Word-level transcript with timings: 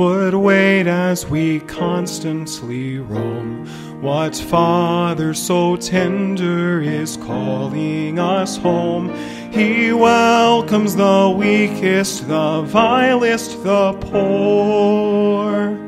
would 0.00 0.32
wait 0.32 0.86
as 0.86 1.26
we 1.26 1.60
constantly 1.60 2.98
roam? 2.98 3.66
What 4.00 4.34
Father 4.34 5.34
so 5.34 5.76
tender 5.76 6.80
is 6.80 7.18
calling 7.18 8.18
us 8.18 8.56
home? 8.56 9.14
He 9.52 9.92
welcomes 9.92 10.96
the 10.96 11.34
weakest, 11.36 12.26
the 12.28 12.62
vilest, 12.62 13.62
the 13.62 13.92
poor. 13.92 15.78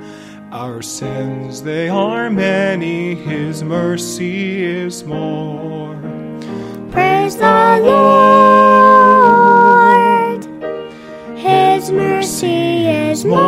Our 0.51 0.83
sins, 0.83 1.63
they 1.63 1.89
are 1.89 2.29
many, 2.29 3.15
His 3.15 3.63
mercy 3.65 4.63
is 4.63 5.05
more. 5.05 5.97
Praise 6.91 7.37
the 7.37 7.81
Lord, 7.81 8.62
mercy 11.93 12.87
is 12.89 13.25
more. 13.25 13.41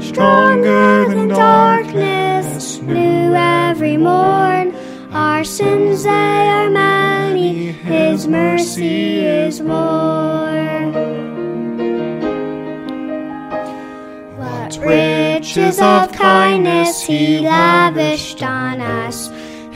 Stronger 0.00 1.08
than 1.08 1.28
darkness, 1.28 2.78
new 2.80 3.34
every 3.34 3.96
morn. 3.96 4.74
Our 5.12 5.44
sins, 5.44 6.04
they 6.04 6.10
are 6.10 6.70
many, 6.70 7.72
his 7.72 8.26
mercy 8.26 9.20
is 9.20 9.60
more. 9.60 10.38
What 14.36 14.78
riches 14.80 15.80
of 15.80 16.12
kindness 16.12 17.02
he 17.02 17.40
lavished 17.40 18.42
on 18.42 18.80
us. 18.80 19.27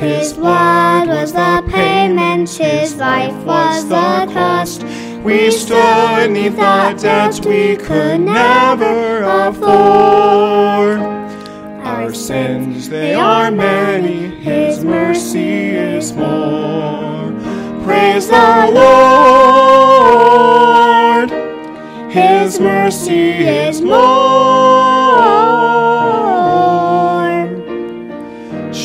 His 0.02 0.32
blood 0.32 1.06
was 1.06 1.32
the 1.32 1.62
payment, 1.68 2.50
his 2.50 2.96
life 2.96 3.36
was 3.44 3.88
the 3.88 4.28
cost. 4.32 4.82
We 5.22 5.52
stood 5.52 6.32
neath 6.32 6.56
the 6.56 6.98
debts 7.00 7.38
we 7.38 7.76
could 7.76 8.20
never 8.20 9.22
afford. 9.22 10.98
Our 11.86 12.12
sins, 12.12 12.88
they 12.88 13.14
are 13.14 13.52
many, 13.52 14.26
His 14.40 14.82
mercy 14.82 15.70
is 15.70 16.12
more. 16.14 17.30
Praise 17.84 18.26
the 18.26 18.70
Lord, 20.74 21.30
His 22.10 22.58
mercy 22.58 23.46
is 23.46 23.80
more. 23.80 24.81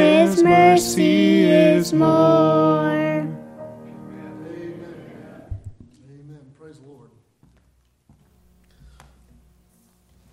His 0.00 0.42
mercy 0.42 1.44
is 1.44 1.92
more. 1.92 2.88
Amen. 2.88 3.36
Praise 6.58 6.78
the 6.78 6.86
Lord. 6.86 7.10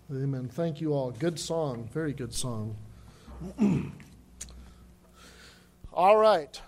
Amen. 0.10 0.48
Thank 0.48 0.80
you 0.80 0.94
all. 0.94 1.12
Good 1.12 1.38
song. 1.38 1.90
Very 1.92 2.14
good 2.14 2.34
song. 2.34 2.78
all 5.94 6.16
right. 6.16 6.62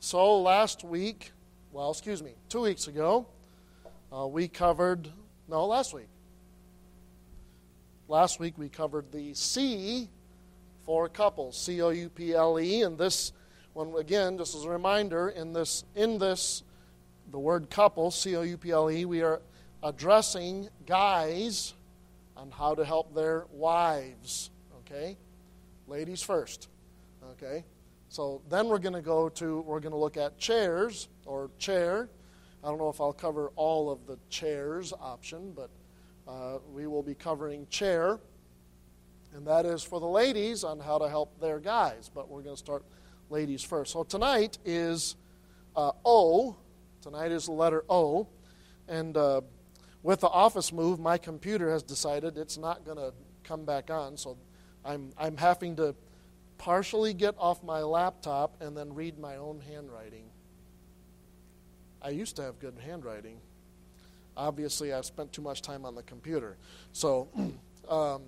So 0.00 0.40
last 0.40 0.84
week, 0.84 1.32
well, 1.70 1.90
excuse 1.90 2.22
me, 2.22 2.32
two 2.48 2.62
weeks 2.62 2.86
ago, 2.86 3.26
uh, 4.10 4.26
we 4.26 4.48
covered, 4.48 5.06
no, 5.48 5.66
last 5.66 5.92
week. 5.92 6.08
Last 8.08 8.40
week 8.40 8.56
we 8.56 8.70
covered 8.70 9.12
the 9.12 9.34
C 9.34 10.08
for 10.84 11.08
couples, 11.08 11.56
C 11.56 11.80
O 11.82 11.90
U 11.90 12.08
P 12.08 12.34
L 12.34 12.58
E, 12.58 12.82
and 12.82 12.98
this 12.98 13.32
one 13.72 13.94
again, 13.98 14.38
just 14.38 14.54
as 14.54 14.64
a 14.64 14.70
reminder, 14.70 15.28
in 15.30 15.52
this 15.52 15.84
in 15.94 16.18
this 16.18 16.62
the 17.30 17.38
word 17.38 17.70
couple, 17.70 18.10
C 18.10 18.36
O 18.36 18.42
U 18.42 18.56
P 18.56 18.70
L 18.70 18.90
E, 18.90 19.04
we 19.04 19.22
are 19.22 19.40
addressing 19.82 20.68
guys 20.86 21.74
on 22.36 22.50
how 22.50 22.74
to 22.74 22.84
help 22.84 23.14
their 23.14 23.46
wives. 23.50 24.50
Okay? 24.80 25.16
Ladies 25.86 26.22
first. 26.22 26.68
Okay? 27.32 27.64
So 28.08 28.42
then 28.48 28.68
we're 28.68 28.78
going 28.78 28.94
to 28.94 29.00
go 29.00 29.28
to, 29.30 29.60
we're 29.62 29.80
going 29.80 29.92
to 29.92 29.98
look 29.98 30.16
at 30.16 30.38
chairs 30.38 31.08
or 31.24 31.50
chair. 31.58 32.08
I 32.62 32.68
don't 32.68 32.78
know 32.78 32.90
if 32.90 33.00
I'll 33.00 33.12
cover 33.12 33.50
all 33.56 33.90
of 33.90 34.06
the 34.06 34.18
chairs 34.28 34.92
option, 35.00 35.52
but 35.52 35.70
uh, 36.28 36.58
we 36.72 36.86
will 36.86 37.02
be 37.02 37.14
covering 37.14 37.66
chair. 37.68 38.20
And 39.34 39.46
that 39.46 39.64
is 39.64 39.82
for 39.82 39.98
the 39.98 40.06
ladies 40.06 40.62
on 40.62 40.78
how 40.78 40.98
to 40.98 41.08
help 41.08 41.40
their 41.40 41.58
guys. 41.58 42.10
But 42.14 42.28
we're 42.28 42.42
going 42.42 42.54
to 42.54 42.58
start 42.58 42.84
ladies 43.30 43.62
first. 43.62 43.92
So 43.92 44.02
tonight 44.02 44.58
is 44.64 45.16
uh, 45.74 45.92
O. 46.04 46.56
Tonight 47.00 47.32
is 47.32 47.46
the 47.46 47.52
letter 47.52 47.84
O. 47.88 48.28
And 48.88 49.16
uh, 49.16 49.40
with 50.02 50.20
the 50.20 50.28
office 50.28 50.72
move, 50.72 51.00
my 51.00 51.16
computer 51.16 51.70
has 51.70 51.82
decided 51.82 52.36
it's 52.36 52.58
not 52.58 52.84
going 52.84 52.98
to 52.98 53.12
come 53.42 53.64
back 53.64 53.90
on. 53.90 54.16
So 54.16 54.36
I'm, 54.84 55.12
I'm 55.16 55.36
having 55.36 55.76
to 55.76 55.94
partially 56.58 57.14
get 57.14 57.34
off 57.38 57.62
my 57.64 57.80
laptop 57.80 58.60
and 58.60 58.76
then 58.76 58.94
read 58.94 59.18
my 59.18 59.36
own 59.36 59.60
handwriting. 59.60 60.24
I 62.02 62.10
used 62.10 62.36
to 62.36 62.42
have 62.42 62.58
good 62.58 62.74
handwriting. 62.84 63.38
Obviously, 64.36 64.92
I've 64.92 65.04
spent 65.04 65.32
too 65.32 65.42
much 65.42 65.62
time 65.62 65.84
on 65.84 65.94
the 65.94 66.02
computer. 66.02 66.56
So, 66.92 67.28
um, 67.88 68.22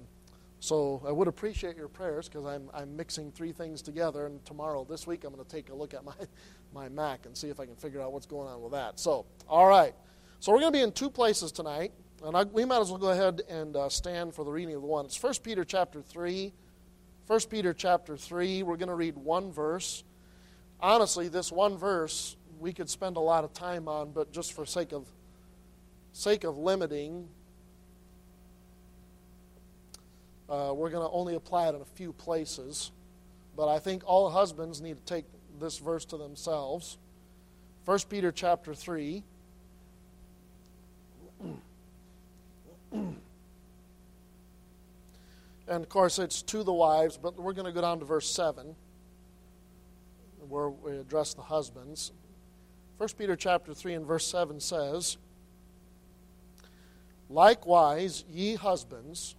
so 0.64 1.02
I 1.06 1.12
would 1.12 1.28
appreciate 1.28 1.76
your 1.76 1.88
prayers 1.88 2.26
because 2.26 2.46
I'm, 2.46 2.70
I'm 2.72 2.96
mixing 2.96 3.30
three 3.32 3.52
things 3.52 3.82
together. 3.82 4.24
And 4.24 4.42
tomorrow, 4.46 4.86
this 4.88 5.06
week, 5.06 5.24
I'm 5.24 5.34
going 5.34 5.44
to 5.44 5.50
take 5.50 5.68
a 5.68 5.74
look 5.74 5.92
at 5.92 6.06
my, 6.06 6.14
my 6.74 6.88
Mac 6.88 7.26
and 7.26 7.36
see 7.36 7.50
if 7.50 7.60
I 7.60 7.66
can 7.66 7.76
figure 7.76 8.00
out 8.00 8.14
what's 8.14 8.24
going 8.24 8.48
on 8.48 8.62
with 8.62 8.72
that. 8.72 8.98
So, 8.98 9.26
all 9.46 9.66
right. 9.66 9.94
So 10.40 10.52
we're 10.52 10.60
going 10.60 10.72
to 10.72 10.78
be 10.78 10.82
in 10.82 10.92
two 10.92 11.10
places 11.10 11.52
tonight. 11.52 11.92
And 12.24 12.34
I, 12.34 12.44
we 12.44 12.64
might 12.64 12.80
as 12.80 12.88
well 12.88 12.98
go 12.98 13.10
ahead 13.10 13.42
and 13.46 13.76
uh, 13.76 13.90
stand 13.90 14.34
for 14.34 14.42
the 14.42 14.50
reading 14.50 14.74
of 14.74 14.80
the 14.80 14.88
one. 14.88 15.04
It's 15.04 15.22
1 15.22 15.34
Peter 15.42 15.66
chapter 15.66 16.00
3. 16.00 16.50
1 17.26 17.40
Peter 17.50 17.74
chapter 17.74 18.16
3. 18.16 18.62
We're 18.62 18.78
going 18.78 18.88
to 18.88 18.94
read 18.94 19.16
one 19.16 19.52
verse. 19.52 20.02
Honestly, 20.80 21.28
this 21.28 21.52
one 21.52 21.76
verse 21.76 22.38
we 22.58 22.72
could 22.72 22.88
spend 22.88 23.18
a 23.18 23.20
lot 23.20 23.44
of 23.44 23.52
time 23.52 23.86
on, 23.86 24.12
but 24.12 24.32
just 24.32 24.54
for 24.54 24.64
sake 24.64 24.92
of 24.92 25.04
sake 26.14 26.44
of 26.44 26.56
limiting, 26.56 27.28
uh, 30.48 30.72
we're 30.74 30.90
going 30.90 31.06
to 31.06 31.12
only 31.12 31.34
apply 31.34 31.68
it 31.68 31.74
in 31.74 31.80
a 31.80 31.86
few 31.96 32.12
places. 32.12 32.92
But 33.56 33.68
I 33.68 33.78
think 33.78 34.02
all 34.06 34.30
husbands 34.30 34.80
need 34.80 34.96
to 34.96 35.14
take 35.14 35.24
this 35.60 35.78
verse 35.78 36.04
to 36.06 36.16
themselves. 36.16 36.98
1 37.84 37.98
Peter 38.08 38.32
chapter 38.32 38.74
3. 38.74 39.22
And 45.66 45.82
of 45.82 45.88
course, 45.88 46.18
it's 46.18 46.42
to 46.42 46.62
the 46.62 46.72
wives, 46.72 47.16
but 47.16 47.38
we're 47.38 47.54
going 47.54 47.66
to 47.66 47.72
go 47.72 47.80
down 47.80 47.98
to 48.00 48.04
verse 48.04 48.28
7, 48.30 48.74
where 50.48 50.68
we 50.68 50.98
address 50.98 51.34
the 51.34 51.42
husbands. 51.42 52.12
1 52.98 53.08
Peter 53.18 53.34
chapter 53.34 53.72
3 53.72 53.94
and 53.94 54.06
verse 54.06 54.26
7 54.26 54.60
says, 54.60 55.16
Likewise, 57.30 58.24
ye 58.30 58.54
husbands, 58.54 59.36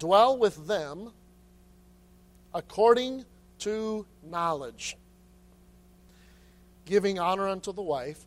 dwell 0.00 0.36
with 0.36 0.66
them 0.66 1.12
according 2.52 3.24
to 3.60 4.04
knowledge, 4.24 4.96
giving 6.84 7.20
honor 7.20 7.46
unto 7.46 7.72
the 7.72 7.82
wife 7.82 8.24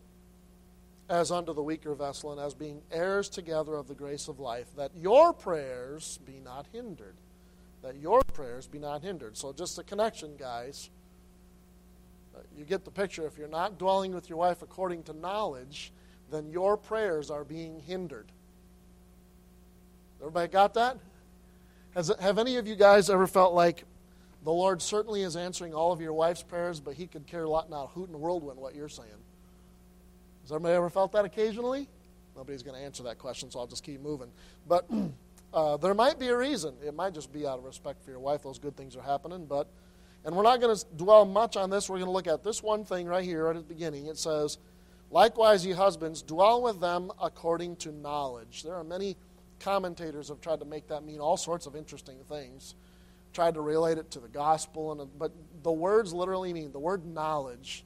as 1.10 1.31
unto 1.31 1.54
the 1.54 1.62
weaker 1.62 1.94
vessel, 1.94 2.31
and 2.31 2.40
as 2.40 2.54
being 2.54 2.81
heirs 2.90 3.28
together 3.28 3.75
of 3.75 3.88
the 3.88 3.94
grace 3.94 4.30
of 4.30 4.40
life, 4.40 4.68
that 4.78 4.92
your 4.96 5.34
prayers 5.34 6.20
be 6.25 6.40
not 6.44 6.66
hindered. 6.72 7.16
That 7.81 7.98
your 7.98 8.22
prayers 8.22 8.68
be 8.68 8.80
not 8.80 9.02
hindered. 9.02 9.36
So, 9.36 9.52
just 9.52 9.78
a 9.78 9.84
connection, 9.84 10.38
guys. 10.38 10.90
Uh, 12.34 12.40
you 12.58 12.64
get 12.64 12.86
the 12.86 12.92
picture. 12.92 13.28
If 13.28 13.38
you're 13.38 13.50
not 13.50 13.78
dwelling 13.78 14.14
with 14.16 14.30
your 14.30 14.38
wife 14.38 14.62
according 14.62 15.04
to 15.04 15.14
knowledge, 15.14 15.92
then 16.31 16.50
your 16.50 16.78
prayers 16.78 17.30
are 17.30 17.44
being 17.44 17.81
hindered. 17.81 18.28
Everybody 20.22 20.48
got 20.48 20.74
that? 20.75 20.98
Has, 21.95 22.12
have 22.19 22.40
any 22.40 22.56
of 22.57 22.68
you 22.68 22.75
guys 22.75 23.10
ever 23.10 23.28
felt 23.28 23.54
like 23.54 23.84
the 24.44 24.51
Lord 24.51 24.81
certainly 24.81 25.22
is 25.22 25.36
answering 25.36 25.74
all 25.74 25.92
of 25.92 26.01
your 26.01 26.13
wife's 26.13 26.44
prayers, 26.44 26.80
but 26.80 26.95
he 26.95 27.07
could 27.07 27.28
care 27.28 27.44
a 27.44 27.50
lot 27.50 27.69
not 27.69 27.92
who 27.94 28.04
in 28.04 28.12
the 28.12 28.18
world 28.18 28.44
went 28.44 28.57
what 28.57 28.75
you're 28.75 28.90
saying? 28.90 29.10
Has 30.42 30.51
everybody 30.51 30.75
ever 30.75 30.90
felt 30.90 31.12
that 31.13 31.24
occasionally? 31.24 31.88
Nobody's 32.36 32.63
going 32.63 32.78
to 32.78 32.84
answer 32.84 33.04
that 33.04 33.19
question, 33.19 33.51
so 33.51 33.60
I'll 33.60 33.68
just 33.68 33.84
keep 33.84 34.01
moving. 34.01 34.31
But 34.68 34.90
uh, 35.54 35.78
there 35.78 35.94
might 35.94 36.19
be 36.19 36.28
a 36.30 36.38
reason. 36.38 36.74
It 36.86 36.94
might 36.94 37.13
just 37.13 37.31
be 37.31 37.45
out 37.45 37.60
of 37.60 37.63
respect 37.63 38.04
for 38.04 38.10
your 38.10 38.19
wife. 38.19 38.44
Those 38.44 38.60
good 38.60 38.75
things 38.75 38.98
are 38.98 39.01
happening. 39.01 39.46
But, 39.46 39.68
and 40.25 40.36
we're 40.36 40.44
not 40.44 40.60
going 40.60 40.75
to 40.75 40.86
dwell 40.98 41.25
much 41.25 41.56
on 41.56 41.69
this. 41.69 41.89
We're 41.89 41.98
going 41.98 42.07
to 42.07 42.12
look 42.12 42.28
at 42.28 42.44
this 42.44 42.63
one 42.63 42.84
thing 42.84 43.06
right 43.06 43.24
here 43.24 43.48
at 43.48 43.56
the 43.56 43.62
beginning. 43.62 44.07
It 44.07 44.18
says, 44.18 44.57
"Likewise, 45.12 45.66
ye 45.66 45.74
husbands, 45.74 46.24
dwell 46.24 46.62
with 46.62 46.81
them 46.81 47.12
according 47.22 47.75
to 47.78 47.92
knowledge." 47.92 48.63
There 48.63 48.75
are 48.75 48.84
many 48.84 49.16
commentators 49.63 50.27
have 50.30 50.42
tried 50.42 50.60
to 50.60 50.65
make 50.65 50.88
that 50.88 51.04
mean 51.04 51.19
all 51.19 51.38
sorts 51.38 51.65
of 51.65 51.75
interesting 51.75 52.18
things. 52.30 52.75
Tried 53.33 53.56
to 53.56 53.62
relate 53.62 53.98
it 53.98 54.12
to 54.12 54.19
the 54.19 54.27
gospel, 54.27 54.92
and 54.92 55.10
but 55.18 55.31
the 55.63 55.71
words 55.71 56.13
literally 56.13 56.54
mean 56.54 56.71
the 56.71 56.80
word 56.80 57.06
knowledge. 57.06 57.83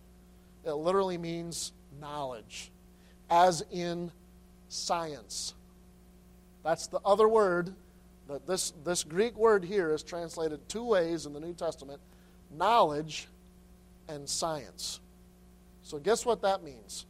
It 0.65 0.73
literally 0.73 1.17
means 1.17 1.71
knowledge, 2.01 2.71
as 3.29 3.63
in 3.71 4.11
science. 4.67 5.53
That's 6.63 6.87
the 6.87 6.99
other 7.05 7.29
word 7.29 7.73
that 8.27 8.45
this, 8.45 8.73
this 8.83 9.05
Greek 9.05 9.37
word 9.37 9.63
here 9.63 9.93
is 9.93 10.03
translated 10.03 10.67
two 10.67 10.83
ways 10.83 11.25
in 11.25 11.31
the 11.31 11.39
New 11.39 11.53
Testament 11.53 12.01
knowledge 12.51 13.27
and 14.09 14.27
science. 14.27 14.99
So, 15.83 15.97
guess 15.99 16.25
what 16.25 16.41
that 16.41 16.63
means? 16.63 17.05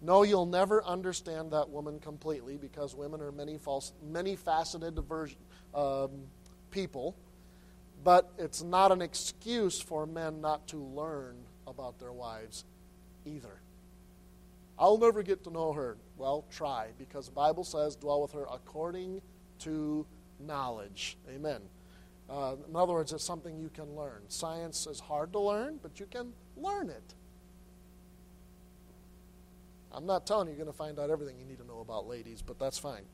No, 0.00 0.22
you'll 0.22 0.46
never 0.46 0.84
understand 0.84 1.52
that 1.52 1.70
woman 1.70 1.98
completely 1.98 2.56
because 2.56 2.94
women 2.94 3.20
are 3.20 3.32
many, 3.32 3.58
false, 3.58 3.92
many 4.02 4.36
faceted 4.36 4.98
um, 5.74 6.10
people. 6.70 7.16
But 8.04 8.30
it's 8.38 8.62
not 8.62 8.92
an 8.92 9.02
excuse 9.02 9.80
for 9.80 10.06
men 10.06 10.40
not 10.40 10.68
to 10.68 10.76
learn 10.76 11.36
about 11.66 11.98
their 11.98 12.12
wives 12.12 12.64
either. 13.24 13.60
I'll 14.78 14.98
never 14.98 15.24
get 15.24 15.42
to 15.44 15.50
know 15.50 15.72
her. 15.72 15.96
Well, 16.16 16.44
try, 16.50 16.88
because 16.98 17.26
the 17.26 17.32
Bible 17.32 17.64
says, 17.64 17.96
dwell 17.96 18.22
with 18.22 18.32
her 18.32 18.46
according 18.52 19.20
to 19.60 20.06
knowledge. 20.38 21.16
Amen. 21.28 21.60
Uh, 22.30 22.54
in 22.68 22.76
other 22.76 22.92
words, 22.92 23.12
it's 23.12 23.24
something 23.24 23.58
you 23.58 23.70
can 23.70 23.96
learn. 23.96 24.22
Science 24.28 24.86
is 24.86 25.00
hard 25.00 25.32
to 25.32 25.40
learn, 25.40 25.80
but 25.82 25.98
you 25.98 26.06
can 26.06 26.32
learn 26.56 26.90
it. 26.90 27.14
I'm 29.92 30.06
not 30.06 30.26
telling 30.26 30.48
you 30.48 30.54
you're 30.54 30.64
going 30.64 30.72
to 30.72 30.76
find 30.76 30.98
out 30.98 31.10
everything 31.10 31.38
you 31.38 31.44
need 31.44 31.58
to 31.58 31.66
know 31.66 31.80
about 31.80 32.06
ladies, 32.06 32.42
but 32.42 32.58
that's 32.58 32.78
fine. 32.78 33.04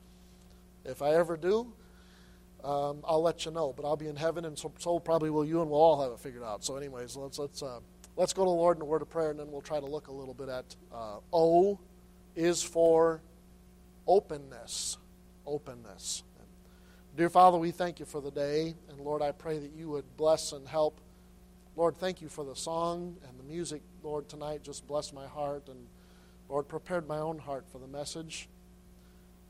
If 0.85 1.03
I 1.03 1.15
ever 1.15 1.37
do, 1.37 1.73
um, 2.63 3.03
I'll 3.05 3.23
let 3.23 3.45
you 3.45 3.53
know. 3.53 3.73
But 3.77 3.87
I'll 3.87 3.97
be 3.97 4.09
in 4.09 4.17
heaven, 4.17 4.45
and 4.45 4.59
so, 4.59 4.73
so, 4.79 4.99
probably 4.99 5.31
will 5.31 5.45
you, 5.45 5.63
and 5.63 5.71
we'll 5.71 5.81
all 5.81 6.03
have 6.03 6.13
it 6.13 6.21
figured 6.21 6.43
out. 6.43 6.65
So, 6.65 6.77
anyways, 6.77 7.17
let's 7.17 7.39
let's. 7.39 7.63
Uh, 7.63 7.81
let's 8.17 8.33
go 8.33 8.43
to 8.45 8.49
the 8.49 8.55
Lord 8.55 8.77
in 8.79 8.83
a 8.83 8.85
word 8.85 9.03
of 9.03 9.11
prayer, 9.11 9.31
and 9.31 9.39
then 9.39 9.51
we'll 9.51 9.61
try 9.61 9.81
to 9.81 9.87
look 9.87 10.09
a 10.09 10.13
little 10.13 10.35
bit 10.35 10.49
at 10.49 10.77
uh, 10.93 11.19
O 11.33 11.79
is 12.35 12.63
for 12.63 13.23
openness. 14.07 14.99
Openness. 15.47 16.23
And 16.39 16.49
dear 17.17 17.31
Father, 17.31 17.59
we 17.59 17.71
thank 17.71 18.01
you 18.01 18.07
for 18.07 18.21
the 18.21 18.31
day, 18.31 18.75
and 18.89 19.01
Lord, 19.01 19.23
I 19.23 19.33
pray 19.33 19.59
that 19.59 19.73
you 19.73 19.89
would 19.91 20.17
bless 20.17 20.53
and 20.53 20.67
help. 20.67 21.01
Lord, 21.77 21.97
thank 21.97 22.23
you 22.23 22.29
for 22.29 22.45
the 22.45 22.55
song 22.55 23.17
and 23.29 23.39
the 23.39 23.45
music, 23.45 23.83
Lord, 24.03 24.29
tonight. 24.29 24.63
Just 24.63 24.87
bless 24.87 25.13
my 25.13 25.27
heart, 25.27 25.69
and 25.69 25.87
Lord, 26.55 26.69
prepared 26.69 27.09
my 27.09 27.19
own 27.19 27.37
heart 27.37 27.65
for 27.73 27.79
the 27.81 27.89
message. 27.89 28.49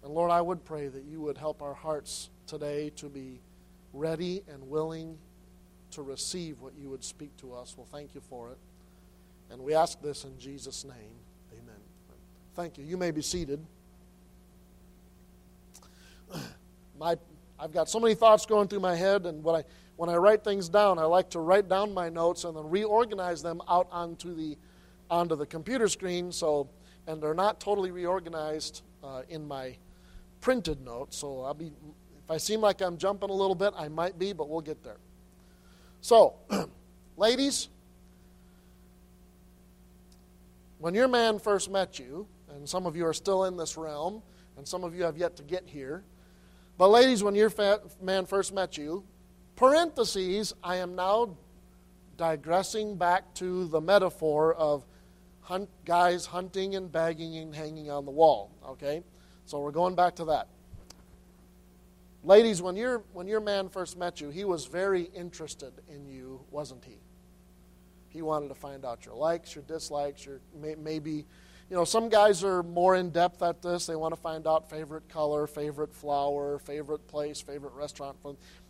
And 0.02 0.14
Lord, 0.14 0.30
I 0.30 0.40
would 0.40 0.64
pray 0.64 0.88
that 0.88 1.04
you 1.04 1.20
would 1.20 1.36
help 1.36 1.60
our 1.60 1.74
hearts 1.74 2.30
today 2.46 2.92
to 2.96 3.10
be 3.10 3.42
ready 3.92 4.42
and 4.50 4.70
willing 4.70 5.18
to 5.90 6.00
receive 6.00 6.62
what 6.62 6.72
you 6.80 6.88
would 6.88 7.04
speak 7.04 7.36
to 7.36 7.52
us. 7.52 7.74
Well, 7.76 7.86
thank 7.92 8.14
you 8.14 8.22
for 8.22 8.52
it. 8.52 8.56
And 9.50 9.60
we 9.60 9.74
ask 9.74 10.00
this 10.00 10.24
in 10.24 10.38
Jesus' 10.38 10.82
name. 10.82 11.18
Amen. 11.52 11.76
Thank 12.54 12.78
you. 12.78 12.84
You 12.84 12.96
may 12.96 13.10
be 13.10 13.20
seated. 13.20 13.60
My, 16.98 17.18
I've 17.60 17.72
got 17.72 17.90
so 17.90 18.00
many 18.00 18.14
thoughts 18.14 18.46
going 18.46 18.68
through 18.68 18.80
my 18.80 18.96
head, 18.96 19.26
and 19.26 19.44
when 19.44 19.56
I, 19.56 19.64
when 19.96 20.08
I 20.08 20.16
write 20.16 20.42
things 20.42 20.70
down, 20.70 20.98
I 20.98 21.04
like 21.04 21.28
to 21.30 21.40
write 21.40 21.68
down 21.68 21.92
my 21.92 22.08
notes 22.08 22.44
and 22.44 22.56
then 22.56 22.70
reorganize 22.70 23.42
them 23.42 23.60
out 23.68 23.88
onto 23.92 24.34
the, 24.34 24.56
onto 25.10 25.36
the 25.36 25.44
computer 25.44 25.86
screen. 25.86 26.32
So, 26.32 26.70
and 27.06 27.22
they're 27.22 27.34
not 27.34 27.60
totally 27.60 27.90
reorganized 27.90 28.82
uh, 29.02 29.22
in 29.28 29.46
my 29.46 29.76
printed 30.40 30.80
notes. 30.80 31.16
So 31.18 31.42
I'll 31.42 31.54
be, 31.54 31.66
if 31.66 32.30
I 32.30 32.36
seem 32.36 32.60
like 32.60 32.80
I'm 32.80 32.96
jumping 32.96 33.30
a 33.30 33.34
little 33.34 33.54
bit, 33.54 33.74
I 33.76 33.88
might 33.88 34.18
be, 34.18 34.32
but 34.32 34.48
we'll 34.48 34.60
get 34.60 34.82
there. 34.82 34.98
So, 36.00 36.34
ladies, 37.16 37.68
when 40.78 40.94
your 40.94 41.08
man 41.08 41.38
first 41.38 41.70
met 41.70 41.98
you, 41.98 42.26
and 42.50 42.68
some 42.68 42.86
of 42.86 42.94
you 42.96 43.06
are 43.06 43.14
still 43.14 43.44
in 43.44 43.56
this 43.56 43.76
realm, 43.76 44.22
and 44.56 44.67
some 44.67 44.84
of 44.84 44.94
you 44.94 45.02
have 45.02 45.17
yet 45.17 45.36
to 45.36 45.43
get 45.43 45.64
here, 45.67 46.05
but 46.76 46.88
ladies, 46.88 47.22
when 47.22 47.34
your 47.34 47.52
man 48.02 48.26
first 48.26 48.52
met 48.52 48.76
you, 48.76 49.05
parentheses, 49.56 50.52
I 50.62 50.76
am 50.76 50.94
now 50.96 51.36
digressing 52.17 52.96
back 52.96 53.32
to 53.34 53.67
the 53.69 53.81
metaphor 53.81 54.55
of 54.55 54.84
hunt, 55.44 55.69
guys 55.84 56.27
hunting 56.27 56.74
and 56.74 56.91
bagging 56.91 57.36
and 57.36 57.55
hanging 57.55 57.91
on 57.91 58.05
the 58.05 58.10
wall. 58.10 58.51
Okay? 58.67 59.03
So 59.46 59.60
we're 59.60 59.70
going 59.70 59.94
back 59.94 60.17
to 60.17 60.24
that. 60.27 60.48
Ladies, 62.24 62.63
when, 62.63 62.74
your 62.74 63.03
when 63.13 63.29
your 63.29 63.41
man 63.41 63.69
first 63.69 63.98
met 63.98 64.20
you, 64.20 64.31
he 64.31 64.46
was 64.46 64.65
very 64.65 65.10
interested 65.15 65.72
in 65.89 66.06
you, 66.06 66.41
wasn't 66.51 66.82
he? 66.84 66.98
He 68.08 68.22
wanted 68.22 68.48
to 68.48 68.55
find 68.55 68.86
out 68.86 69.05
your 69.05 69.15
likes, 69.15 69.55
your 69.55 69.65
dislikes, 69.65 70.24
your 70.24 70.41
may, 70.58 70.74
maybe, 70.77 71.27
you 71.69 71.77
know, 71.77 71.84
some 71.84 72.08
guys 72.08 72.43
are 72.43 72.63
more 72.63 72.96
in 72.96 73.10
depth 73.10 73.43
at 73.43 73.60
this. 73.60 73.84
They 73.84 73.96
want 73.96 74.15
to 74.15 74.20
find 74.20 74.46
out 74.46 74.70
favorite 74.70 75.06
color, 75.10 75.46
favorite 75.46 75.93
flower, 75.93 76.58
favorite 76.58 77.06
place, 77.08 77.43
favorite 77.43 77.74
restaurant. 77.74 78.17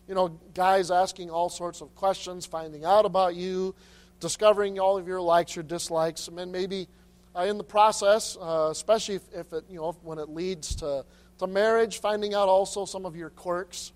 You 0.08 0.14
know, 0.16 0.40
guys 0.52 0.90
asking 0.90 1.30
all 1.30 1.48
sorts 1.48 1.80
of 1.80 1.94
questions, 1.94 2.46
finding 2.46 2.84
out 2.84 3.04
about 3.04 3.36
you, 3.36 3.76
discovering 4.20 4.78
all 4.78 4.96
of 4.96 5.06
your 5.06 5.20
likes, 5.20 5.54
your 5.54 5.62
dislikes, 5.62 6.28
and 6.28 6.38
then 6.38 6.50
maybe 6.50 6.88
uh, 7.36 7.42
in 7.42 7.58
the 7.58 7.64
process, 7.64 8.36
uh, 8.40 8.68
especially 8.70 9.16
if, 9.16 9.22
if, 9.34 9.52
it, 9.52 9.64
you 9.68 9.76
know, 9.76 9.92
when 10.02 10.18
it 10.18 10.28
leads 10.28 10.76
to 10.76 11.04
to 11.38 11.46
marriage, 11.46 12.00
finding 12.00 12.34
out 12.34 12.48
also 12.48 12.84
some 12.84 13.04
of 13.04 13.16
your 13.16 13.30
quirks, 13.30 13.92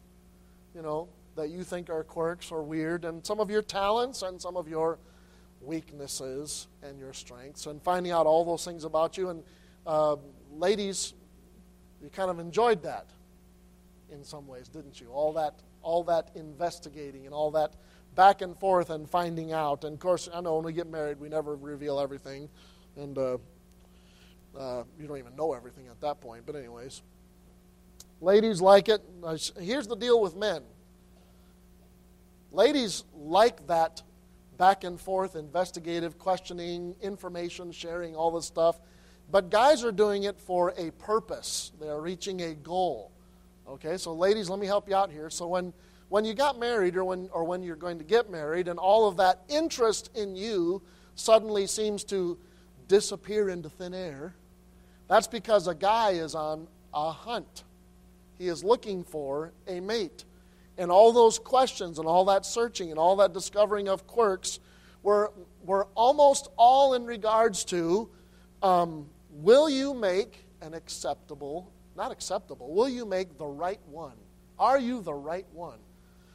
you 0.75 0.82
know, 0.82 1.08
that 1.37 1.50
you 1.50 1.62
think 1.62 1.88
are 1.88 2.02
quirks 2.02 2.50
or 2.50 2.62
weird, 2.62 3.04
and 3.04 3.25
some 3.25 3.40
of 3.40 3.50
your 3.50 3.62
talents 3.62 4.22
and 4.22 4.40
some 4.40 4.56
of 4.56 4.68
your 4.68 4.98
weaknesses 5.60 6.66
and 6.82 6.98
your 6.98 7.12
strengths, 7.12 7.66
and 7.66 7.82
finding 7.82 8.12
out 8.12 8.26
all 8.26 8.44
those 8.44 8.64
things 8.64 8.84
about 8.84 9.16
you. 9.16 9.28
And 9.28 9.42
uh, 9.87 10.16
ladies, 10.52 11.14
you 12.02 12.08
kind 12.10 12.30
of 12.30 12.38
enjoyed 12.38 12.82
that 12.82 13.06
in 14.10 14.25
some 14.25 14.46
ways, 14.48 14.68
didn't 14.68 15.00
you? 15.00 15.08
All 15.08 15.32
that, 15.34 15.54
all 15.82 16.02
that 16.04 16.30
investigating 16.34 17.25
and 17.25 17.34
all 17.34 17.50
that 17.52 17.75
back 18.14 18.42
and 18.42 18.56
forth 18.58 18.90
and 18.90 19.08
finding 19.08 19.52
out. 19.52 19.84
And 19.84 19.94
of 19.94 20.00
course, 20.00 20.28
I 20.32 20.40
know 20.40 20.56
when 20.56 20.64
we 20.64 20.72
get 20.72 20.88
married, 20.88 21.20
we 21.20 21.28
never 21.28 21.56
reveal 21.56 22.00
everything, 22.00 22.48
and 22.96 23.16
uh, 23.16 23.38
uh, 24.58 24.84
you 24.98 25.06
don't 25.06 25.18
even 25.18 25.36
know 25.36 25.52
everything 25.52 25.86
at 25.88 26.00
that 26.00 26.20
point. 26.20 26.44
But 26.46 26.56
anyways. 26.56 27.02
Ladies 28.20 28.60
like 28.60 28.88
it. 28.88 29.00
Here's 29.60 29.86
the 29.86 29.94
deal 29.94 30.20
with 30.20 30.34
men 30.34 30.62
ladies 32.50 33.04
like 33.14 33.66
that 33.66 34.02
back 34.56 34.82
and 34.84 35.00
forth, 35.00 35.36
investigative, 35.36 36.18
questioning, 36.18 36.94
information 37.00 37.70
sharing, 37.70 38.16
all 38.16 38.30
this 38.32 38.46
stuff. 38.46 38.80
But 39.30 39.50
guys 39.50 39.84
are 39.84 39.92
doing 39.92 40.24
it 40.24 40.40
for 40.40 40.74
a 40.76 40.90
purpose, 40.92 41.72
they're 41.80 42.00
reaching 42.00 42.42
a 42.42 42.54
goal. 42.54 43.12
Okay, 43.68 43.98
so 43.98 44.14
ladies, 44.14 44.48
let 44.48 44.58
me 44.58 44.66
help 44.66 44.88
you 44.88 44.96
out 44.96 45.12
here. 45.12 45.28
So 45.30 45.46
when 45.46 45.72
when 46.08 46.24
you 46.24 46.34
got 46.34 46.58
married 46.58 46.96
or 46.96 47.04
when 47.04 47.28
or 47.32 47.44
when 47.44 47.62
you're 47.62 47.76
going 47.76 47.98
to 47.98 48.04
get 48.04 48.30
married 48.30 48.68
and 48.68 48.78
all 48.78 49.08
of 49.08 49.16
that 49.18 49.42
interest 49.48 50.10
in 50.14 50.36
you 50.36 50.82
suddenly 51.14 51.66
seems 51.66 52.04
to 52.04 52.38
disappear 52.86 53.48
into 53.48 53.68
thin 53.68 53.94
air. 53.94 54.34
That's 55.08 55.26
because 55.26 55.66
a 55.66 55.74
guy 55.74 56.12
is 56.12 56.34
on 56.34 56.68
a 56.94 57.10
hunt. 57.10 57.64
He 58.38 58.48
is 58.48 58.62
looking 58.62 59.04
for 59.04 59.52
a 59.66 59.80
mate. 59.80 60.24
And 60.76 60.90
all 60.90 61.12
those 61.12 61.38
questions 61.38 61.98
and 61.98 62.06
all 62.06 62.26
that 62.26 62.46
searching 62.46 62.90
and 62.90 62.98
all 62.98 63.16
that 63.16 63.32
discovering 63.32 63.88
of 63.88 64.06
quirks 64.06 64.60
were, 65.02 65.32
were 65.64 65.88
almost 65.94 66.48
all 66.56 66.94
in 66.94 67.04
regards 67.04 67.64
to 67.66 68.08
um, 68.62 69.08
will 69.30 69.68
you 69.68 69.92
make 69.92 70.44
an 70.60 70.74
acceptable, 70.74 71.72
not 71.96 72.12
acceptable, 72.12 72.72
will 72.72 72.88
you 72.88 73.04
make 73.04 73.38
the 73.38 73.46
right 73.46 73.80
one? 73.86 74.16
Are 74.58 74.78
you 74.78 75.00
the 75.00 75.14
right 75.14 75.46
one? 75.52 75.78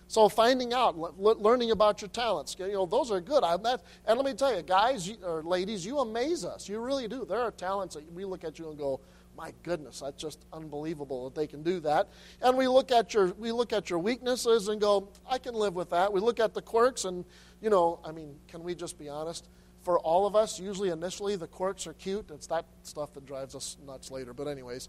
So 0.08 0.30
finding 0.30 0.74
out, 0.74 0.98
learning 1.20 1.72
about 1.72 2.02
your 2.02 2.10
talents, 2.10 2.56
you 2.60 2.72
know, 2.72 2.86
those 2.86 3.10
are 3.12 3.22
good. 3.22 3.44
I'm 3.44 3.62
not, 3.62 3.84
and 4.06 4.18
let 4.18 4.26
me 4.26 4.34
tell 4.34 4.56
you, 4.56 4.62
guys 4.62 5.12
or 5.24 5.42
ladies, 5.44 5.86
you 5.86 6.00
amaze 6.00 6.46
us. 6.46 6.70
You 6.70 6.80
really 6.80 7.08
do. 7.08 7.26
There 7.26 7.40
are 7.40 7.52
talents 7.52 7.96
that 7.96 8.12
we 8.14 8.26
look 8.26 8.44
at 8.44 8.60
you 8.60 8.70
and 8.70 8.78
go, 8.78 9.00
my 9.36 9.52
goodness, 9.64 10.02
that's 10.02 10.22
just 10.22 10.46
unbelievable 10.54 11.24
that 11.26 11.36
they 11.36 11.48
can 11.48 11.64
do 11.64 11.80
that. 11.80 12.10
And 12.42 12.58
we 12.58 12.68
look 12.68 12.92
at 12.92 13.14
your 13.14 13.28
we 13.40 13.52
look 13.52 13.74
at 13.74 13.90
your 13.90 14.00
weaknesses 14.00 14.68
and 14.68 14.80
go, 14.80 15.10
I 15.28 15.40
can 15.40 15.56
live 15.56 15.76
with 15.76 15.90
that. 15.90 16.14
We 16.14 16.20
look 16.22 16.40
at 16.40 16.54
the 16.54 16.62
quirks 16.62 17.06
and, 17.06 17.26
you 17.62 17.70
know, 17.70 18.00
I 18.06 18.12
mean, 18.12 18.36
can 18.48 18.64
we 18.64 18.76
just 18.76 19.00
be 19.00 19.10
honest? 19.10 19.48
For 19.84 20.00
all 20.00 20.25
of 20.25 20.36
us, 20.36 20.60
usually 20.60 20.90
initially 20.90 21.36
the 21.36 21.48
quirks 21.48 21.86
are 21.88 21.94
cute. 21.94 22.32
It's 22.32 22.48
that 22.48 22.66
stuff 22.84 23.13
that 23.13 23.25
drives 23.25 23.54
us 23.54 23.78
nuts 23.86 24.10
later. 24.10 24.34
But 24.34 24.48
anyways, 24.48 24.88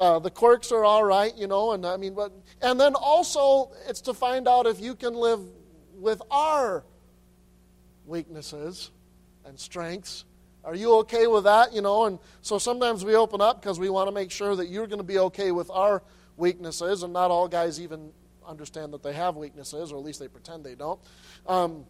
uh, 0.00 0.18
the 0.18 0.30
quirks 0.30 0.72
are 0.72 0.84
all 0.84 1.04
right, 1.04 1.32
you 1.36 1.46
know, 1.46 1.72
and 1.72 1.86
I 1.86 1.96
mean, 1.96 2.14
but 2.14 2.32
and 2.60 2.78
then 2.78 2.94
also 2.94 3.70
it's 3.88 4.00
to 4.02 4.14
find 4.14 4.48
out 4.48 4.66
if 4.66 4.80
you 4.80 4.96
can 4.96 5.14
live 5.14 5.40
with 5.94 6.20
our 6.30 6.84
weaknesses 8.04 8.90
and 9.44 9.58
strengths. 9.58 10.24
Are 10.64 10.74
you 10.74 10.96
okay 10.98 11.26
with 11.26 11.44
that? 11.44 11.72
You 11.72 11.82
know, 11.82 12.06
and 12.06 12.18
so 12.40 12.58
sometimes 12.58 13.04
we 13.04 13.14
open 13.14 13.40
up 13.40 13.60
because 13.60 13.78
we 13.78 13.90
want 13.90 14.08
to 14.08 14.12
make 14.12 14.30
sure 14.30 14.56
that 14.56 14.68
you're 14.68 14.86
going 14.86 14.98
to 14.98 15.04
be 15.04 15.18
okay 15.18 15.52
with 15.52 15.70
our 15.70 16.02
weaknesses, 16.36 17.04
and 17.04 17.12
not 17.12 17.30
all 17.30 17.46
guys 17.46 17.80
even 17.80 18.12
understand 18.46 18.92
that 18.92 19.02
they 19.02 19.12
have 19.12 19.36
weaknesses, 19.36 19.92
or 19.92 19.98
at 19.98 20.04
least 20.04 20.18
they 20.18 20.28
pretend 20.28 20.64
they 20.64 20.74
don't. 20.74 21.00
Um, 21.46 21.84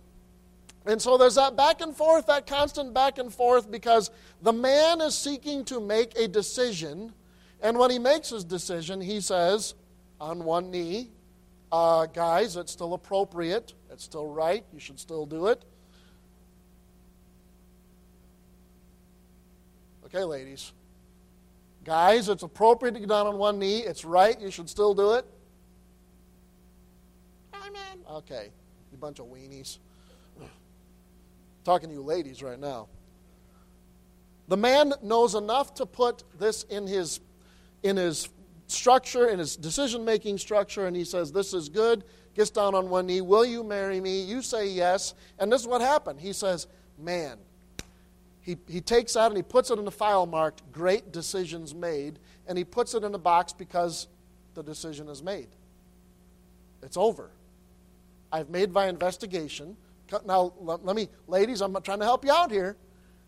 and 0.87 1.01
so 1.01 1.17
there's 1.17 1.37
that 1.37 1.57
back 1.57 1.81
and 1.81 1.97
forth, 1.97 2.27
that 2.27 2.47
constant 2.47 2.93
back 2.93 3.19
and 3.19 3.33
forth, 3.33 3.71
because 3.71 4.11
the 4.43 4.53
man 4.53 5.01
is 5.01 5.17
seeking 5.17 5.65
to 5.67 5.81
make 5.81 6.17
a 6.19 6.27
decision 6.29 7.13
and 7.63 7.79
when 7.79 7.93
he 7.93 7.99
makes 7.99 8.31
his 8.31 8.43
decision, 8.43 9.01
he 9.01 9.21
says, 9.21 9.75
on 10.21 10.45
one 10.45 10.71
knee, 10.73 11.11
uh, 11.71 12.07
guys, 12.07 12.57
it's 12.57 12.73
still 12.73 12.93
appropriate, 12.93 13.73
it's 13.91 14.03
still 14.03 14.27
right, 14.27 14.65
you 14.73 14.81
should 14.81 14.99
still 14.99 15.25
do 15.25 15.47
it. 15.47 15.65
Okay, 20.07 20.25
ladies. 20.25 20.73
Guys, 21.85 22.29
it's 22.29 22.43
appropriate 22.43 22.93
to 22.95 23.01
get 23.01 23.09
down 23.09 23.29
on 23.29 23.39
one 23.39 23.61
knee, 23.61 23.79
it's 23.79 24.05
right, 24.05 24.39
you 24.41 24.51
should 24.51 24.69
still 24.69 24.93
do 24.93 25.13
it. 25.13 25.25
Amen. 27.55 27.99
Okay, 28.11 28.49
you 28.91 28.99
bunch 28.99 29.21
of 29.21 29.27
weenies. 29.27 29.79
Talking 31.65 31.89
to 31.91 31.95
you 31.95 32.03
ladies 32.03 32.43
right 32.43 32.59
now. 32.59 32.89
The 34.49 34.57
man 34.57 34.93
knows 35.03 35.35
enough 35.35 35.75
to 35.75 35.87
put 35.87 36.25
this 36.39 36.65
in 36.65 36.87
his 36.87 37.21
in 37.83 37.97
his 37.97 38.29
structure, 38.67 39.29
in 39.29 39.39
his 39.39 39.57
decision 39.57 40.05
making 40.05 40.39
structure, 40.39 40.87
and 40.87 40.97
he 40.97 41.05
says, 41.05 41.33
This 41.33 41.55
is 41.55 41.69
good. 41.69 42.05
Gets 42.35 42.51
down 42.51 42.75
on 42.75 42.89
one 42.89 43.07
knee. 43.07 43.21
Will 43.21 43.45
you 43.45 43.63
marry 43.63 44.01
me? 44.01 44.23
You 44.23 44.41
say 44.41 44.69
yes. 44.69 45.15
And 45.39 45.53
this 45.53 45.61
is 45.61 45.67
what 45.67 45.81
happened. 45.81 46.21
He 46.21 46.33
says, 46.33 46.67
Man. 46.99 47.39
He, 48.41 48.57
he 48.69 48.81
takes 48.81 49.13
that 49.13 49.29
and 49.29 49.37
he 49.37 49.43
puts 49.43 49.71
it 49.71 49.79
in 49.79 49.87
a 49.87 49.93
file 49.93 50.27
marked 50.27 50.63
Great 50.73 51.13
Decisions 51.13 51.75
Made, 51.75 52.19
and 52.49 52.59
he 52.59 52.65
puts 52.65 52.93
it 52.95 53.05
in 53.05 53.15
a 53.15 53.19
box 53.19 53.53
because 53.53 54.09
the 54.55 54.65
decision 54.65 55.09
is 55.09 55.23
made. 55.23 55.47
It's 56.83 56.97
over. 56.97 57.31
I've 58.33 58.51
made 58.51 58.73
my 58.73 58.89
investigation. 58.89 59.77
Now, 60.27 60.53
let 60.61 60.97
me, 60.97 61.09
ladies, 61.27 61.61
I'm 61.61 61.75
trying 61.83 62.01
to 62.01 62.05
help 62.05 62.25
you 62.25 62.33
out 62.33 62.51
here. 62.51 62.77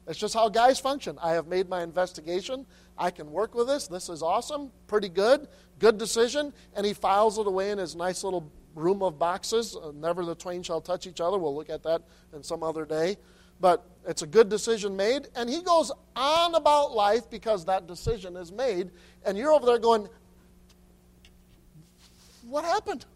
That's 0.06 0.18
just 0.18 0.34
how 0.34 0.48
guys 0.48 0.78
function. 0.78 1.18
I 1.22 1.32
have 1.32 1.46
made 1.46 1.68
my 1.68 1.82
investigation. 1.82 2.66
I 2.98 3.10
can 3.10 3.30
work 3.30 3.54
with 3.54 3.68
this. 3.68 3.88
This 3.88 4.08
is 4.08 4.22
awesome. 4.22 4.70
Pretty 4.86 5.08
good. 5.08 5.48
Good 5.78 5.98
decision. 5.98 6.52
And 6.74 6.84
he 6.84 6.92
files 6.92 7.38
it 7.38 7.46
away 7.46 7.70
in 7.70 7.78
his 7.78 7.96
nice 7.96 8.22
little 8.22 8.50
room 8.74 9.02
of 9.02 9.18
boxes. 9.18 9.76
Uh, 9.76 9.92
never 9.94 10.24
the 10.24 10.34
twain 10.34 10.62
shall 10.62 10.80
touch 10.80 11.06
each 11.06 11.20
other. 11.20 11.38
We'll 11.38 11.54
look 11.54 11.70
at 11.70 11.82
that 11.84 12.02
in 12.34 12.42
some 12.42 12.62
other 12.62 12.84
day. 12.84 13.16
But 13.60 13.84
it's 14.06 14.22
a 14.22 14.26
good 14.26 14.48
decision 14.48 14.94
made. 14.94 15.28
And 15.34 15.48
he 15.48 15.62
goes 15.62 15.90
on 16.14 16.54
about 16.54 16.92
life 16.92 17.30
because 17.30 17.64
that 17.64 17.86
decision 17.86 18.36
is 18.36 18.52
made. 18.52 18.90
And 19.24 19.38
you're 19.38 19.52
over 19.52 19.64
there 19.64 19.78
going, 19.78 20.08
What 22.46 22.64
happened? 22.64 23.06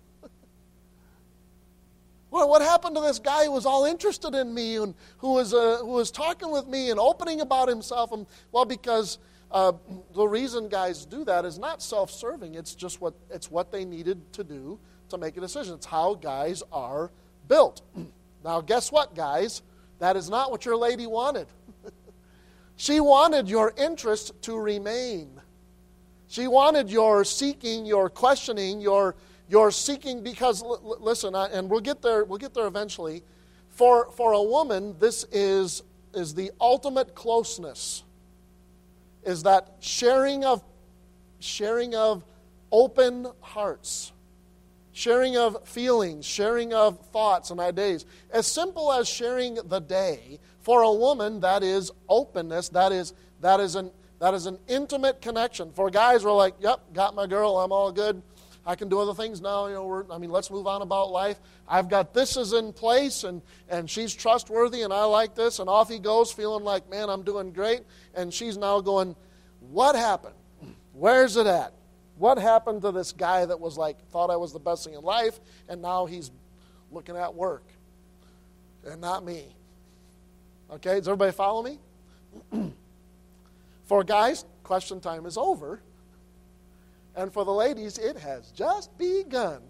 Well, 2.31 2.49
what 2.49 2.61
happened 2.61 2.95
to 2.97 3.01
this 3.01 3.19
guy 3.19 3.45
who 3.45 3.53
was 3.53 3.65
all 3.65 3.87
interested 3.87 4.35
in 4.35 4.53
me 4.53 4.77
and 4.77 4.95
who 5.19 5.33
was, 5.33 5.55
uh, 5.55 5.79
who 5.81 5.93
was 5.93 6.11
talking 6.11 6.51
with 6.51 6.67
me 6.67 6.91
and 6.91 7.01
opening 7.01 7.41
about 7.41 7.69
himself? 7.69 8.13
And, 8.13 8.27
well, 8.53 8.67
because 8.67 9.19
uh, 9.51 9.73
the 10.15 10.27
reason 10.27 10.69
guys 10.69 11.07
do 11.07 11.25
that 11.25 11.45
is 11.47 11.59
not 11.59 11.83
self 11.83 12.11
serving, 12.11 12.55
it's 12.55 12.75
just 12.75 13.01
what, 13.01 13.15
it's 13.31 13.51
what 13.51 13.73
they 13.73 13.85
needed 13.85 14.33
to 14.35 14.45
do 14.45 14.79
to 15.09 15.17
make 15.17 15.37
a 15.39 15.41
decision. 15.41 15.75
It's 15.75 15.87
how 15.87 16.15
guys 16.15 16.63
are 16.71 17.11
built. 17.49 17.81
now, 18.45 18.61
guess 18.61 18.93
what, 18.93 19.15
guys? 19.15 19.63
That 19.99 20.17
is 20.17 20.29
not 20.29 20.51
what 20.51 20.65
your 20.65 20.77
lady 20.77 21.07
wanted. 21.07 21.47
she 22.77 23.01
wanted 23.01 23.49
your 23.49 23.73
interest 23.77 24.33
to 24.43 24.57
remain. 24.59 25.41
She 26.29 26.47
wanted 26.47 26.91
your 26.91 27.25
seeking, 27.25 27.87
your 27.87 28.11
questioning, 28.11 28.83
your 28.83 29.17
you're 29.49 29.71
seeking 29.71 30.23
because 30.23 30.63
l- 30.63 30.99
listen, 31.01 31.35
I, 31.35 31.47
and 31.47 31.71
we'll 31.71 31.81
get 31.81 32.03
there. 32.03 32.25
We'll 32.25 32.39
get 32.39 32.55
there 32.55 32.67
eventually. 32.67 33.23
For 33.71 34.11
for 34.13 34.33
a 34.33 34.43
woman, 34.43 34.97
this 34.99 35.25
is 35.33 35.83
is 36.15 36.35
the 36.35 36.51
ultimate 36.61 37.15
closeness. 37.15 38.03
Is 39.25 39.43
that 39.45 39.77
sharing 39.81 40.45
of 40.45 40.63
sharing 41.41 41.95
of 41.95 42.25
open 42.71 43.27
hearts, 43.41 44.13
sharing 44.93 45.37
of 45.37 45.67
feelings, 45.67 46.27
sharing 46.27 46.75
of 46.75 46.99
thoughts 47.07 47.51
and 47.51 47.61
ideas. 47.61 48.05
As 48.31 48.47
simple 48.47 48.93
as 48.93 49.09
sharing 49.09 49.55
the 49.55 49.81
day. 49.81 50.39
For 50.61 50.83
a 50.83 50.93
woman, 50.93 51.41
that 51.41 51.63
is 51.63 51.91
openness. 52.11 52.69
That 52.69 52.93
is 52.93 53.15
that 53.41 53.61
is 53.61 53.75
an 53.75 53.91
that 54.19 54.35
is 54.35 54.45
an 54.47 54.59
intimate 54.69 55.23
connection. 55.23 55.73
For 55.73 55.89
guys, 55.89 56.25
we're 56.25 56.33
like, 56.33 56.55
"Yep, 56.61 56.93
got 56.93 57.15
my 57.15 57.27
girl. 57.27 57.59
I'm 57.59 57.73
all 57.73 57.91
good." 57.91 58.21
I 58.69 58.77
can 58.77 58.91
do 58.91 59.01
other 59.01 59.15
things 59.15 59.41
now. 59.41 59.67
You 59.67 59.75
know, 59.77 60.07
I 60.11 60.19
mean, 60.19 60.29
let's 60.29 60.51
move 60.51 60.67
on 60.67 60.83
about 60.83 61.11
life. 61.11 61.41
I've 61.67 61.89
got 61.89 62.13
this 62.13 62.37
is 62.37 62.53
in 62.53 62.75
place, 62.75 63.25
and, 63.25 63.41
and 63.71 63.89
she's 63.89 64.13
trustworthy, 64.13 64.83
and 64.83 64.93
I 64.93 65.05
like 65.05 65.35
this. 65.35 65.59
And 65.59 65.71
off 65.71 65.89
he 65.89 65.99
goes, 65.99 66.31
feeling 66.31 66.65
like, 66.65 66.89
man, 66.91 67.09
I'm 67.09 67.23
doing 67.23 67.51
great. 67.51 67.81
And 68.15 68.33
she's 68.33 68.59
now 68.59 68.83
going, 68.83 69.17
what 69.71 69.97
happened? 69.97 70.35
Where's 70.93 71.39
it 71.39 71.47
at? 71.47 71.73
What 72.19 72.37
happened 72.37 72.83
to 72.83 72.93
this 72.93 73.11
guy 73.11 73.47
that 73.47 73.59
was 73.59 73.79
like, 73.79 73.97
thought 74.11 74.29
I 74.29 74.37
was 74.37 74.53
the 74.53 74.59
best 74.59 74.85
thing 74.85 74.93
in 74.93 75.01
life, 75.01 75.41
and 75.71 75.81
now 75.81 76.05
he's 76.05 76.31
looking 76.93 77.17
at 77.17 77.35
work 77.35 77.65
and 78.85 79.01
not 79.01 79.25
me? 79.25 79.47
Okay, 80.73 80.97
does 80.97 81.09
everybody 81.09 81.33
follow 81.33 81.63
me? 81.63 81.79
For 83.87 84.05
guys, 84.05 84.45
question 84.63 85.01
time 85.01 85.25
is 85.25 85.39
over. 85.39 85.81
And 87.17 87.33
for 87.33 87.45
the 87.45 87.53
ladies, 87.53 87.99
it 87.99 88.17
has 88.19 88.51
just 88.53 88.97
begun. 88.99 89.61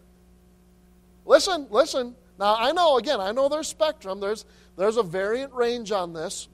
Listen, 1.25 1.67
listen. 1.71 2.15
Now, 2.39 2.57
I 2.57 2.73
know, 2.73 2.99
again, 2.99 3.21
I 3.21 3.33
know 3.33 3.49
there's 3.49 3.69
spectrum. 3.69 4.21
There's, 4.21 4.45
there's 4.77 4.97
a 4.97 5.03
variant 5.03 5.53
range 5.53 5.93
on 5.93 6.13
this. 6.13 6.49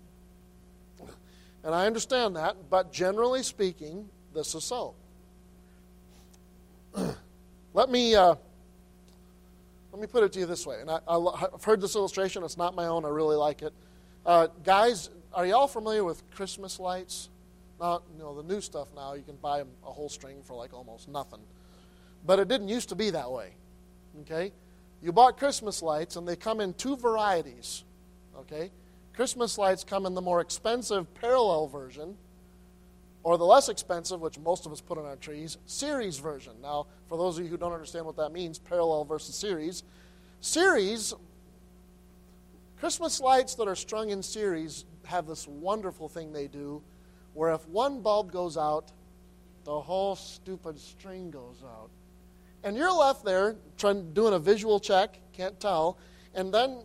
And 1.63 1.75
I 1.75 1.87
understand 1.87 2.37
that. 2.37 2.57
But 2.71 2.93
generally 2.93 3.43
speaking, 3.43 4.09
this 4.35 4.55
is 4.55 4.65
so. 4.65 4.95
let 7.75 7.91
me. 7.91 8.15
Uh, 8.15 8.35
let 9.95 10.01
me 10.01 10.09
put 10.09 10.25
it 10.25 10.33
to 10.33 10.41
you 10.41 10.47
this 10.47 10.67
way, 10.67 10.81
and 10.81 10.91
I, 10.91 10.99
have 11.39 11.63
heard 11.63 11.81
this 11.81 11.95
illustration. 11.95 12.43
It's 12.43 12.57
not 12.57 12.75
my 12.75 12.89
own. 12.89 13.05
I 13.05 13.09
really 13.11 13.37
like 13.37 13.63
it. 13.63 13.73
Uh, 14.27 14.49
guys, 14.65 15.09
are 15.33 15.47
y'all 15.47 15.69
familiar 15.69 16.03
with 16.03 16.29
Christmas 16.33 16.81
lights? 16.81 17.29
Now, 17.81 18.03
you 18.13 18.23
know, 18.23 18.35
the 18.41 18.43
new 18.43 18.61
stuff 18.61 18.89
now, 18.95 19.15
you 19.15 19.23
can 19.23 19.37
buy 19.37 19.61
a 19.61 19.91
whole 19.91 20.09
string 20.09 20.43
for 20.43 20.55
like 20.55 20.73
almost 20.73 21.09
nothing. 21.09 21.41
But 22.25 22.39
it 22.39 22.49
didn't 22.49 22.69
used 22.69 22.89
to 22.91 22.95
be 22.95 23.11
that 23.11 23.31
way. 23.31 23.51
Okay? 24.23 24.53
You 25.03 25.13
bought 25.13 25.37
Christmas 25.37 25.83
lights, 25.83 26.17
and 26.17 26.27
they 26.27 26.37
come 26.37 26.61
in 26.61 26.75
two 26.75 26.97
varieties. 26.97 27.85
Okay? 28.39 28.71
Christmas 29.15 29.59
lights 29.59 29.85
come 29.85 30.07
in 30.07 30.15
the 30.15 30.23
more 30.23 30.41
expensive 30.41 31.13
parallel 31.15 31.69
version, 31.69 32.17
or 33.23 33.39
the 33.39 33.45
less 33.45 33.69
expensive, 33.69 34.21
which 34.21 34.39
most 34.39 34.67
of 34.67 34.73
us 34.73 34.81
put 34.81 34.99
on 34.99 35.05
our 35.05 35.17
trees, 35.17 35.59
series 35.67 36.19
version. 36.19 36.55
Now, 36.63 36.87
for 37.09 37.19
those 37.19 37.39
of 37.39 37.45
you 37.45 37.51
who 37.51 37.57
don't 37.57 37.73
understand 37.73 38.07
what 38.07 38.17
that 38.17 38.33
means, 38.33 38.59
parallel 38.59 39.05
versus 39.05 39.35
series, 39.35 39.83
series, 40.41 41.15
Christmas 42.79 43.21
lights 43.21 43.55
that 43.55 43.67
are 43.67 43.77
strung 43.77 44.11
in 44.11 44.23
series 44.23 44.85
have 45.05 45.27
this 45.27 45.47
wonderful 45.49 46.09
thing 46.09 46.33
they 46.33 46.49
do 46.49 46.83
where 47.35 47.53
if 47.53 47.67
one 47.69 48.01
bulb 48.01 48.33
goes 48.33 48.57
out, 48.57 48.93
the 49.65 49.81
whole 49.81 50.17
stupid 50.17 50.79
string 50.79 51.31
goes 51.31 51.63
out. 51.65 51.91
And 52.63 52.77
you're 52.77 52.93
left 52.93 53.25
there 53.25 53.57
trying, 53.77 54.13
doing 54.15 54.33
a 54.33 54.39
visual 54.39 54.81
check, 54.81 55.19
can't 55.33 55.59
tell, 55.61 55.99
and 56.35 56.53
then 56.53 56.79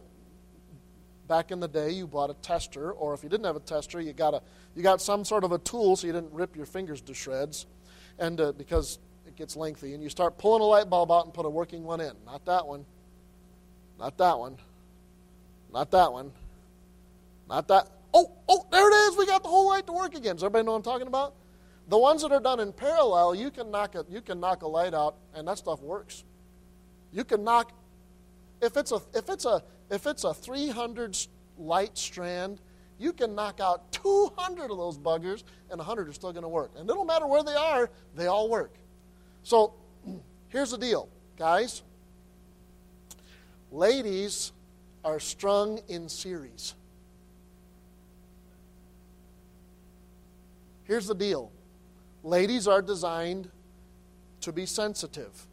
back 1.27 1.51
in 1.51 1.59
the 1.59 1.67
day 1.67 1.91
you 1.91 2.07
bought 2.07 2.29
a 2.29 2.33
tester, 2.35 2.91
or 2.91 3.13
if 3.13 3.23
you 3.23 3.29
didn't 3.29 3.45
have 3.45 3.55
a 3.55 3.61
tester, 3.61 4.01
you 4.01 4.11
got, 4.11 4.33
a, 4.33 4.41
you 4.75 4.83
got 4.83 5.01
some 5.01 5.23
sort 5.23 5.43
of 5.43 5.51
a 5.51 5.59
tool 5.59 5.95
so 5.95 6.07
you 6.07 6.13
didn't 6.13 6.33
rip 6.33 6.55
your 6.55 6.65
fingers 6.65 7.01
to 7.01 7.13
shreds, 7.13 7.65
and 8.17 8.41
uh, 8.41 8.51
because 8.51 8.99
it 9.25 9.35
gets 9.35 9.55
lengthy, 9.55 9.93
and 9.93 10.03
you 10.03 10.09
start 10.09 10.37
pulling 10.37 10.61
a 10.61 10.65
light 10.65 10.89
bulb 10.89 11.11
out 11.11 11.25
and 11.25 11.33
put 11.33 11.45
a 11.45 11.49
working 11.49 11.83
one 11.83 12.01
in. 12.01 12.13
Not 12.25 12.45
that 12.45 12.65
one. 12.65 12.85
Not 13.99 14.17
that 14.17 14.39
one. 14.39 14.57
Not 15.71 15.91
that 15.91 16.11
one. 16.11 16.31
Not 17.47 17.67
that. 17.67 17.87
Oh, 18.13 18.31
oh, 18.47 18.65
there 18.71 18.89
it 18.89 18.93
is. 18.93 19.17
We 19.17 19.25
got 19.25 19.43
the 19.43 19.49
whole 19.49 19.69
light 19.69 19.85
to 19.87 19.93
work 19.93 20.15
again. 20.15 20.35
Does 20.35 20.43
everybody 20.43 20.65
know 20.65 20.71
what 20.71 20.77
I'm 20.77 20.83
talking 20.83 21.07
about? 21.07 21.35
The 21.87 21.97
ones 21.97 22.21
that 22.21 22.31
are 22.31 22.39
done 22.39 22.59
in 22.59 22.71
parallel, 22.71 23.35
you 23.35 23.51
can 23.51 23.71
knock 23.71 23.95
a, 23.95 24.05
you 24.09 24.21
can 24.21 24.39
knock 24.39 24.61
a 24.61 24.67
light 24.67 24.93
out, 24.93 25.15
and 25.33 25.47
that 25.47 25.57
stuff 25.57 25.81
works. 25.81 26.23
You 27.11 27.23
can 27.23 27.43
knock 27.43 27.71
if 28.61 28.77
it's 28.77 28.91
a 28.91 29.01
if 29.13 29.29
it's 29.29 29.45
a 29.45 29.63
if 29.89 30.05
it's 30.05 30.23
a 30.23 30.33
300 30.33 31.17
light 31.57 31.97
strand, 31.97 32.61
you 32.97 33.13
can 33.13 33.33
knock 33.33 33.59
out 33.59 33.91
200 33.91 34.71
of 34.71 34.77
those 34.77 34.97
buggers, 34.97 35.43
and 35.69 35.77
100 35.77 36.07
are 36.07 36.13
still 36.13 36.31
going 36.31 36.43
to 36.43 36.49
work. 36.49 36.71
And 36.77 36.89
it 36.89 36.93
don't 36.93 37.07
matter 37.07 37.25
where 37.25 37.43
they 37.43 37.55
are; 37.55 37.89
they 38.15 38.27
all 38.27 38.49
work. 38.49 38.75
So, 39.43 39.73
here's 40.49 40.71
the 40.71 40.77
deal, 40.77 41.09
guys. 41.37 41.83
Ladies 43.71 44.51
are 45.03 45.19
strung 45.19 45.79
in 45.87 46.09
series. 46.09 46.75
Here's 50.89 51.05
the 51.05 51.15
deal 51.15 51.51
ladies 52.23 52.67
are 52.67 52.81
designed 52.81 53.49
to 54.41 54.51
be 54.51 54.65
sensitive. 54.65 55.47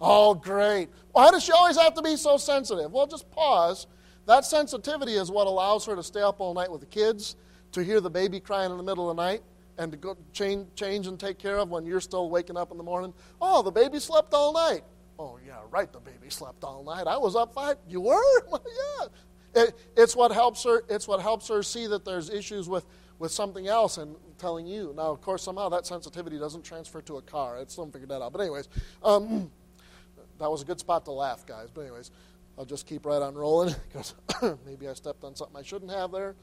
Oh, 0.00 0.34
great. 0.34 0.90
Why 1.12 1.30
does 1.30 1.44
she 1.44 1.52
always 1.52 1.78
have 1.78 1.94
to 1.94 2.02
be 2.02 2.16
so 2.16 2.36
sensitive? 2.36 2.92
Well, 2.92 3.06
just 3.06 3.30
pause. 3.30 3.86
That 4.26 4.44
sensitivity 4.44 5.14
is 5.14 5.30
what 5.30 5.46
allows 5.46 5.86
her 5.86 5.96
to 5.96 6.02
stay 6.02 6.20
up 6.20 6.40
all 6.40 6.52
night 6.52 6.70
with 6.70 6.80
the 6.80 6.86
kids, 6.86 7.36
to 7.72 7.82
hear 7.82 8.00
the 8.00 8.10
baby 8.10 8.38
crying 8.38 8.70
in 8.70 8.76
the 8.76 8.82
middle 8.82 9.10
of 9.10 9.16
the 9.16 9.22
night, 9.22 9.42
and 9.78 9.90
to 9.92 9.96
go 9.96 10.16
change, 10.32 10.68
change 10.74 11.06
and 11.06 11.18
take 11.18 11.38
care 11.38 11.56
of 11.56 11.70
when 11.70 11.86
you're 11.86 12.00
still 12.00 12.28
waking 12.28 12.58
up 12.58 12.70
in 12.70 12.76
the 12.76 12.84
morning. 12.84 13.14
Oh, 13.40 13.62
the 13.62 13.70
baby 13.70 13.98
slept 13.98 14.34
all 14.34 14.52
night. 14.52 14.82
Oh, 15.18 15.38
yeah, 15.46 15.60
right, 15.70 15.90
the 15.90 16.00
baby 16.00 16.28
slept 16.28 16.64
all 16.64 16.84
night. 16.84 17.06
I 17.06 17.16
was 17.16 17.34
up 17.34 17.54
five. 17.54 17.76
You 17.88 18.02
were? 18.02 18.42
Yeah. 18.52 19.06
It, 19.54 19.74
it's, 19.96 20.16
what 20.16 20.32
helps 20.32 20.64
her, 20.64 20.82
it's 20.88 21.06
what 21.06 21.20
helps 21.20 21.48
her 21.48 21.62
see 21.62 21.86
that 21.86 22.04
there's 22.04 22.30
issues 22.30 22.68
with, 22.68 22.86
with 23.22 23.30
something 23.30 23.68
else 23.68 23.98
and 23.98 24.16
telling 24.36 24.66
you. 24.66 24.92
Now, 24.96 25.12
of 25.12 25.20
course, 25.20 25.44
somehow 25.44 25.68
that 25.68 25.86
sensitivity 25.86 26.40
doesn't 26.40 26.64
transfer 26.64 27.00
to 27.02 27.18
a 27.18 27.22
car. 27.22 27.56
I 27.56 27.64
still 27.68 27.86
figured 27.86 28.08
that 28.08 28.20
out. 28.20 28.32
But, 28.32 28.40
anyways, 28.40 28.68
um, 29.00 29.48
that 30.40 30.50
was 30.50 30.62
a 30.62 30.64
good 30.64 30.80
spot 30.80 31.04
to 31.04 31.12
laugh, 31.12 31.46
guys. 31.46 31.68
But, 31.72 31.82
anyways, 31.82 32.10
I'll 32.58 32.64
just 32.64 32.84
keep 32.84 33.06
right 33.06 33.22
on 33.22 33.36
rolling 33.36 33.76
because 33.88 34.16
maybe 34.66 34.88
I 34.88 34.94
stepped 34.94 35.22
on 35.22 35.36
something 35.36 35.56
I 35.56 35.62
shouldn't 35.62 35.92
have 35.92 36.10
there. 36.10 36.34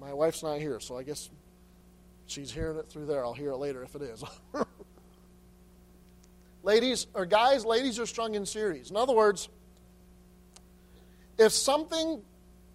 My 0.00 0.14
wife's 0.14 0.42
not 0.42 0.58
here, 0.60 0.80
so 0.80 0.96
I 0.96 1.02
guess 1.02 1.28
she's 2.24 2.50
hearing 2.50 2.78
it 2.78 2.88
through 2.88 3.04
there. 3.04 3.22
I'll 3.22 3.34
hear 3.34 3.50
it 3.50 3.58
later 3.58 3.82
if 3.82 3.94
it 3.94 4.00
is. 4.00 4.24
ladies, 6.62 7.06
or 7.12 7.26
guys, 7.26 7.66
ladies 7.66 8.00
are 8.00 8.06
strung 8.06 8.34
in 8.34 8.46
series. 8.46 8.88
In 8.88 8.96
other 8.96 9.12
words, 9.12 9.50
if 11.36 11.52
something, 11.52 12.22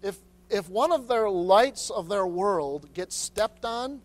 if, 0.04 0.16
if 0.50 0.68
one 0.68 0.92
of 0.92 1.08
their 1.08 1.28
lights 1.28 1.90
of 1.90 2.08
their 2.08 2.26
world 2.26 2.92
gets 2.94 3.14
stepped 3.16 3.64
on, 3.64 4.00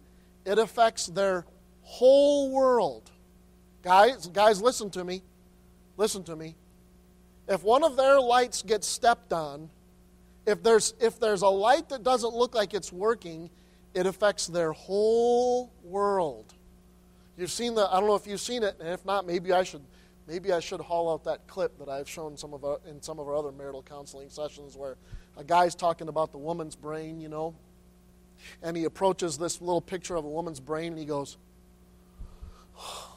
it 0.46 0.60
affects 0.60 1.08
their 1.08 1.46
whole 1.84 2.52
world. 2.52 3.10
Guys, 3.82 4.28
guys, 4.28 4.62
listen 4.62 4.90
to 4.92 5.04
me. 5.04 5.22
Listen 5.98 6.24
to 6.24 6.36
me. 6.36 6.56
If 7.48 7.64
one 7.64 7.84
of 7.84 7.98
their 7.98 8.20
lights 8.20 8.62
gets 8.62 8.88
stepped 8.88 9.34
on, 9.34 9.70
if 10.46 10.64
there's, 10.64 10.94
if 11.00 11.20
there's 11.20 11.42
a 11.42 11.50
light 11.50 11.90
that 11.90 12.04
doesn't 12.04 12.34
look 12.34 12.56
like 12.56 12.74
it's 12.74 12.92
working, 12.92 13.50
it 13.94 14.06
affects 14.06 14.48
their 14.48 14.72
whole 14.72 15.72
world. 15.84 16.54
You've 17.38 17.52
seen 17.52 17.76
the, 17.76 17.88
I 17.90 18.00
don't 18.00 18.08
know 18.08 18.16
if 18.16 18.28
you've 18.28 18.42
seen 18.42 18.64
it, 18.64 18.78
and 18.80 18.90
if 18.90 19.06
not, 19.06 19.26
maybe 19.26 19.54
I 19.54 19.64
should, 19.64 19.82
maybe 20.28 20.52
I 20.52 20.60
should 20.60 20.82
haul 20.82 21.14
out 21.14 21.24
that 21.26 21.48
clip 21.48 21.78
that 21.80 21.90
I've 21.90 22.10
shown 22.10 22.38
some 22.38 22.54
of 22.54 22.64
our, 22.64 22.80
in 22.90 23.02
some 23.02 23.20
of 23.20 23.28
our 23.28 23.36
other 23.36 23.52
marital 23.52 23.84
counseling 23.84 24.30
sessions 24.30 24.76
where 24.76 24.98
a 25.38 25.44
guy's 25.44 25.76
talking 25.76 26.08
about 26.08 26.32
the 26.32 26.38
woman's 26.38 26.76
brain, 26.76 27.20
you 27.20 27.30
know, 27.30 27.56
and 28.62 28.78
he 28.78 28.86
approaches 28.86 29.38
this 29.38 29.62
little 29.62 29.82
picture 29.82 30.16
of 30.16 30.26
a 30.26 30.30
woman's 30.30 30.60
brain 30.60 30.94
and 30.94 31.00
he 31.00 31.06
goes, 31.06 31.38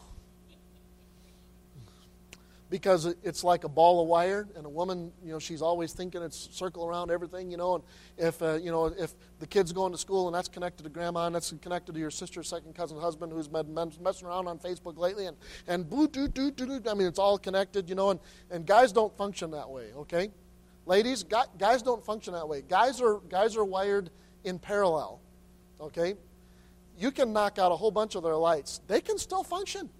because 2.69 3.07
it's 3.23 3.45
like 3.45 3.65
a 3.65 3.69
ball 3.69 4.03
of 4.03 4.09
wire 4.09 4.49
and 4.57 4.67
a 4.67 4.69
woman 4.69 5.13
you 5.25 5.33
know 5.33 5.39
she's 5.39 5.63
always 5.63 5.93
thinking 5.93 6.21
it's 6.23 6.49
circle 6.53 6.85
around 6.87 7.11
everything 7.11 7.51
you 7.51 7.57
know? 7.57 7.77
And 7.77 7.85
if 8.19 8.43
uh, 8.43 8.55
you 8.55 8.71
know 8.71 8.87
if 8.87 9.15
the 9.39 9.47
kid's 9.47 9.73
going 9.73 9.93
to 9.93 9.99
school 9.99 10.27
and 10.27 10.35
that's 10.35 10.49
connected 10.49 10.83
to 10.83 10.89
grandma 10.89 11.27
and 11.27 11.35
that's 11.35 11.55
connected 11.63 11.93
to 11.95 12.01
your 12.01 12.11
sister's 12.11 12.49
second 12.49 12.75
cousin 12.75 12.99
husband 13.01 13.33
who's 13.33 13.49
been 13.49 13.73
messing 14.03 14.27
around 14.27 14.49
on 14.49 14.59
facebook 14.59 14.99
lately 14.99 15.27
and 15.27 15.37
and 15.69 15.89
boo 15.89 16.09
doo, 16.09 16.27
doo 16.29 16.51
doo 16.51 16.67
doo 16.67 16.91
i 16.91 16.95
mean 16.95 17.07
it's 17.07 17.19
all 17.19 17.39
connected 17.39 17.89
you 17.89 17.95
know? 17.95 18.11
And 18.11 18.21
and 18.51 18.67
guys 18.67 18.91
don't 18.93 19.17
function 19.17 19.53
that 19.53 19.71
way 19.71 19.93
okay 19.97 20.31
ladies 20.87 21.25
guys 21.25 21.83
don't 21.83 22.05
function 22.05 22.33
that 22.33 22.49
way 22.49 22.63
guys 22.63 23.01
are 23.01 23.21
guys 23.29 23.57
are 23.57 23.65
wired 23.65 24.11
in 24.45 24.59
parallel 24.59 25.21
okay 25.81 26.15
you 26.99 27.11
can 27.11 27.33
knock 27.33 27.59
out 27.59 27.73
a 27.73 27.77
whole 27.77 27.91
bunch 27.91 28.15
of 28.15 28.23
their 28.23 28.37
lights 28.37 28.81
they 28.87 29.01
can 29.01 29.19
still 29.19 29.45
function 29.45 29.91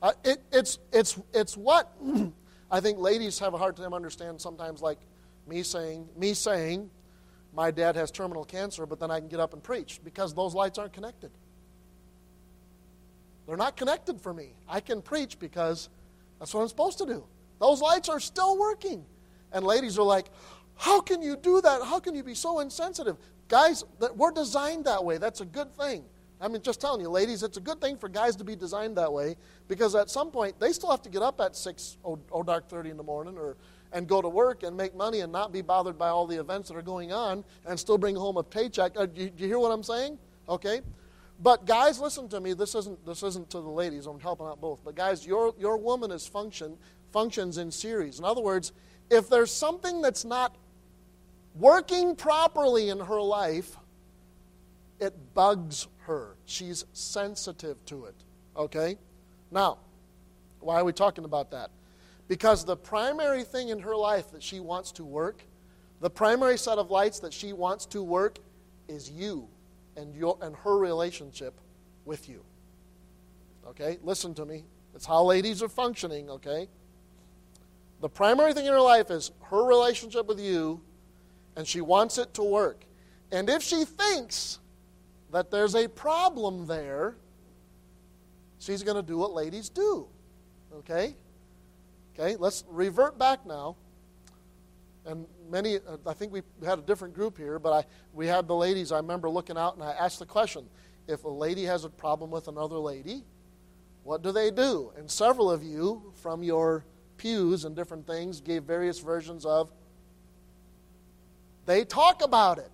Uh, 0.00 0.12
it, 0.24 0.42
it's, 0.52 0.78
it's, 0.92 1.18
it's 1.34 1.56
what 1.56 1.92
I 2.70 2.80
think 2.80 2.98
ladies 2.98 3.38
have 3.40 3.54
a 3.54 3.58
hard 3.58 3.76
time 3.76 3.92
understanding 3.92 4.38
sometimes, 4.38 4.80
like 4.80 4.98
me 5.46 5.62
saying, 5.62 6.08
me 6.16 6.34
saying, 6.34 6.90
my 7.52 7.70
dad 7.70 7.96
has 7.96 8.10
terminal 8.10 8.44
cancer, 8.44 8.86
but 8.86 9.00
then 9.00 9.10
I 9.10 9.18
can 9.18 9.28
get 9.28 9.40
up 9.40 9.54
and 9.54 9.62
preach 9.62 10.00
because 10.04 10.34
those 10.34 10.54
lights 10.54 10.78
aren't 10.78 10.92
connected. 10.92 11.30
They're 13.46 13.56
not 13.56 13.76
connected 13.76 14.20
for 14.20 14.32
me. 14.32 14.54
I 14.68 14.80
can 14.80 15.02
preach 15.02 15.38
because 15.38 15.88
that's 16.38 16.52
what 16.54 16.60
I'm 16.60 16.68
supposed 16.68 16.98
to 16.98 17.06
do. 17.06 17.24
Those 17.58 17.80
lights 17.80 18.08
are 18.08 18.20
still 18.20 18.58
working. 18.58 19.04
And 19.52 19.64
ladies 19.64 19.98
are 19.98 20.04
like, 20.04 20.26
how 20.76 21.00
can 21.00 21.22
you 21.22 21.36
do 21.36 21.60
that? 21.60 21.82
How 21.82 21.98
can 21.98 22.14
you 22.14 22.22
be 22.22 22.34
so 22.34 22.60
insensitive? 22.60 23.16
Guys, 23.48 23.84
we're 24.14 24.30
designed 24.30 24.84
that 24.84 25.04
way. 25.04 25.18
That's 25.18 25.40
a 25.40 25.44
good 25.44 25.74
thing. 25.74 26.04
I 26.40 26.46
mean, 26.46 26.62
just 26.62 26.80
telling 26.80 27.00
you, 27.00 27.08
ladies, 27.08 27.42
it's 27.42 27.56
a 27.56 27.60
good 27.60 27.80
thing 27.80 27.96
for 27.96 28.08
guys 28.08 28.36
to 28.36 28.44
be 28.44 28.54
designed 28.54 28.96
that 28.96 29.12
way 29.12 29.36
because 29.66 29.96
at 29.96 30.08
some 30.08 30.30
point 30.30 30.60
they 30.60 30.72
still 30.72 30.90
have 30.90 31.02
to 31.02 31.08
get 31.08 31.22
up 31.22 31.40
at 31.40 31.56
6 31.56 31.96
or, 32.04 32.18
or 32.30 32.44
dark 32.44 32.68
30 32.68 32.90
in 32.90 32.96
the 32.96 33.02
morning 33.02 33.36
or 33.36 33.56
and 33.92 34.06
go 34.06 34.20
to 34.20 34.28
work 34.28 34.62
and 34.62 34.76
make 34.76 34.94
money 34.94 35.20
and 35.20 35.32
not 35.32 35.52
be 35.52 35.62
bothered 35.62 35.98
by 35.98 36.08
all 36.08 36.26
the 36.26 36.38
events 36.38 36.68
that 36.68 36.76
are 36.76 36.82
going 36.82 37.12
on 37.12 37.44
and 37.66 37.78
still 37.78 37.98
bring 37.98 38.14
home 38.14 38.36
a 38.36 38.42
paycheck. 38.42 38.92
Uh, 38.96 39.06
do, 39.06 39.22
you, 39.22 39.30
do 39.30 39.42
you 39.42 39.48
hear 39.48 39.58
what 39.58 39.70
I'm 39.70 39.82
saying? 39.82 40.18
Okay? 40.48 40.82
But 41.40 41.66
guys, 41.66 42.00
listen 42.00 42.28
to 42.30 42.40
me. 42.40 42.52
This 42.52 42.74
isn't 42.74 43.04
this 43.06 43.22
isn't 43.22 43.48
to 43.50 43.60
the 43.60 43.68
ladies. 43.68 44.06
I'm 44.06 44.18
helping 44.18 44.46
out 44.46 44.60
both. 44.60 44.80
But 44.84 44.96
guys, 44.96 45.24
your 45.24 45.54
your 45.58 45.76
woman 45.76 46.10
is 46.10 46.26
function 46.26 46.76
functions 47.18 47.58
in 47.58 47.68
series. 47.68 48.20
In 48.20 48.24
other 48.24 48.40
words, 48.40 48.70
if 49.10 49.28
there's 49.28 49.50
something 49.50 50.00
that's 50.00 50.24
not 50.24 50.54
working 51.56 52.14
properly 52.14 52.90
in 52.90 53.00
her 53.00 53.20
life, 53.20 53.76
it 55.00 55.12
bugs 55.34 55.88
her. 56.06 56.36
She's 56.44 56.84
sensitive 56.92 57.84
to 57.86 58.04
it. 58.04 58.14
Okay? 58.56 58.98
Now, 59.50 59.78
why 60.60 60.76
are 60.76 60.84
we 60.84 60.92
talking 60.92 61.24
about 61.24 61.50
that? 61.50 61.72
Because 62.28 62.64
the 62.64 62.76
primary 62.76 63.42
thing 63.42 63.70
in 63.70 63.80
her 63.80 63.96
life 63.96 64.30
that 64.30 64.42
she 64.44 64.60
wants 64.60 64.92
to 64.92 65.04
work, 65.04 65.42
the 66.00 66.10
primary 66.10 66.56
set 66.56 66.78
of 66.78 66.88
lights 66.92 67.18
that 67.18 67.32
she 67.32 67.52
wants 67.52 67.84
to 67.86 68.00
work 68.00 68.38
is 68.86 69.10
you 69.10 69.48
and 69.96 70.14
your 70.14 70.38
and 70.40 70.54
her 70.54 70.78
relationship 70.78 71.54
with 72.04 72.28
you. 72.28 72.44
Okay? 73.66 73.98
Listen 74.04 74.34
to 74.34 74.46
me. 74.46 74.62
It's 74.94 75.04
how 75.04 75.24
ladies 75.24 75.64
are 75.64 75.68
functioning, 75.68 76.30
okay? 76.30 76.68
The 78.00 78.08
primary 78.08 78.52
thing 78.54 78.66
in 78.66 78.72
her 78.72 78.80
life 78.80 79.10
is 79.10 79.32
her 79.50 79.64
relationship 79.64 80.26
with 80.26 80.40
you, 80.40 80.80
and 81.56 81.66
she 81.66 81.80
wants 81.80 82.18
it 82.18 82.32
to 82.34 82.42
work. 82.42 82.84
And 83.32 83.50
if 83.50 83.62
she 83.62 83.84
thinks 83.84 84.58
that 85.32 85.50
there's 85.50 85.74
a 85.74 85.88
problem 85.88 86.66
there, 86.66 87.16
she's 88.58 88.82
going 88.82 88.96
to 88.96 89.02
do 89.02 89.18
what 89.18 89.32
ladies 89.32 89.68
do. 89.68 90.06
Okay? 90.76 91.16
Okay, 92.14 92.36
let's 92.36 92.64
revert 92.68 93.18
back 93.18 93.44
now. 93.46 93.76
And 95.04 95.26
many, 95.50 95.78
I 96.06 96.12
think 96.12 96.32
we 96.32 96.42
had 96.64 96.78
a 96.78 96.82
different 96.82 97.14
group 97.14 97.36
here, 97.38 97.58
but 97.58 97.72
I, 97.72 97.84
we 98.12 98.26
had 98.26 98.46
the 98.46 98.54
ladies. 98.54 98.92
I 98.92 98.98
remember 98.98 99.30
looking 99.30 99.56
out 99.56 99.74
and 99.74 99.82
I 99.82 99.92
asked 99.92 100.18
the 100.18 100.26
question 100.26 100.66
if 101.06 101.24
a 101.24 101.28
lady 101.28 101.64
has 101.64 101.84
a 101.84 101.88
problem 101.88 102.30
with 102.30 102.48
another 102.48 102.76
lady, 102.76 103.22
what 104.04 104.22
do 104.22 104.32
they 104.32 104.50
do? 104.50 104.92
And 104.96 105.10
several 105.10 105.50
of 105.50 105.62
you 105.62 106.12
from 106.16 106.42
your 106.42 106.84
pews 107.18 107.64
and 107.64 107.76
different 107.76 108.06
things 108.06 108.40
gave 108.40 108.64
various 108.64 108.98
versions 109.00 109.44
of 109.44 109.70
they 111.66 111.84
talk 111.84 112.24
about 112.24 112.58
it. 112.58 112.70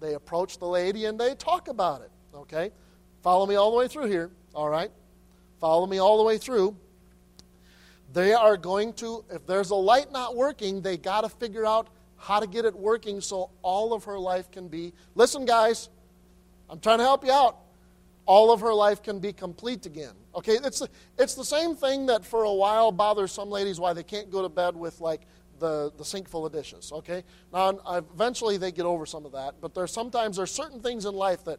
They 0.00 0.12
approach 0.12 0.58
the 0.58 0.66
lady 0.66 1.06
and 1.06 1.18
they 1.18 1.34
talk 1.34 1.68
about 1.68 2.02
it. 2.02 2.10
Okay? 2.34 2.70
Follow 3.22 3.46
me 3.46 3.54
all 3.54 3.70
the 3.70 3.78
way 3.78 3.88
through 3.88 4.08
here. 4.08 4.30
All 4.54 4.68
right? 4.68 4.90
Follow 5.58 5.86
me 5.86 5.98
all 5.98 6.18
the 6.18 6.24
way 6.24 6.36
through. 6.36 6.76
They 8.12 8.34
are 8.34 8.56
going 8.56 8.92
to, 8.94 9.24
if 9.30 9.46
there's 9.46 9.70
a 9.70 9.74
light 9.74 10.12
not 10.12 10.36
working, 10.36 10.82
they 10.82 10.96
got 10.96 11.22
to 11.22 11.28
figure 11.28 11.64
out 11.64 11.88
how 12.18 12.40
to 12.40 12.46
get 12.46 12.64
it 12.64 12.74
working 12.74 13.20
so 13.20 13.50
all 13.62 13.92
of 13.92 14.04
her 14.04 14.18
life 14.18 14.50
can 14.50 14.68
be. 14.68 14.92
Listen, 15.14 15.44
guys, 15.44 15.88
I'm 16.68 16.80
trying 16.80 16.98
to 16.98 17.04
help 17.04 17.24
you 17.24 17.32
out. 17.32 17.58
All 18.26 18.52
of 18.52 18.60
her 18.60 18.74
life 18.74 19.02
can 19.02 19.18
be 19.18 19.32
complete 19.32 19.86
again. 19.86 20.14
Okay, 20.36 20.58
it's, 20.62 20.82
it's 21.18 21.34
the 21.34 21.44
same 21.44 21.74
thing 21.74 22.06
that 22.06 22.24
for 22.24 22.44
a 22.44 22.52
while 22.52 22.92
bothers 22.92 23.32
some 23.32 23.48
ladies 23.48 23.80
why 23.80 23.94
they 23.94 24.02
can't 24.02 24.30
go 24.30 24.42
to 24.42 24.50
bed 24.50 24.76
with 24.76 25.00
like 25.00 25.22
the, 25.58 25.90
the 25.96 26.04
sink 26.04 26.28
full 26.28 26.44
of 26.44 26.52
dishes. 26.52 26.92
Okay, 26.92 27.24
now 27.52 27.78
eventually 27.88 28.58
they 28.58 28.70
get 28.70 28.84
over 28.84 29.06
some 29.06 29.24
of 29.24 29.32
that, 29.32 29.54
but 29.62 29.74
there's 29.74 29.90
sometimes 29.90 30.36
there's 30.36 30.50
certain 30.50 30.80
things 30.80 31.06
in 31.06 31.14
life 31.14 31.44
that 31.44 31.58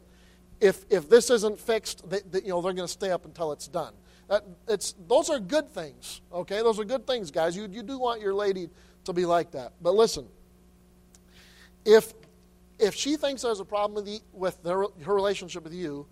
if 0.60 0.84
if 0.90 1.08
this 1.08 1.28
isn't 1.30 1.58
fixed, 1.58 2.08
they, 2.08 2.20
they, 2.30 2.42
you 2.42 2.48
know 2.48 2.62
they're 2.62 2.72
going 2.72 2.86
to 2.86 2.92
stay 2.92 3.10
up 3.10 3.24
until 3.24 3.50
it's 3.50 3.66
done. 3.66 3.94
That, 4.28 4.44
it's 4.68 4.94
those 5.08 5.28
are 5.28 5.40
good 5.40 5.68
things. 5.70 6.20
Okay, 6.32 6.58
those 6.58 6.78
are 6.78 6.84
good 6.84 7.04
things, 7.04 7.32
guys. 7.32 7.56
You 7.56 7.68
you 7.70 7.82
do 7.82 7.98
want 7.98 8.20
your 8.20 8.34
lady 8.34 8.68
to 9.04 9.12
be 9.12 9.26
like 9.26 9.50
that, 9.52 9.72
but 9.82 9.94
listen, 9.94 10.28
if 11.84 12.12
if 12.78 12.94
she 12.94 13.16
thinks 13.16 13.42
there's 13.42 13.58
a 13.58 13.64
problem 13.64 13.94
with, 13.96 14.04
the, 14.04 14.20
with 14.32 14.62
their, 14.62 14.84
her 15.04 15.14
relationship 15.14 15.64
with 15.64 15.74
you, 15.74 16.06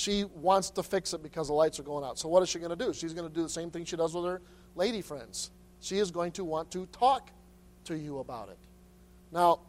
she 0.00 0.24
wants 0.24 0.70
to 0.70 0.82
fix 0.82 1.12
it 1.12 1.22
because 1.22 1.48
the 1.48 1.52
lights 1.52 1.78
are 1.78 1.82
going 1.82 2.06
out. 2.06 2.18
So 2.18 2.26
what 2.26 2.42
is 2.42 2.48
she 2.48 2.58
going 2.58 2.70
to 2.70 2.84
do? 2.84 2.94
She's 2.94 3.12
going 3.12 3.28
to 3.28 3.34
do 3.34 3.42
the 3.42 3.50
same 3.50 3.70
thing 3.70 3.84
she 3.84 3.96
does 3.96 4.14
with 4.14 4.24
her 4.24 4.40
lady 4.74 5.02
friends. 5.02 5.50
She 5.80 5.98
is 5.98 6.10
going 6.10 6.32
to 6.32 6.42
want 6.42 6.70
to 6.70 6.86
talk 6.86 7.30
to 7.84 7.98
you 7.98 8.20
about 8.20 8.48
it. 8.48 8.56
Now, 9.30 9.60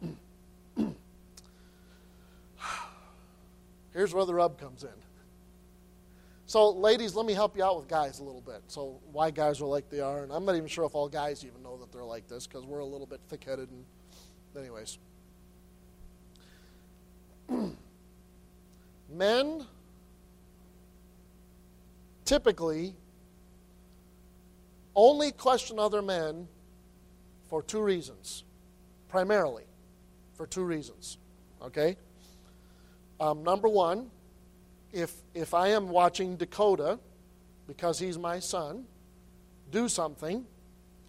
here's 3.93 4.13
where 4.13 4.23
the 4.25 4.33
rub 4.33 4.57
comes 4.57 4.83
in. 4.83 4.89
So, 6.45 6.69
ladies, 6.69 7.13
let 7.13 7.25
me 7.25 7.33
help 7.33 7.57
you 7.57 7.65
out 7.65 7.75
with 7.77 7.89
guys 7.89 8.19
a 8.19 8.23
little 8.23 8.39
bit. 8.39 8.61
So, 8.67 9.01
why 9.11 9.31
guys 9.31 9.59
are 9.59 9.65
like 9.65 9.89
they 9.89 9.99
are, 9.99 10.23
and 10.23 10.31
I'm 10.31 10.45
not 10.45 10.55
even 10.55 10.69
sure 10.69 10.85
if 10.85 10.95
all 10.95 11.09
guys 11.09 11.43
even 11.43 11.61
know 11.61 11.75
that 11.77 11.91
they're 11.91 12.05
like 12.05 12.29
this 12.29 12.47
because 12.47 12.63
we're 12.65 12.79
a 12.79 12.85
little 12.85 13.05
bit 13.05 13.19
thick-headed. 13.27 13.69
And, 13.69 13.83
anyways, 14.57 14.97
men 19.09 19.65
typically 22.31 22.95
only 24.95 25.33
question 25.33 25.77
other 25.77 26.01
men 26.01 26.47
for 27.49 27.61
two 27.61 27.81
reasons, 27.81 28.45
primarily 29.09 29.65
for 30.35 30.47
two 30.47 30.63
reasons. 30.63 31.17
Okay? 31.61 31.97
Um, 33.19 33.43
number 33.43 33.67
one, 33.67 34.09
if, 34.93 35.13
if 35.33 35.53
I 35.53 35.67
am 35.69 35.89
watching 35.89 36.37
Dakota, 36.37 36.99
because 37.67 37.99
he's 37.99 38.17
my 38.17 38.39
son, 38.39 38.85
do 39.69 39.89
something, 39.89 40.45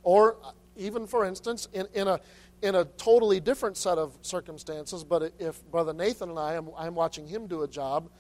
or 0.03 0.39
even 0.77 1.07
for 1.07 1.25
instance, 1.25 1.69
in, 1.73 1.87
in, 1.95 2.09
a, 2.09 2.19
in 2.63 2.75
a 2.75 2.85
totally 2.97 3.39
different 3.39 3.77
set 3.77 3.97
of 3.97 4.19
circumstances, 4.23 5.05
but 5.05 5.33
if 5.39 5.65
Brother 5.71 5.93
Nathan 5.93 6.31
and 6.31 6.39
I, 6.41 6.55
am 6.55 6.71
I'm 6.77 6.97
watching 6.97 7.29
him 7.29 7.47
do 7.47 7.63
a 7.63 7.69
job, 7.69 8.11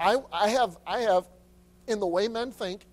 I, 0.00 0.16
I, 0.32 0.48
have, 0.48 0.76
I 0.84 1.02
have, 1.02 1.28
in 1.88 2.00
the 2.00 2.06
way 2.06 2.28
men 2.28 2.52
think, 2.52 2.86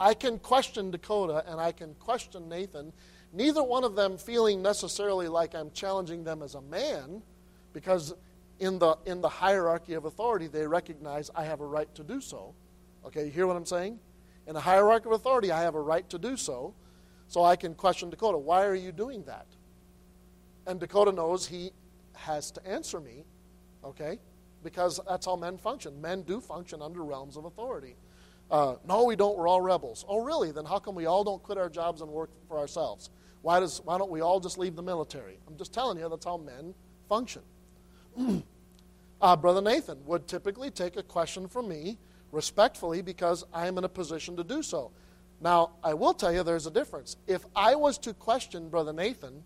I 0.00 0.14
can 0.14 0.38
question 0.38 0.90
Dakota 0.90 1.44
and 1.46 1.60
I 1.60 1.72
can 1.72 1.94
question 1.94 2.48
Nathan, 2.48 2.92
neither 3.32 3.62
one 3.62 3.84
of 3.84 3.96
them 3.96 4.16
feeling 4.16 4.62
necessarily 4.62 5.28
like 5.28 5.54
I'm 5.54 5.70
challenging 5.72 6.24
them 6.24 6.42
as 6.42 6.54
a 6.54 6.62
man, 6.62 7.22
because 7.72 8.14
in 8.60 8.78
the, 8.78 8.96
in 9.06 9.20
the 9.20 9.28
hierarchy 9.28 9.94
of 9.94 10.04
authority, 10.04 10.46
they 10.46 10.66
recognize 10.66 11.30
I 11.34 11.44
have 11.44 11.60
a 11.60 11.66
right 11.66 11.92
to 11.96 12.04
do 12.04 12.20
so. 12.20 12.54
Okay, 13.04 13.26
you 13.26 13.30
hear 13.30 13.46
what 13.46 13.56
I'm 13.56 13.66
saying? 13.66 13.98
In 14.46 14.56
a 14.56 14.60
hierarchy 14.60 15.06
of 15.06 15.12
authority, 15.12 15.50
I 15.50 15.62
have 15.62 15.74
a 15.74 15.80
right 15.80 16.08
to 16.10 16.18
do 16.18 16.36
so. 16.36 16.74
So 17.26 17.44
I 17.44 17.56
can 17.56 17.74
question 17.74 18.08
Dakota, 18.08 18.38
why 18.38 18.64
are 18.64 18.74
you 18.74 18.92
doing 18.92 19.22
that? 19.24 19.46
And 20.66 20.80
Dakota 20.80 21.12
knows 21.12 21.46
he 21.46 21.72
has 22.14 22.50
to 22.52 22.66
answer 22.66 23.00
me, 23.00 23.24
okay? 23.84 24.18
Because 24.62 25.00
that's 25.08 25.26
how 25.26 25.36
men 25.36 25.58
function. 25.58 26.00
Men 26.00 26.22
do 26.22 26.40
function 26.40 26.82
under 26.82 27.02
realms 27.02 27.36
of 27.36 27.44
authority. 27.44 27.96
Uh, 28.50 28.76
no, 28.86 29.04
we 29.04 29.14
don't. 29.14 29.36
We're 29.36 29.48
all 29.48 29.60
rebels. 29.60 30.04
Oh, 30.08 30.22
really? 30.22 30.50
Then 30.52 30.64
how 30.64 30.78
come 30.78 30.94
we 30.94 31.06
all 31.06 31.22
don't 31.22 31.42
quit 31.42 31.58
our 31.58 31.68
jobs 31.68 32.00
and 32.00 32.10
work 32.10 32.30
for 32.48 32.58
ourselves? 32.58 33.10
Why, 33.42 33.60
does, 33.60 33.80
why 33.84 33.98
don't 33.98 34.10
we 34.10 34.20
all 34.20 34.40
just 34.40 34.58
leave 34.58 34.74
the 34.74 34.82
military? 34.82 35.38
I'm 35.46 35.56
just 35.56 35.72
telling 35.72 35.98
you, 35.98 36.08
that's 36.08 36.24
how 36.24 36.38
men 36.38 36.74
function. 37.08 37.42
uh, 39.20 39.36
Brother 39.36 39.60
Nathan 39.60 40.04
would 40.06 40.26
typically 40.26 40.70
take 40.70 40.96
a 40.96 41.02
question 41.02 41.46
from 41.46 41.68
me 41.68 41.98
respectfully 42.32 43.02
because 43.02 43.44
I 43.52 43.66
am 43.66 43.78
in 43.78 43.84
a 43.84 43.88
position 43.88 44.36
to 44.36 44.44
do 44.44 44.62
so. 44.62 44.90
Now, 45.40 45.70
I 45.84 45.94
will 45.94 46.14
tell 46.14 46.32
you 46.32 46.42
there's 46.42 46.66
a 46.66 46.70
difference. 46.70 47.16
If 47.26 47.44
I 47.54 47.74
was 47.76 47.96
to 47.98 48.12
question 48.12 48.68
Brother 48.68 48.92
Nathan 48.92 49.44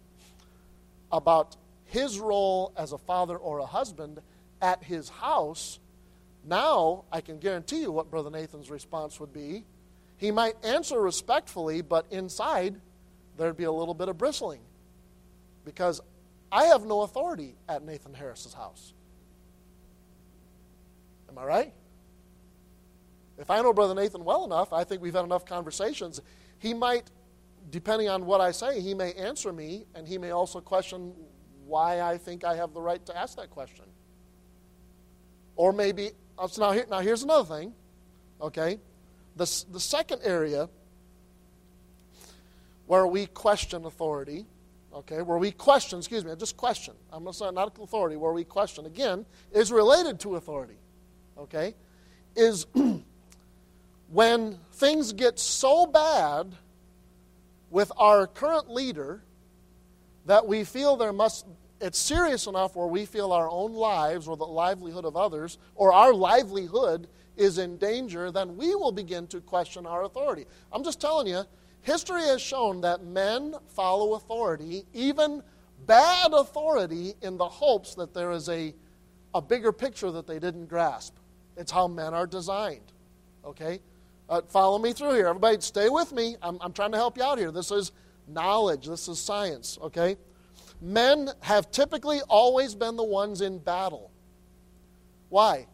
about 1.10 1.56
his 1.84 2.18
role 2.18 2.72
as 2.76 2.92
a 2.92 2.98
father 2.98 3.36
or 3.36 3.58
a 3.58 3.66
husband 3.66 4.20
at 4.62 4.84
his 4.84 5.10
house, 5.10 5.78
now, 6.44 7.04
I 7.12 7.20
can 7.20 7.38
guarantee 7.38 7.82
you 7.82 7.92
what 7.92 8.10
Brother 8.10 8.30
Nathan's 8.30 8.70
response 8.70 9.20
would 9.20 9.32
be. 9.32 9.64
He 10.16 10.30
might 10.30 10.54
answer 10.64 11.00
respectfully, 11.00 11.82
but 11.82 12.06
inside, 12.10 12.80
there'd 13.36 13.56
be 13.56 13.64
a 13.64 13.72
little 13.72 13.94
bit 13.94 14.08
of 14.08 14.18
bristling. 14.18 14.60
Because 15.64 16.00
I 16.50 16.64
have 16.64 16.84
no 16.84 17.02
authority 17.02 17.54
at 17.68 17.84
Nathan 17.84 18.14
Harris's 18.14 18.54
house. 18.54 18.92
Am 21.28 21.38
I 21.38 21.44
right? 21.44 21.72
If 23.38 23.50
I 23.50 23.62
know 23.62 23.72
Brother 23.72 23.94
Nathan 23.94 24.24
well 24.24 24.44
enough, 24.44 24.72
I 24.72 24.84
think 24.84 25.00
we've 25.00 25.14
had 25.14 25.24
enough 25.24 25.46
conversations. 25.46 26.20
He 26.58 26.74
might, 26.74 27.10
depending 27.70 28.08
on 28.08 28.26
what 28.26 28.40
I 28.40 28.50
say, 28.50 28.80
he 28.80 28.94
may 28.94 29.12
answer 29.14 29.52
me, 29.52 29.86
and 29.94 30.06
he 30.06 30.18
may 30.18 30.30
also 30.30 30.60
question 30.60 31.12
why 31.66 32.00
I 32.00 32.18
think 32.18 32.44
I 32.44 32.56
have 32.56 32.74
the 32.74 32.80
right 32.80 33.04
to 33.06 33.16
ask 33.16 33.36
that 33.36 33.50
question. 33.50 33.84
Or 35.56 35.72
maybe 35.72 36.10
uh, 36.38 36.48
now, 36.58 36.72
here, 36.72 36.86
now 36.90 37.00
here's 37.00 37.22
another 37.22 37.44
thing. 37.44 37.72
Okay? 38.40 38.78
The, 39.36 39.64
the 39.72 39.80
second 39.80 40.20
area 40.24 40.68
where 42.86 43.06
we 43.06 43.26
question 43.26 43.84
authority, 43.84 44.44
okay, 44.94 45.22
where 45.22 45.38
we 45.38 45.50
question, 45.50 45.98
excuse 45.98 46.24
me, 46.24 46.32
just 46.36 46.56
question, 46.56 46.94
I'm 47.10 47.24
not 47.24 47.34
saying 47.34 47.54
not 47.54 47.78
authority, 47.80 48.16
where 48.16 48.32
we 48.32 48.44
question, 48.44 48.84
again, 48.84 49.24
is 49.52 49.72
related 49.72 50.20
to 50.20 50.36
authority, 50.36 50.76
okay, 51.38 51.74
is 52.36 52.66
when 54.10 54.58
things 54.72 55.12
get 55.14 55.38
so 55.38 55.86
bad 55.86 56.52
with 57.70 57.90
our 57.96 58.26
current 58.26 58.70
leader 58.70 59.22
that 60.26 60.46
we 60.46 60.64
feel 60.64 60.96
there 60.96 61.12
must 61.12 61.46
it's 61.82 61.98
serious 61.98 62.46
enough 62.46 62.76
where 62.76 62.86
we 62.86 63.04
feel 63.04 63.32
our 63.32 63.50
own 63.50 63.74
lives 63.74 64.28
or 64.28 64.36
the 64.36 64.46
livelihood 64.46 65.04
of 65.04 65.16
others 65.16 65.58
or 65.74 65.92
our 65.92 66.14
livelihood 66.14 67.08
is 67.36 67.58
in 67.58 67.76
danger, 67.76 68.30
then 68.30 68.56
we 68.56 68.74
will 68.74 68.92
begin 68.92 69.26
to 69.26 69.40
question 69.40 69.84
our 69.84 70.04
authority. 70.04 70.46
I'm 70.72 70.84
just 70.84 71.00
telling 71.00 71.26
you, 71.26 71.42
history 71.80 72.22
has 72.22 72.40
shown 72.40 72.80
that 72.82 73.04
men 73.04 73.56
follow 73.66 74.14
authority, 74.14 74.84
even 74.94 75.42
bad 75.86 76.32
authority, 76.32 77.14
in 77.20 77.36
the 77.36 77.48
hopes 77.48 77.96
that 77.96 78.14
there 78.14 78.30
is 78.30 78.48
a, 78.48 78.72
a 79.34 79.42
bigger 79.42 79.72
picture 79.72 80.12
that 80.12 80.26
they 80.26 80.38
didn't 80.38 80.66
grasp. 80.66 81.16
It's 81.56 81.72
how 81.72 81.88
men 81.88 82.14
are 82.14 82.26
designed. 82.26 82.92
Okay? 83.44 83.80
Uh, 84.28 84.42
follow 84.48 84.78
me 84.78 84.92
through 84.92 85.14
here. 85.14 85.26
Everybody, 85.26 85.60
stay 85.60 85.88
with 85.88 86.12
me. 86.12 86.36
I'm, 86.42 86.58
I'm 86.60 86.72
trying 86.72 86.92
to 86.92 86.96
help 86.98 87.16
you 87.16 87.24
out 87.24 87.38
here. 87.38 87.50
This 87.50 87.72
is 87.72 87.90
knowledge, 88.28 88.86
this 88.86 89.08
is 89.08 89.18
science. 89.18 89.78
Okay? 89.82 90.16
Men 90.82 91.30
have 91.40 91.70
typically 91.70 92.20
always 92.28 92.74
been 92.74 92.96
the 92.96 93.04
ones 93.04 93.40
in 93.40 93.58
battle. 93.58 94.10
Why? 95.28 95.66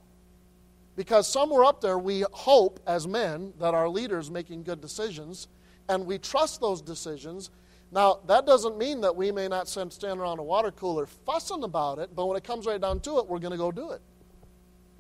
Because 0.97 1.27
somewhere 1.27 1.65
up 1.65 1.81
there, 1.81 1.99
we 1.99 2.25
hope 2.31 2.81
as 2.87 3.09
men 3.09 3.55
that 3.59 3.73
our 3.73 3.89
leaders 3.89 4.31
making 4.31 4.65
good 4.65 4.81
decisions, 4.81 5.49
and 5.89 6.05
we 6.05 6.19
trust 6.19 6.61
those 6.61 6.83
decisions. 6.83 7.51
Now, 7.91 8.21
that 8.27 8.45
doesn't 8.45 8.77
mean 8.77 9.01
that 9.01 9.17
we 9.17 9.33
may 9.33 9.49
not 9.49 9.67
stand 9.69 10.21
around 10.21 10.41
a 10.41 10.43
water 10.43 10.71
cooler 10.71 11.07
fussing 11.07 11.63
about 11.65 11.99
it, 11.99 12.15
but 12.15 12.27
when 12.27 12.37
it 12.37 12.45
comes 12.45 12.67
right 12.67 12.81
down 12.81 13.01
to 13.01 13.19
it, 13.19 13.27
we're 13.27 13.39
going 13.39 13.53
to 13.53 13.57
go 13.57 13.73
do 13.73 13.93
it. 13.93 14.03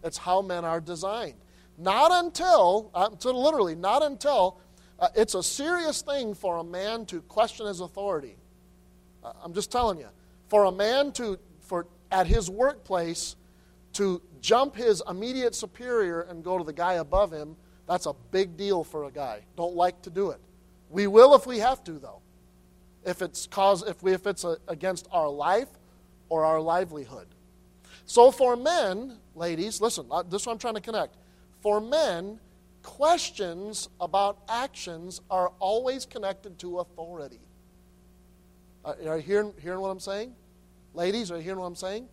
It's 0.02 0.16
how 0.16 0.40
men 0.40 0.64
are 0.64 0.80
designed. 0.80 1.34
Not 1.76 2.24
until, 2.24 2.90
uh, 2.94 3.10
literally, 3.24 3.74
not 3.74 4.02
until 4.02 4.58
uh, 4.98 5.08
it's 5.14 5.34
a 5.34 5.42
serious 5.42 6.00
thing 6.00 6.34
for 6.34 6.58
a 6.58 6.64
man 6.64 7.04
to 7.06 7.20
question 7.22 7.66
his 7.66 7.80
authority 7.80 8.36
I'm 9.42 9.52
just 9.54 9.70
telling 9.70 9.98
you, 9.98 10.08
for 10.48 10.64
a 10.64 10.72
man 10.72 11.12
to, 11.12 11.38
for 11.60 11.86
at 12.10 12.26
his 12.26 12.48
workplace, 12.48 13.36
to 13.94 14.22
jump 14.40 14.76
his 14.76 15.02
immediate 15.08 15.54
superior 15.54 16.22
and 16.22 16.44
go 16.44 16.58
to 16.58 16.64
the 16.64 16.72
guy 16.72 16.94
above 16.94 17.32
him, 17.32 17.56
that's 17.86 18.06
a 18.06 18.14
big 18.30 18.56
deal 18.56 18.84
for 18.84 19.04
a 19.04 19.10
guy. 19.10 19.42
Don't 19.56 19.74
like 19.74 20.02
to 20.02 20.10
do 20.10 20.30
it. 20.30 20.40
We 20.90 21.06
will 21.06 21.34
if 21.34 21.46
we 21.46 21.58
have 21.58 21.82
to, 21.84 21.92
though. 21.92 22.20
If 23.04 23.22
it's 23.22 23.46
cause, 23.46 23.82
if, 23.82 24.02
we, 24.02 24.12
if 24.12 24.26
it's 24.26 24.44
a, 24.44 24.58
against 24.68 25.08
our 25.10 25.28
life 25.28 25.68
or 26.28 26.44
our 26.44 26.60
livelihood. 26.60 27.26
So 28.04 28.30
for 28.30 28.56
men, 28.56 29.16
ladies, 29.34 29.80
listen, 29.80 30.06
this 30.28 30.42
is 30.42 30.46
what 30.46 30.52
I'm 30.54 30.58
trying 30.58 30.74
to 30.74 30.80
connect. 30.80 31.16
For 31.60 31.80
men, 31.80 32.38
questions 32.82 33.88
about 34.00 34.38
actions 34.48 35.20
are 35.30 35.52
always 35.58 36.06
connected 36.06 36.58
to 36.60 36.78
authority. 36.78 37.40
Uh, 38.88 38.94
are 39.06 39.16
you 39.18 39.22
hearing, 39.22 39.52
hearing 39.60 39.80
what 39.80 39.90
I'm 39.90 40.00
saying? 40.00 40.32
Ladies, 40.94 41.30
are 41.30 41.36
you 41.36 41.42
hearing 41.42 41.58
what 41.58 41.66
I'm 41.66 41.76
saying? 41.76 42.08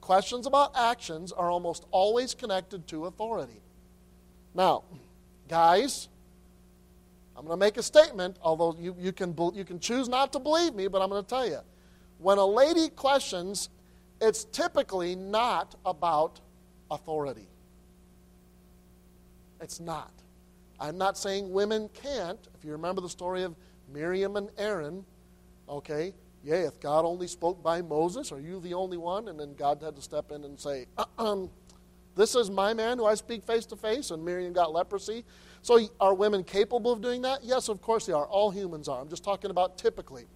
Questions 0.00 0.48
about 0.48 0.76
actions 0.76 1.30
are 1.30 1.48
almost 1.48 1.86
always 1.92 2.34
connected 2.34 2.88
to 2.88 3.06
authority. 3.06 3.60
Now, 4.52 4.82
guys, 5.48 6.08
I'm 7.36 7.44
going 7.44 7.56
to 7.56 7.64
make 7.64 7.76
a 7.76 7.84
statement, 7.84 8.36
although 8.42 8.76
you, 8.80 8.96
you, 8.98 9.12
can, 9.12 9.32
you 9.54 9.64
can 9.64 9.78
choose 9.78 10.08
not 10.08 10.32
to 10.32 10.40
believe 10.40 10.74
me, 10.74 10.88
but 10.88 11.00
I'm 11.02 11.08
going 11.08 11.22
to 11.22 11.28
tell 11.28 11.46
you. 11.46 11.60
When 12.18 12.38
a 12.38 12.46
lady 12.46 12.88
questions, 12.88 13.68
it's 14.20 14.42
typically 14.42 15.14
not 15.14 15.76
about 15.86 16.40
authority. 16.90 17.46
It's 19.60 19.78
not. 19.78 20.10
I'm 20.80 20.98
not 20.98 21.16
saying 21.16 21.52
women 21.52 21.88
can't. 21.94 22.40
If 22.58 22.64
you 22.64 22.72
remember 22.72 23.02
the 23.02 23.08
story 23.08 23.44
of 23.44 23.54
Miriam 23.92 24.36
and 24.36 24.50
Aaron, 24.58 25.04
okay, 25.68 26.14
yeah, 26.42 26.66
if 26.66 26.80
God 26.80 27.04
only 27.04 27.26
spoke 27.26 27.62
by 27.62 27.82
Moses, 27.82 28.32
are 28.32 28.40
you 28.40 28.60
the 28.60 28.74
only 28.74 28.96
one? 28.96 29.28
And 29.28 29.38
then 29.38 29.54
God 29.54 29.82
had 29.82 29.96
to 29.96 30.02
step 30.02 30.30
in 30.30 30.44
and 30.44 30.58
say, 30.58 30.86
um, 31.18 31.50
This 32.14 32.34
is 32.34 32.50
my 32.50 32.72
man 32.74 32.98
who 32.98 33.06
I 33.06 33.14
speak 33.14 33.44
face 33.44 33.66
to 33.66 33.76
face, 33.76 34.10
and 34.10 34.24
Miriam 34.24 34.52
got 34.52 34.72
leprosy. 34.72 35.24
So 35.62 35.80
are 36.00 36.14
women 36.14 36.44
capable 36.44 36.92
of 36.92 37.02
doing 37.02 37.22
that? 37.22 37.42
Yes, 37.42 37.68
of 37.68 37.82
course 37.82 38.06
they 38.06 38.12
are. 38.12 38.26
All 38.26 38.50
humans 38.50 38.88
are. 38.88 39.00
I'm 39.00 39.08
just 39.08 39.24
talking 39.24 39.50
about 39.50 39.76
typically. 39.78 40.26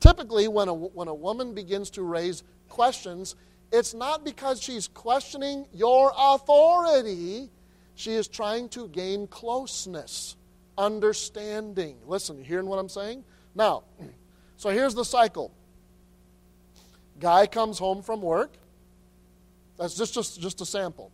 Typically, 0.00 0.48
when 0.48 0.68
a, 0.68 0.74
when 0.74 1.08
a 1.08 1.14
woman 1.14 1.54
begins 1.54 1.90
to 1.90 2.02
raise 2.02 2.42
questions, 2.68 3.36
it's 3.72 3.94
not 3.94 4.24
because 4.24 4.62
she's 4.62 4.88
questioning 4.88 5.66
your 5.72 6.12
authority. 6.16 7.50
She 7.94 8.12
is 8.12 8.28
trying 8.28 8.68
to 8.70 8.88
gain 8.88 9.26
closeness, 9.26 10.36
understanding. 10.76 11.98
Listen, 12.06 12.38
you 12.38 12.44
hearing 12.44 12.66
what 12.66 12.78
I'm 12.78 12.88
saying? 12.88 13.24
Now, 13.54 13.84
so 14.56 14.70
here's 14.70 14.94
the 14.94 15.04
cycle. 15.04 15.52
Guy 17.20 17.46
comes 17.46 17.78
home 17.78 18.02
from 18.02 18.22
work. 18.22 18.52
That's 19.78 19.96
just, 19.96 20.14
just, 20.14 20.40
just 20.40 20.60
a 20.60 20.66
sample. 20.66 21.10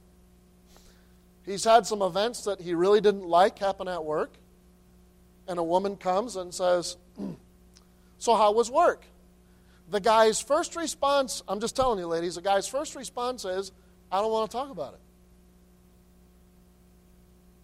He's 1.45 1.65
had 1.65 1.87
some 1.87 2.03
events 2.03 2.45
that 2.45 2.61
he 2.61 2.75
really 2.75 3.01
didn't 3.01 3.27
like 3.27 3.59
happen 3.59 3.89
at 3.89 4.05
work. 4.05 4.35
And 5.49 5.59
a 5.59 5.63
woman 5.63 5.97
comes 5.97 6.37
and 6.37 6.55
says, 6.55 6.97
So, 8.19 8.35
how 8.35 8.53
was 8.53 8.71
work? 8.71 9.05
The 9.89 9.99
guy's 9.99 10.41
first 10.41 10.77
response, 10.77 11.43
I'm 11.49 11.59
just 11.59 11.75
telling 11.75 11.99
you, 11.99 12.07
ladies, 12.07 12.35
the 12.35 12.43
guy's 12.43 12.69
first 12.69 12.95
response 12.95 13.45
is, 13.45 13.73
I 14.13 14.21
don't 14.21 14.31
want 14.31 14.51
to 14.51 14.57
talk 14.57 14.71
about 14.71 14.95
it. 14.95 15.01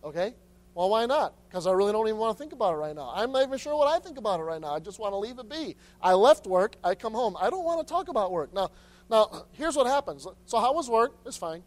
Okay? 0.07 0.35
Well, 0.77 0.91
why 0.91 1.07
not? 1.07 1.33
Because 1.49 1.67
I 1.67 1.73
really 1.73 1.91
don't 1.91 2.07
even 2.07 2.19
want 2.19 2.37
to 2.37 2.39
think 2.39 2.53
about 2.53 2.75
it 2.75 2.77
right 2.77 2.95
now. 2.95 3.11
I'm 3.15 3.33
not 3.33 3.43
even 3.45 3.57
sure 3.57 3.75
what 3.75 3.89
I 3.89 3.99
think 3.99 4.19
about 4.19 4.41
it 4.41 4.43
right 4.43 4.61
now. 4.61 4.75
I 4.75 4.79
just 4.79 4.99
want 4.99 5.15
to 5.15 5.17
leave 5.17 5.39
it 5.39 5.49
be. 5.49 5.75
I 6.03 6.12
left 6.12 6.47
work. 6.47 6.77
I 6.85 6.95
come 6.95 7.15
home. 7.15 7.35
I 7.41 7.49
don't 7.49 7.65
want 7.65 7.87
to 7.87 7.91
talk 7.91 8.09
about 8.09 8.31
work. 8.31 8.53
Now, 8.53 8.71
now 9.09 9.47
here's 9.53 9.75
what 9.75 9.87
happens. 9.87 10.27
So, 10.45 10.61
how 10.61 10.75
was 10.75 10.91
work? 10.91 11.17
It's 11.25 11.39
fine. 11.39 11.62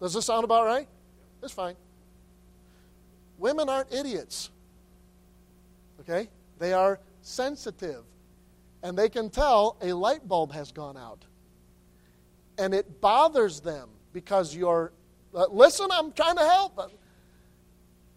Does 0.00 0.14
this 0.14 0.24
sound 0.24 0.44
about 0.44 0.64
right? 0.64 0.88
It's 1.42 1.52
fine. 1.52 1.76
Women 3.36 3.68
aren't 3.68 3.92
idiots. 3.92 4.48
Okay? 6.00 6.30
They 6.58 6.72
are 6.72 6.98
sensitive. 7.20 8.04
And 8.82 8.96
they 8.96 9.10
can 9.10 9.28
tell 9.28 9.76
a 9.82 9.92
light 9.92 10.26
bulb 10.26 10.52
has 10.52 10.72
gone 10.72 10.96
out. 10.96 11.26
And 12.56 12.72
it 12.72 13.02
bothers 13.02 13.60
them 13.60 13.90
because 14.14 14.56
you're, 14.56 14.92
uh, 15.34 15.44
listen, 15.50 15.88
I'm 15.92 16.12
trying 16.12 16.36
to 16.36 16.48
help. 16.48 16.80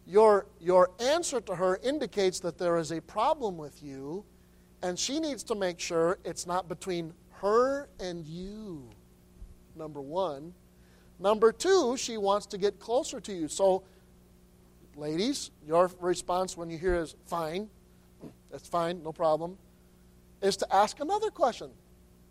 Your, 0.08 0.46
your 0.60 0.92
answer 1.00 1.42
to 1.42 1.56
her 1.56 1.80
indicates 1.84 2.40
that 2.42 2.58
there 2.58 2.78
is 2.78 2.92
a 2.92 3.02
problem 3.02 3.58
with 3.58 3.82
you, 3.82 4.24
and 4.84 5.00
she 5.00 5.20
needs 5.20 5.44
to 5.46 5.56
make 5.56 5.80
sure 5.80 6.20
it's 6.24 6.46
not 6.46 6.68
between 6.68 7.14
her 7.42 7.90
and 8.00 8.26
you, 8.26 8.88
number 9.76 10.02
one. 10.02 10.54
Number 11.20 11.52
two, 11.52 11.98
she 11.98 12.18
wants 12.18 12.46
to 12.48 12.58
get 12.58 12.80
closer 12.80 13.20
to 13.22 13.34
you. 13.34 13.48
So, 13.48 13.84
ladies, 14.96 15.52
your 15.66 15.90
response 16.00 16.56
when 16.56 16.70
you 16.70 16.78
hear 16.78 16.96
is 16.96 17.16
fine, 17.26 17.70
that's 18.52 18.68
fine, 18.68 19.02
no 19.02 19.12
problem, 19.12 19.58
is 20.42 20.56
to 20.58 20.76
ask 20.76 21.00
another 21.00 21.32
question. 21.32 21.72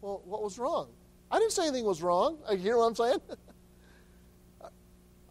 Well, 0.00 0.22
what 0.24 0.42
was 0.42 0.58
wrong? 0.58 0.88
I 1.30 1.38
didn't 1.38 1.52
say 1.52 1.66
anything 1.66 1.84
was 1.84 2.02
wrong. 2.02 2.38
You 2.50 2.56
hear 2.56 2.76
what 2.76 2.84
I'm 2.84 2.94
saying? 2.94 3.18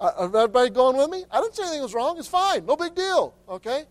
Everybody 0.04 0.70
going 0.70 0.98
with 0.98 1.10
me? 1.10 1.24
I 1.32 1.40
didn't 1.40 1.56
say 1.56 1.64
anything 1.64 1.82
was 1.82 1.94
wrong. 1.94 2.18
It's 2.18 2.28
fine. 2.28 2.66
No 2.66 2.76
big 2.76 2.94
deal. 2.94 3.36
Okay? 3.48 3.86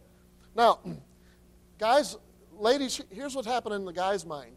Now, 0.55 0.81
guys, 1.79 2.19
ladies, 2.53 3.01
here's 3.11 3.35
what's 3.35 3.49
happening 3.49 3.81
in 3.81 3.85
the 3.87 3.93
guy's 3.93 4.27
mind. 4.27 4.57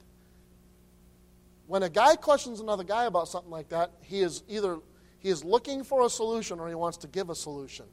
When 1.68 1.84
a 1.84 1.90
guy 1.90 2.16
questions 2.16 2.60
another 2.60 2.84
guy 2.84 3.06
about 3.06 3.28
something 3.28 3.50
like 3.50 3.70
that, 3.70 3.92
he 4.02 4.22
is 4.22 4.44
either 4.48 4.80
he 5.20 5.30
is 5.30 5.44
looking 5.44 5.84
for 5.84 6.06
a 6.06 6.10
solution 6.10 6.60
or 6.60 6.68
he 6.68 6.76
wants 6.76 6.98
to 6.98 7.08
give 7.08 7.30
a 7.30 7.36
solution. 7.36 7.86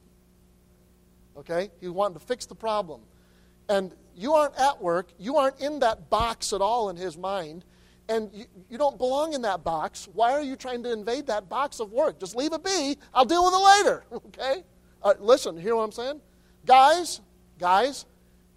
Okay? 1.37 1.71
He's 1.79 1.89
wanting 1.89 2.19
to 2.19 2.25
fix 2.25 2.45
the 2.45 2.55
problem. 2.55 3.01
And 3.69 3.95
you 4.15 4.33
aren't 4.33 4.55
at 4.59 4.81
work, 4.81 5.09
you 5.17 5.37
aren't 5.37 5.59
in 5.61 5.79
that 5.79 6.09
box 6.09 6.53
at 6.53 6.61
all 6.61 6.89
in 6.89 6.97
his 6.97 7.17
mind 7.17 7.65
and 8.09 8.29
you, 8.33 8.45
you, 8.69 8.77
don't 8.77 8.97
belong 8.97 9.33
in 9.33 9.41
that 9.43 9.63
box, 9.63 10.09
why 10.13 10.33
are 10.33 10.41
you 10.41 10.55
trying 10.55 10.83
to 10.83 10.91
invade 10.91 11.27
that 11.27 11.47
box 11.47 11.79
of 11.79 11.91
work? 11.91 12.19
Just 12.19 12.35
leave 12.35 12.53
it 12.53 12.63
be. 12.63 12.97
I'll 13.13 13.25
deal 13.25 13.45
with 13.45 13.53
it 13.53 13.57
later. 13.57 14.03
Okay? 14.27 14.63
Uh, 15.01 15.13
listen, 15.19 15.57
hear 15.57 15.75
what 15.75 15.83
I'm 15.83 15.91
saying? 15.91 16.21
Guys, 16.65 17.19
guys, 17.59 18.05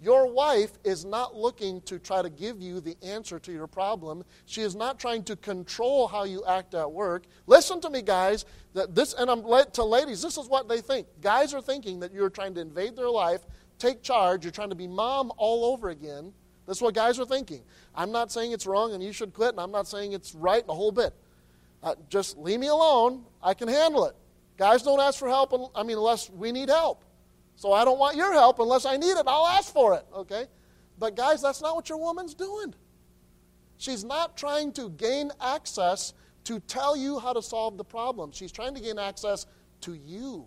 your 0.01 0.31
wife 0.31 0.79
is 0.85 1.05
not 1.05 1.35
looking 1.35 1.81
to 1.83 1.99
try 1.99 2.23
to 2.23 2.29
give 2.29 2.61
you 2.61 2.81
the 2.81 2.97
answer 3.03 3.39
to 3.39 3.53
your 3.53 3.67
problem. 3.67 4.25
She 4.45 4.61
is 4.61 4.75
not 4.77 5.01
trying 5.01 5.25
to 5.25 5.37
control 5.37 6.07
how 6.07 6.25
you 6.25 6.45
act 6.45 6.75
at 6.75 6.91
work. 6.91 7.25
Listen 7.47 7.81
to 7.81 7.91
me, 7.91 8.03
guys. 8.03 8.45
That 8.75 8.95
this, 8.95 9.15
and 9.15 9.31
I'm 9.31 9.43
to 9.43 9.85
ladies. 9.85 10.21
This 10.21 10.37
is 10.37 10.49
what 10.49 10.69
they 10.69 10.81
think. 10.81 11.07
Guys 11.23 11.55
are 11.55 11.63
thinking 11.63 11.99
that 12.01 12.13
you're 12.13 12.31
trying 12.31 12.55
to 12.55 12.61
invade 12.61 12.95
their 12.95 13.09
life, 13.09 13.41
take 13.79 14.03
charge. 14.03 14.45
You're 14.45 14.53
trying 14.53 14.71
to 14.71 14.77
be 14.77 14.87
mom 14.87 15.33
all 15.39 15.73
over 15.73 15.89
again. 15.89 16.33
That's 16.67 16.81
what 16.81 16.95
guys 16.95 17.19
are 17.19 17.25
thinking. 17.25 17.63
I'm 17.95 18.11
not 18.13 18.33
saying 18.33 18.53
it's 18.53 18.67
wrong 18.67 18.93
and 18.93 19.03
you 19.03 19.13
should 19.13 19.33
quit, 19.33 19.51
and 19.51 19.61
I'm 19.61 19.71
not 19.71 19.87
saying 19.87 20.13
it's 20.13 20.35
right 20.35 20.65
a 20.69 20.75
whole 20.75 20.93
bit. 20.93 21.15
Uh, 21.83 21.95
just 22.09 22.37
leave 22.37 22.59
me 22.61 22.67
alone. 22.67 23.25
I 23.43 23.55
can 23.55 23.69
handle 23.69 24.07
it. 24.07 24.17
Guys 24.57 24.83
don't 24.83 25.01
ask 25.01 25.19
for 25.19 25.29
help, 25.29 25.71
I 25.75 25.83
mean, 25.83 25.97
unless 25.97 26.31
we 26.31 26.51
need 26.51 26.69
help. 26.69 27.05
So 27.57 27.73
I 27.73 27.85
don't 27.85 27.99
want 27.99 28.17
your 28.17 28.33
help 28.33 28.59
unless 28.59 28.85
I 28.85 28.97
need 28.97 29.13
it. 29.13 29.25
I'll 29.27 29.47
ask 29.47 29.73
for 29.73 29.95
it, 29.95 30.05
okay? 30.15 30.47
But 30.99 31.15
guys, 31.15 31.43
that's 31.43 31.61
not 31.63 31.77
what 31.77 31.89
your 31.89 31.99
woman's 31.99 32.35
doing. 32.35 32.75
She's 33.79 34.05
not 34.05 34.37
trying 34.37 34.73
to 34.73 34.91
gain 34.91 35.31
access 35.41 36.15
to 36.45 36.61
tell 36.61 36.97
you 36.97 37.19
how 37.19 37.33
to 37.33 37.43
solve 37.43 37.77
the 37.77 37.85
problem. 37.85 38.33
She's 38.33 38.53
trying 38.53 38.75
to 38.75 38.81
gain 38.81 38.99
access 38.99 39.47
to 39.83 39.95
you. 39.95 40.47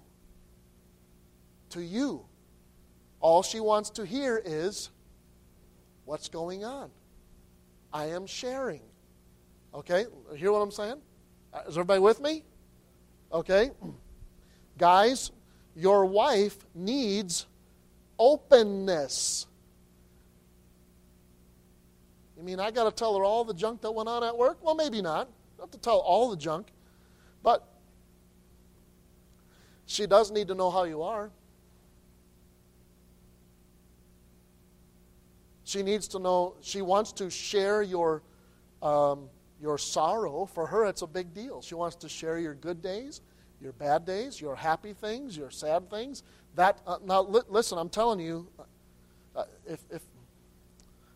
To 1.71 1.81
you. 1.81 2.25
All 3.19 3.43
she 3.43 3.59
wants 3.59 3.89
to 3.91 4.05
hear 4.05 4.41
is, 4.43 4.89
What's 6.09 6.27
going 6.27 6.65
on? 6.65 6.89
I 7.93 8.05
am 8.05 8.25
sharing. 8.25 8.81
Okay? 9.75 10.05
Hear 10.35 10.51
what 10.51 10.57
I'm 10.57 10.71
saying? 10.71 10.95
Uh, 11.53 11.59
is 11.67 11.77
everybody 11.77 11.99
with 11.99 12.19
me? 12.19 12.43
Okay? 13.31 13.69
Guys, 14.79 15.29
your 15.75 16.07
wife 16.07 16.57
needs 16.73 17.45
openness. 18.17 19.45
You 22.35 22.41
mean 22.41 22.59
I 22.59 22.71
got 22.71 22.85
to 22.85 22.91
tell 22.91 23.15
her 23.15 23.23
all 23.23 23.43
the 23.43 23.53
junk 23.53 23.81
that 23.81 23.91
went 23.91 24.09
on 24.09 24.23
at 24.23 24.35
work? 24.35 24.57
Well, 24.63 24.73
maybe 24.73 25.03
not. 25.03 25.29
Not 25.59 25.71
to 25.73 25.77
tell 25.77 25.99
all 25.99 26.31
the 26.31 26.37
junk. 26.37 26.71
But 27.43 27.71
she 29.85 30.07
does 30.07 30.31
need 30.31 30.47
to 30.47 30.55
know 30.55 30.71
how 30.71 30.85
you 30.85 31.03
are. 31.03 31.29
She 35.69 35.83
needs 35.83 36.07
to 36.07 36.19
know, 36.19 36.55
she 36.61 36.81
wants 36.81 37.11
to 37.11 37.29
share 37.29 37.83
your, 37.83 38.23
um, 38.81 39.29
your 39.61 39.77
sorrow. 39.77 40.47
For 40.47 40.65
her, 40.65 40.85
it's 40.85 41.03
a 41.03 41.07
big 41.07 41.31
deal. 41.31 41.61
She 41.61 41.75
wants 41.75 41.95
to 41.97 42.09
share 42.09 42.39
your 42.39 42.55
good 42.55 42.81
days, 42.81 43.21
your 43.61 43.73
bad 43.73 44.03
days, 44.03 44.41
your 44.41 44.55
happy 44.55 44.93
things, 44.93 45.37
your 45.37 45.51
sad 45.51 45.87
things. 45.91 46.23
That, 46.55 46.81
uh, 46.87 46.97
now, 47.05 47.21
li- 47.21 47.43
listen, 47.49 47.77
I'm 47.77 47.89
telling 47.89 48.19
you, 48.19 48.47
uh, 49.35 49.43
if, 49.67 49.79
if 49.91 50.01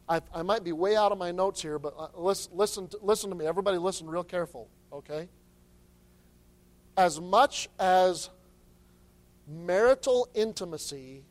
I, 0.08 0.22
I 0.32 0.44
might 0.44 0.64
be 0.64 0.72
way 0.72 0.96
out 0.96 1.12
of 1.12 1.18
my 1.18 1.32
notes 1.32 1.60
here, 1.60 1.80
but 1.80 1.96
uh, 1.98 2.10
listen, 2.16 2.52
listen, 2.56 2.88
to, 2.90 3.00
listen 3.02 3.32
to 3.32 3.36
me. 3.36 3.48
Everybody, 3.48 3.80
listen 3.80 4.08
real 4.08 4.24
careful, 4.24 4.70
okay? 4.92 5.30
As 6.96 7.20
much 7.20 7.70
as 7.80 8.30
marital 9.48 10.28
intimacy 10.36 11.24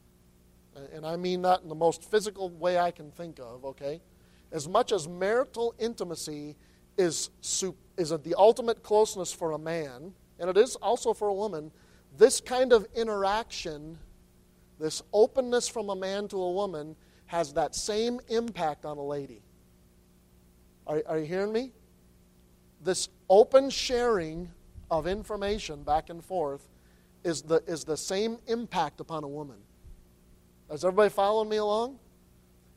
and 0.92 1.06
I 1.06 1.16
mean 1.16 1.42
that 1.42 1.62
in 1.62 1.68
the 1.68 1.74
most 1.74 2.10
physical 2.10 2.48
way 2.50 2.78
I 2.78 2.90
can 2.90 3.10
think 3.10 3.38
of, 3.38 3.64
okay? 3.64 4.00
as 4.52 4.68
much 4.68 4.92
as 4.92 5.08
marital 5.08 5.74
intimacy 5.78 6.54
is, 6.98 7.30
is 7.96 8.10
the 8.10 8.34
ultimate 8.36 8.82
closeness 8.82 9.32
for 9.32 9.52
a 9.52 9.58
man, 9.58 10.12
and 10.38 10.50
it 10.50 10.56
is 10.56 10.76
also 10.76 11.14
for 11.14 11.28
a 11.28 11.34
woman, 11.34 11.72
this 12.18 12.40
kind 12.40 12.72
of 12.72 12.86
interaction, 12.94 13.98
this 14.78 15.02
openness 15.12 15.66
from 15.66 15.88
a 15.88 15.96
man 15.96 16.28
to 16.28 16.40
a 16.40 16.52
woman, 16.52 16.94
has 17.26 17.54
that 17.54 17.74
same 17.74 18.20
impact 18.28 18.84
on 18.84 18.98
a 18.98 19.02
lady. 19.02 19.42
Are, 20.86 21.02
are 21.06 21.18
you 21.18 21.24
hearing 21.24 21.52
me? 21.52 21.72
This 22.84 23.08
open 23.30 23.70
sharing 23.70 24.50
of 24.90 25.06
information 25.06 25.82
back 25.82 26.10
and 26.10 26.22
forth 26.22 26.68
is 27.24 27.40
the, 27.40 27.62
is 27.66 27.84
the 27.84 27.96
same 27.96 28.38
impact 28.48 29.00
upon 29.00 29.24
a 29.24 29.28
woman. 29.28 29.56
Is 30.72 30.86
everybody 30.86 31.10
following 31.10 31.50
me 31.50 31.58
along? 31.58 31.98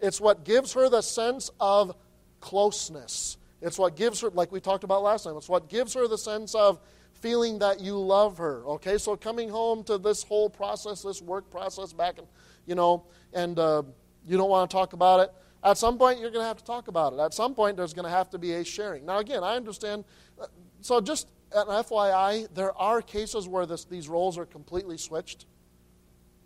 It's 0.01 0.19
what 0.19 0.43
gives 0.43 0.73
her 0.73 0.89
the 0.89 1.01
sense 1.01 1.49
of 1.61 1.95
closeness. 2.41 3.37
It's 3.61 3.79
what 3.79 3.95
gives 3.95 4.19
her, 4.19 4.29
like 4.31 4.51
we 4.51 4.59
talked 4.59 4.83
about 4.83 5.01
last 5.01 5.23
time, 5.23 5.37
it's 5.37 5.47
what 5.47 5.69
gives 5.69 5.93
her 5.93 6.05
the 6.05 6.17
sense 6.17 6.53
of 6.55 6.81
feeling 7.13 7.59
that 7.59 7.79
you 7.79 7.97
love 7.97 8.37
her. 8.37 8.65
Okay, 8.65 8.97
so 8.97 9.15
coming 9.15 9.47
home 9.47 9.81
to 9.85 9.97
this 9.97 10.23
whole 10.23 10.49
process, 10.49 11.03
this 11.03 11.21
work 11.21 11.49
process 11.49 11.93
back 11.93 12.17
and, 12.17 12.27
you 12.65 12.75
know, 12.75 13.05
and 13.33 13.57
uh, 13.57 13.81
you 14.27 14.35
don't 14.35 14.49
want 14.49 14.69
to 14.69 14.75
talk 14.75 14.91
about 14.91 15.21
it. 15.21 15.31
At 15.63 15.77
some 15.77 15.97
point, 15.97 16.19
you're 16.19 16.31
going 16.31 16.43
to 16.43 16.47
have 16.47 16.57
to 16.57 16.65
talk 16.65 16.89
about 16.89 17.13
it. 17.13 17.19
At 17.19 17.33
some 17.33 17.55
point, 17.55 17.77
there's 17.77 17.93
going 17.93 18.05
to 18.05 18.11
have 18.11 18.29
to 18.31 18.37
be 18.37 18.51
a 18.53 18.65
sharing. 18.65 19.05
Now, 19.05 19.19
again, 19.19 19.41
I 19.41 19.55
understand. 19.55 20.03
Uh, 20.39 20.47
so, 20.81 20.99
just 20.99 21.29
an 21.53 21.67
FYI, 21.67 22.53
there 22.53 22.77
are 22.77 23.01
cases 23.01 23.47
where 23.47 23.65
this, 23.65 23.85
these 23.85 24.09
roles 24.09 24.37
are 24.37 24.45
completely 24.45 24.97
switched. 24.97 25.45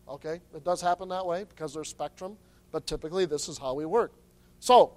Okay, 0.09 0.41
it 0.55 0.63
does 0.63 0.81
happen 0.81 1.09
that 1.09 1.25
way 1.25 1.45
because 1.47 1.73
there's 1.73 1.89
spectrum, 1.89 2.35
but 2.71 2.87
typically 2.87 3.25
this 3.25 3.47
is 3.47 3.57
how 3.57 3.75
we 3.75 3.85
work. 3.85 4.11
So, 4.59 4.93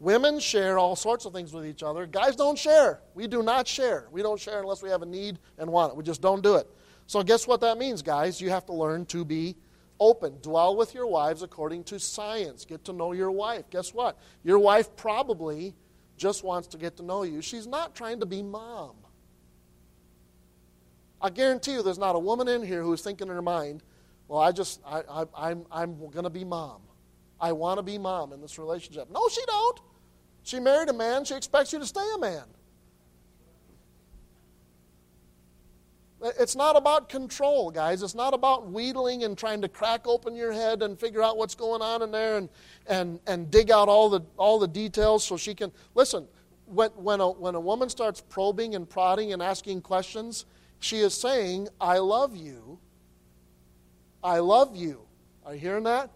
women 0.00 0.40
share 0.40 0.78
all 0.78 0.96
sorts 0.96 1.26
of 1.26 1.34
things 1.34 1.52
with 1.52 1.66
each 1.66 1.82
other. 1.82 2.06
Guys 2.06 2.34
don't 2.34 2.58
share. 2.58 3.00
We 3.14 3.26
do 3.26 3.42
not 3.42 3.68
share. 3.68 4.08
We 4.10 4.22
don't 4.22 4.40
share 4.40 4.60
unless 4.60 4.82
we 4.82 4.88
have 4.88 5.02
a 5.02 5.06
need 5.06 5.38
and 5.58 5.70
want 5.70 5.92
it. 5.92 5.96
We 5.96 6.02
just 6.02 6.22
don't 6.22 6.42
do 6.42 6.56
it. 6.56 6.66
So, 7.06 7.22
guess 7.22 7.46
what 7.46 7.60
that 7.60 7.78
means, 7.78 8.00
guys? 8.00 8.40
You 8.40 8.50
have 8.50 8.64
to 8.66 8.72
learn 8.72 9.04
to 9.06 9.24
be 9.24 9.56
open. 10.00 10.38
Dwell 10.40 10.76
with 10.76 10.94
your 10.94 11.06
wives 11.06 11.42
according 11.42 11.84
to 11.84 12.00
science. 12.00 12.64
Get 12.64 12.84
to 12.86 12.92
know 12.92 13.12
your 13.12 13.30
wife. 13.30 13.68
Guess 13.70 13.92
what? 13.92 14.18
Your 14.44 14.58
wife 14.58 14.94
probably 14.96 15.74
just 16.16 16.42
wants 16.42 16.68
to 16.68 16.78
get 16.78 16.96
to 16.96 17.02
know 17.02 17.22
you. 17.22 17.42
She's 17.42 17.66
not 17.66 17.94
trying 17.94 18.20
to 18.20 18.26
be 18.26 18.42
mom. 18.42 18.96
I 21.20 21.30
guarantee 21.30 21.72
you 21.72 21.82
there's 21.82 21.98
not 21.98 22.14
a 22.14 22.18
woman 22.18 22.48
in 22.48 22.62
here 22.62 22.82
who's 22.82 23.02
thinking 23.02 23.28
in 23.28 23.34
her 23.34 23.42
mind, 23.42 23.82
well, 24.28 24.40
I 24.40 24.52
just, 24.52 24.80
I, 24.86 25.02
I, 25.08 25.24
I'm, 25.36 25.64
I'm 25.70 25.98
going 26.10 26.24
to 26.24 26.30
be 26.30 26.44
mom. 26.44 26.82
I 27.40 27.52
want 27.52 27.78
to 27.78 27.82
be 27.82 27.98
mom 27.98 28.32
in 28.32 28.40
this 28.40 28.58
relationship. 28.58 29.10
No, 29.10 29.28
she 29.28 29.40
don't. 29.46 29.80
She 30.42 30.60
married 30.60 30.88
a 30.88 30.92
man. 30.92 31.24
She 31.24 31.34
expects 31.34 31.72
you 31.72 31.78
to 31.78 31.86
stay 31.86 32.06
a 32.14 32.18
man. 32.18 32.44
It's 36.20 36.56
not 36.56 36.76
about 36.76 37.08
control, 37.08 37.70
guys. 37.70 38.02
It's 38.02 38.14
not 38.14 38.34
about 38.34 38.70
wheedling 38.70 39.22
and 39.22 39.38
trying 39.38 39.62
to 39.62 39.68
crack 39.68 40.06
open 40.06 40.34
your 40.34 40.52
head 40.52 40.82
and 40.82 40.98
figure 40.98 41.22
out 41.22 41.36
what's 41.36 41.54
going 41.54 41.80
on 41.80 42.02
in 42.02 42.10
there 42.10 42.38
and, 42.38 42.48
and, 42.88 43.20
and 43.28 43.50
dig 43.50 43.70
out 43.70 43.88
all 43.88 44.10
the, 44.10 44.22
all 44.36 44.58
the 44.58 44.66
details 44.66 45.22
so 45.22 45.36
she 45.36 45.54
can. 45.54 45.70
Listen, 45.94 46.26
when, 46.66 46.90
when, 46.90 47.20
a, 47.20 47.30
when 47.30 47.54
a 47.54 47.60
woman 47.60 47.88
starts 47.88 48.20
probing 48.20 48.74
and 48.74 48.88
prodding 48.88 49.32
and 49.32 49.40
asking 49.40 49.80
questions, 49.82 50.44
she 50.80 50.98
is 50.98 51.14
saying, 51.14 51.68
I 51.80 51.98
love 51.98 52.36
you. 52.36 52.78
I 54.22 54.38
love 54.38 54.76
you. 54.76 55.02
Are 55.44 55.54
you 55.54 55.60
hearing 55.60 55.84
that? 55.84 56.10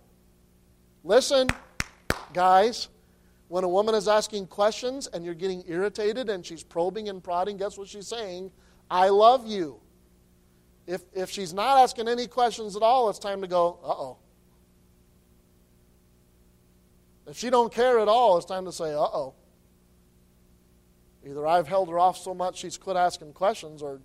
Listen, 1.04 1.48
guys. 2.32 2.88
When 3.48 3.64
a 3.64 3.68
woman 3.68 3.94
is 3.94 4.08
asking 4.08 4.46
questions 4.46 5.08
and 5.08 5.26
you're 5.26 5.34
getting 5.34 5.62
irritated 5.66 6.30
and 6.30 6.44
she's 6.44 6.62
probing 6.62 7.10
and 7.10 7.22
prodding, 7.22 7.58
guess 7.58 7.76
what 7.76 7.86
she's 7.86 8.06
saying? 8.06 8.50
I 8.90 9.10
love 9.10 9.46
you. 9.46 9.78
If, 10.86 11.02
if 11.12 11.28
she's 11.28 11.52
not 11.52 11.76
asking 11.76 12.08
any 12.08 12.26
questions 12.26 12.76
at 12.76 12.82
all, 12.82 13.10
it's 13.10 13.18
time 13.18 13.42
to 13.42 13.46
go, 13.46 13.78
uh 13.84 13.88
oh. 13.88 14.16
If 17.26 17.36
she 17.36 17.50
don't 17.50 17.70
care 17.70 17.98
at 18.00 18.08
all, 18.08 18.38
it's 18.38 18.46
time 18.46 18.64
to 18.64 18.72
say, 18.72 18.94
uh 18.94 19.00
oh. 19.00 19.34
Either 21.22 21.46
I've 21.46 21.68
held 21.68 21.90
her 21.90 21.98
off 21.98 22.16
so 22.16 22.32
much 22.32 22.56
she's 22.56 22.78
quit 22.78 22.96
asking 22.96 23.34
questions, 23.34 23.82
or, 23.82 24.00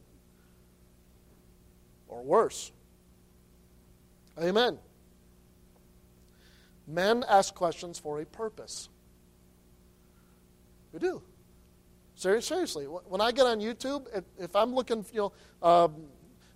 or 2.08 2.24
worse. 2.24 2.72
Amen. 4.42 4.78
Men 6.88 7.26
ask 7.28 7.54
questions 7.54 8.00
for 8.00 8.22
a 8.22 8.26
purpose. 8.26 8.90
We 10.94 11.00
do. 11.00 11.22
Seriously, 12.16 12.56
Seriously, 12.56 12.86
when 12.86 13.22
I 13.22 13.32
get 13.32 13.46
on 13.46 13.60
YouTube, 13.60 14.08
if 14.40 14.56
I'm 14.56 14.74
looking, 14.74 15.06
you 15.14 15.32
know, 15.62 15.68
um, 15.68 15.94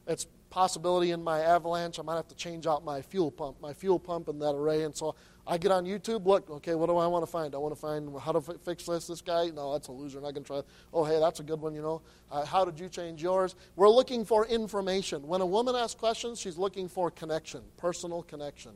it's 0.07 0.25
possibility 0.51 1.11
in 1.11 1.23
my 1.23 1.39
avalanche. 1.39 1.97
I 1.97 2.03
might 2.03 2.17
have 2.17 2.27
to 2.27 2.35
change 2.35 2.67
out 2.67 2.85
my 2.85 3.01
fuel 3.01 3.31
pump, 3.31 3.59
my 3.59 3.73
fuel 3.73 3.97
pump 3.97 4.27
in 4.27 4.37
that 4.39 4.51
array. 4.51 4.83
And 4.83 4.95
so 4.95 5.15
I 5.47 5.57
get 5.57 5.71
on 5.71 5.85
YouTube, 5.85 6.25
look, 6.25 6.47
okay, 6.51 6.75
what 6.75 6.87
do 6.87 6.97
I 6.97 7.07
want 7.07 7.23
to 7.25 7.31
find? 7.31 7.55
I 7.55 7.57
want 7.57 7.73
to 7.73 7.79
find 7.79 8.15
how 8.19 8.33
to 8.33 8.41
fix 8.59 8.85
this. 8.85 9.07
This 9.07 9.21
guy, 9.21 9.47
no, 9.47 9.71
that's 9.71 9.87
a 9.87 9.91
loser. 9.91 10.21
Not 10.21 10.33
going 10.33 10.43
to 10.43 10.47
try. 10.47 10.61
Oh, 10.93 11.03
hey, 11.03 11.19
that's 11.19 11.39
a 11.39 11.43
good 11.43 11.59
one. 11.59 11.73
You 11.73 11.81
know, 11.81 12.01
uh, 12.29 12.45
how 12.45 12.63
did 12.65 12.79
you 12.79 12.89
change 12.89 13.23
yours? 13.23 13.55
We're 13.75 13.89
looking 13.89 14.25
for 14.25 14.45
information. 14.45 15.25
When 15.25 15.41
a 15.41 15.45
woman 15.45 15.75
asks 15.75 15.99
questions, 15.99 16.39
she's 16.39 16.57
looking 16.57 16.87
for 16.87 17.09
connection, 17.09 17.61
personal 17.77 18.21
connection. 18.21 18.73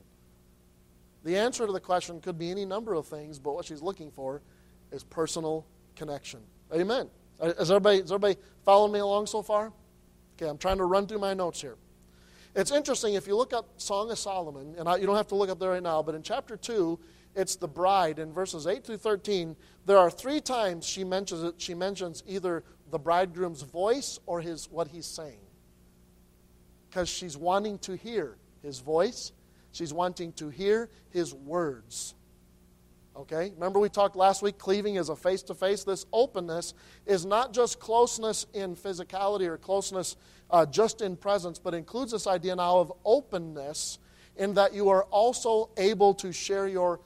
The 1.24 1.38
answer 1.38 1.68
to 1.68 1.74
the 1.74 1.80
question 1.80 2.22
could 2.22 2.40
be 2.40 2.52
any 2.52 2.66
number 2.66 2.94
of 2.94 3.06
things, 3.06 3.38
but 3.38 3.54
what 3.54 3.66
she's 3.66 3.82
looking 3.82 4.12
for 4.12 4.42
is 4.92 5.04
personal 5.04 5.66
connection. 5.96 6.40
Amen. 6.74 7.10
Is 7.42 7.70
everybody, 7.70 7.98
is 7.98 8.12
everybody 8.12 8.38
following 8.64 8.94
me 8.94 9.00
along 9.00 9.28
so 9.28 9.42
far? 9.42 9.74
Okay, 10.36 10.50
I'm 10.50 10.58
trying 10.58 10.78
to 10.78 10.86
run 10.86 11.08
through 11.08 11.20
my 11.20 11.34
notes 11.34 11.62
here. 11.62 11.76
It's 12.56 12.72
interesting 12.72 13.16
if 13.16 13.28
you 13.28 13.36
look 13.36 13.54
up 13.54 13.68
Song 13.78 14.12
of 14.12 14.18
Solomon, 14.18 14.76
and 14.78 14.88
I, 14.88 14.98
you 14.98 15.06
don't 15.06 15.18
have 15.18 15.28
to 15.28 15.36
look 15.36 15.50
up 15.50 15.60
there 15.60 15.72
right 15.72 15.84
now, 15.84 16.02
but 16.02 16.16
in 16.16 16.24
chapter 16.24 16.56
2, 16.56 16.98
it's 17.36 17.58
the 17.58 17.68
bride 17.68 18.18
in 18.18 18.32
verses 18.32 18.66
8 18.66 18.86
through 18.86 18.98
13. 18.98 19.56
There 19.86 19.98
are 19.98 20.10
three 20.10 20.40
times 20.40 20.86
she 20.86 21.04
mentions 21.04 21.44
it, 21.44 21.56
she 21.58 21.74
mentions 21.74 22.24
either 22.26 22.64
the 22.92 23.00
bridegroom's 23.00 23.62
voice 23.62 24.20
or 24.26 24.40
his 24.40 24.70
what 24.72 24.88
he's 24.88 25.06
saying. 25.06 25.40
Because 26.90 27.10
she's 27.10 27.36
wanting 27.36 27.78
to 27.80 27.98
hear 27.98 28.38
his 28.62 28.80
voice, 28.80 29.34
she's 29.74 29.94
wanting 29.94 30.32
to 30.34 30.50
hear 30.50 30.90
his 31.10 31.34
words. 31.34 32.16
Okay? 33.18 33.52
Remember, 33.56 33.80
we 33.80 33.90
talked 33.90 34.16
last 34.16 34.42
week 34.42 34.58
cleaving 34.58 34.96
is 34.96 35.10
a 35.10 35.16
face 35.16 35.42
to 35.44 35.54
face. 35.54 35.84
This 35.84 36.06
openness 36.12 36.74
is 37.06 37.26
not 37.26 37.54
just 37.54 37.80
closeness 37.80 38.46
in 38.54 38.76
physicality 38.76 39.48
or 39.48 39.58
closeness 39.58 40.16
uh, 40.52 40.66
just 40.66 41.02
in 41.02 41.16
presence, 41.16 41.58
but 41.60 41.74
includes 41.74 42.12
this 42.12 42.28
idea 42.28 42.56
now 42.56 42.78
of 42.78 42.92
openness 43.04 44.00
in 44.38 44.54
that 44.56 44.74
you 44.74 44.90
are 44.90 45.04
also 45.06 45.70
able 45.78 46.14
to 46.16 46.32
share 46.32 46.68
your 46.68 47.00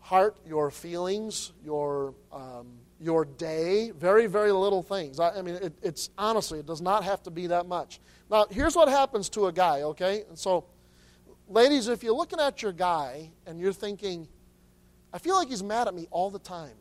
heart, 0.00 0.36
your 0.46 0.70
feelings, 0.70 1.52
your, 1.64 2.14
um, 2.32 2.66
your 3.00 3.24
day, 3.24 3.90
very, 3.92 4.26
very 4.26 4.52
little 4.52 4.82
things. 4.82 5.18
I, 5.18 5.38
I 5.38 5.42
mean, 5.42 5.54
it, 5.56 5.72
it's 5.82 6.10
honestly, 6.18 6.58
it 6.58 6.66
does 6.66 6.82
not 6.82 7.04
have 7.04 7.22
to 7.22 7.30
be 7.30 7.46
that 7.48 7.66
much. 7.66 8.00
Now, 8.30 8.46
here's 8.50 8.76
what 8.76 8.88
happens 8.88 9.28
to 9.30 9.46
a 9.46 9.52
guy, 9.52 9.82
okay? 9.82 10.24
And 10.28 10.38
so, 10.38 10.66
ladies, 11.48 11.88
if 11.88 12.02
you're 12.02 12.14
looking 12.14 12.40
at 12.40 12.62
your 12.62 12.72
guy 12.72 13.30
and 13.46 13.58
you're 13.58 13.72
thinking, 13.72 14.28
I 15.12 15.18
feel 15.18 15.36
like 15.36 15.48
he's 15.48 15.62
mad 15.62 15.88
at 15.88 15.94
me 15.94 16.06
all 16.10 16.30
the 16.30 16.38
time. 16.38 16.76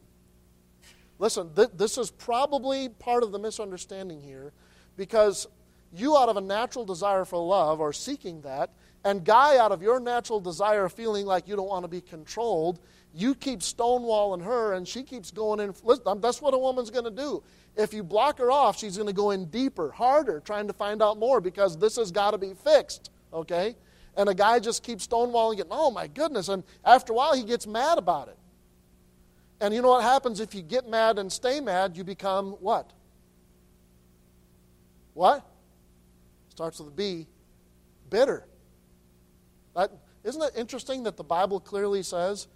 Listen, 1.19 1.53
th- 1.53 1.69
this 1.75 1.97
is 1.97 2.09
probably 2.09 2.89
part 2.89 3.23
of 3.23 3.31
the 3.31 3.39
misunderstanding 3.39 4.21
here 4.21 4.53
because 4.97 5.47
you, 5.93 6.17
out 6.17 6.29
of 6.29 6.37
a 6.37 6.41
natural 6.41 6.85
desire 6.85 7.25
for 7.25 7.37
love, 7.37 7.81
are 7.81 7.93
seeking 7.93 8.41
that, 8.41 8.71
and 9.03 9.23
Guy, 9.25 9.57
out 9.57 9.71
of 9.71 9.81
your 9.81 9.99
natural 9.99 10.39
desire, 10.39 10.87
feeling 10.89 11.25
like 11.25 11.47
you 11.47 11.55
don't 11.55 11.67
want 11.67 11.83
to 11.83 11.89
be 11.89 12.01
controlled, 12.01 12.79
you 13.13 13.35
keep 13.35 13.59
stonewalling 13.59 14.43
her, 14.43 14.73
and 14.73 14.87
she 14.87 15.03
keeps 15.03 15.31
going 15.31 15.59
in. 15.59 15.73
Listen, 15.83 16.21
that's 16.21 16.41
what 16.41 16.53
a 16.53 16.57
woman's 16.57 16.89
going 16.89 17.05
to 17.05 17.11
do. 17.11 17.43
If 17.75 17.93
you 17.93 18.03
block 18.03 18.37
her 18.37 18.51
off, 18.51 18.77
she's 18.77 18.95
going 18.95 19.07
to 19.07 19.13
go 19.13 19.31
in 19.31 19.45
deeper, 19.45 19.91
harder, 19.91 20.39
trying 20.39 20.67
to 20.67 20.73
find 20.73 21.01
out 21.01 21.17
more 21.17 21.41
because 21.41 21.77
this 21.77 21.95
has 21.97 22.11
got 22.11 22.31
to 22.31 22.37
be 22.37 22.53
fixed, 22.53 23.11
okay? 23.33 23.75
And 24.17 24.29
a 24.29 24.33
guy 24.33 24.59
just 24.59 24.83
keeps 24.83 25.07
stonewalling 25.07 25.59
it. 25.59 25.67
Oh 25.71 25.91
my 25.91 26.07
goodness. 26.07 26.49
And 26.49 26.63
after 26.83 27.13
a 27.13 27.15
while, 27.15 27.35
he 27.35 27.43
gets 27.43 27.65
mad 27.65 27.97
about 27.97 28.27
it. 28.27 28.37
And 29.61 29.73
you 29.73 29.81
know 29.81 29.89
what 29.89 30.03
happens 30.03 30.39
if 30.39 30.55
you 30.55 30.61
get 30.61 30.89
mad 30.89 31.19
and 31.19 31.31
stay 31.31 31.59
mad? 31.59 31.95
You 31.95 32.03
become 32.03 32.53
what? 32.59 32.91
What? 35.13 35.45
Starts 36.49 36.79
with 36.79 36.89
a 36.89 36.91
B. 36.91 37.27
Bitter. 38.09 38.45
That, 39.75 39.91
isn't 40.23 40.41
it 40.41 40.51
interesting 40.57 41.03
that 41.03 41.15
the 41.15 41.23
Bible 41.23 41.59
clearly 41.59 42.03
says, 42.03 42.47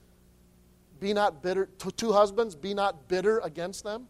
be 1.00 1.14
not 1.14 1.44
bitter, 1.44 1.70
to 1.80 1.92
two 1.92 2.12
husbands, 2.12 2.56
be 2.56 2.74
not 2.74 3.08
bitter 3.08 3.40
against 3.40 3.84
them? 3.84 4.08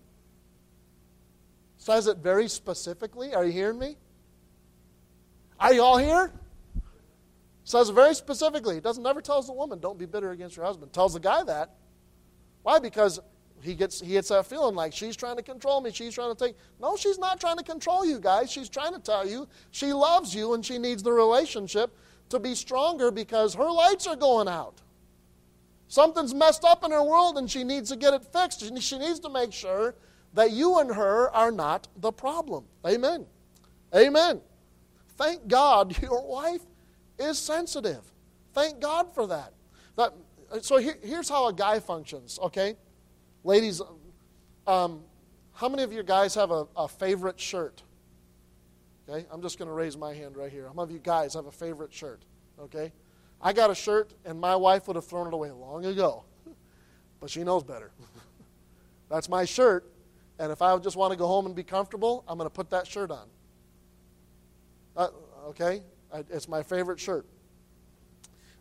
Says 1.77 2.07
it 2.07 2.17
very 2.17 2.47
specifically. 2.47 3.35
Are 3.35 3.45
you 3.45 3.51
hearing 3.51 3.77
me? 3.77 3.97
Are 5.59 5.73
you 5.73 5.83
all 5.83 5.97
here? 5.97 6.31
Says 7.66 7.89
very 7.89 8.13
specifically, 8.13 8.78
it 8.78 8.84
doesn't 8.84 9.03
never 9.03 9.22
tells 9.22 9.47
the 9.47 9.53
woman, 9.53 9.80
don't 9.80 9.97
be 9.97 10.05
bitter 10.05 10.32
against 10.32 10.55
your 10.55 10.66
husband. 10.66 10.93
Tells 10.93 11.13
the 11.13 11.20
guy 11.20 11.43
that. 11.43 11.72
Why? 12.61 12.78
Because 12.78 13.20
he 13.61 13.74
gets 13.74 13.99
he 13.99 14.11
gets 14.13 14.30
that 14.30 14.45
feeling 14.45 14.76
like 14.76 14.93
she's 14.93 15.16
trying 15.16 15.36
to 15.38 15.41
control 15.41 15.82
me. 15.82 15.91
She's 15.91 16.13
trying 16.13 16.34
to 16.34 16.45
take. 16.45 16.55
No, 16.80 16.95
she's 16.95 17.18
not 17.18 17.39
trying 17.39 17.57
to 17.57 17.63
control 17.63 18.05
you 18.05 18.20
guys. 18.20 18.51
She's 18.51 18.70
trying 18.70 18.93
to 18.93 18.99
tell 18.99 19.28
you 19.28 19.47
she 19.72 19.93
loves 19.93 20.34
you 20.34 20.53
and 20.53 20.63
she 20.63 20.78
needs 20.78 21.01
the 21.01 21.11
relationship 21.11 21.97
to 22.30 22.39
be 22.39 22.53
stronger 22.53 23.09
because 23.09 23.55
her 23.55 23.70
lights 23.70 24.05
are 24.05 24.16
going 24.16 24.47
out. 24.47 24.82
Something's 25.88 26.36
messed 26.36 26.63
up 26.63 26.84
in 26.84 26.91
her 26.91 27.03
world 27.03 27.38
and 27.39 27.49
she 27.49 27.63
needs 27.63 27.89
to 27.89 27.95
get 27.95 28.13
it 28.13 28.24
fixed. 28.24 28.61
She 28.82 28.99
needs 28.99 29.20
to 29.22 29.30
make 29.30 29.53
sure 29.53 29.95
that 30.34 30.51
you 30.51 30.80
and 30.80 30.93
her 30.93 31.32
are 31.32 31.51
not 31.51 31.88
the 31.97 32.11
problem. 32.11 32.66
Amen. 32.86 33.26
Amen. 33.95 34.41
Thank 35.18 35.47
God 35.47 35.99
your 36.01 36.28
wife 36.28 36.61
is 37.20 37.38
sensitive. 37.39 38.01
Thank 38.53 38.80
God 38.80 39.13
for 39.13 39.28
that. 39.28 39.53
that 39.95 40.13
so 40.61 40.78
here, 40.78 40.97
here's 41.03 41.30
how 41.30 41.47
a 41.47 41.53
guy 41.53 41.80
functions, 41.80 42.39
okay? 42.41 42.76
Ladies, 43.43 43.82
um, 44.68 45.03
how 45.53 45.70
many 45.70 45.84
of 45.84 45.93
you 45.93 46.03
guys 46.03 46.36
have 46.36 46.51
a, 46.51 46.68
a 46.76 46.88
favorite 46.88 47.39
shirt? 47.39 47.82
Okay, 49.07 49.26
I'm 49.32 49.41
just 49.41 49.59
going 49.59 49.68
to 49.68 49.74
raise 49.74 49.95
my 49.95 50.13
hand 50.13 50.36
right 50.36 50.51
here. 50.51 50.66
How 50.68 50.74
many 50.74 50.84
of 50.84 50.91
you 50.91 50.99
guys 50.99 51.34
have 51.36 51.45
a 51.45 51.51
favorite 51.51 51.93
shirt? 51.93 52.24
Okay, 52.59 52.91
I 53.41 53.53
got 53.53 53.70
a 53.70 53.76
shirt, 53.76 54.13
and 54.26 54.39
my 54.39 54.55
wife 54.55 54.88
would 54.88 54.95
have 54.95 55.05
thrown 55.05 55.28
it 55.28 55.34
away 55.34 55.51
long 55.51 55.86
ago, 55.86 56.24
but 57.20 57.30
she 57.30 57.43
knows 57.43 57.63
better. 57.63 57.91
That's 59.09 59.30
my 59.30 59.45
shirt, 59.45 59.86
and 60.39 60.51
if 60.51 60.61
I 60.61 60.78
just 60.80 60.95
want 60.95 61.11
to 61.11 61.18
go 61.18 61.28
home 61.28 61.45
and 61.45 61.55
be 61.55 61.63
comfortable, 61.63 62.24
I'm 62.28 62.38
going 62.38 62.47
to 62.47 62.53
put 62.53 62.70
that 62.72 62.88
shirt 62.88 63.11
on. 63.11 63.28
Uh, 64.97 65.09
okay, 65.47 65.84
it's 66.14 66.47
my 66.47 66.64
favorite 66.64 66.99
shirt. 66.99 67.26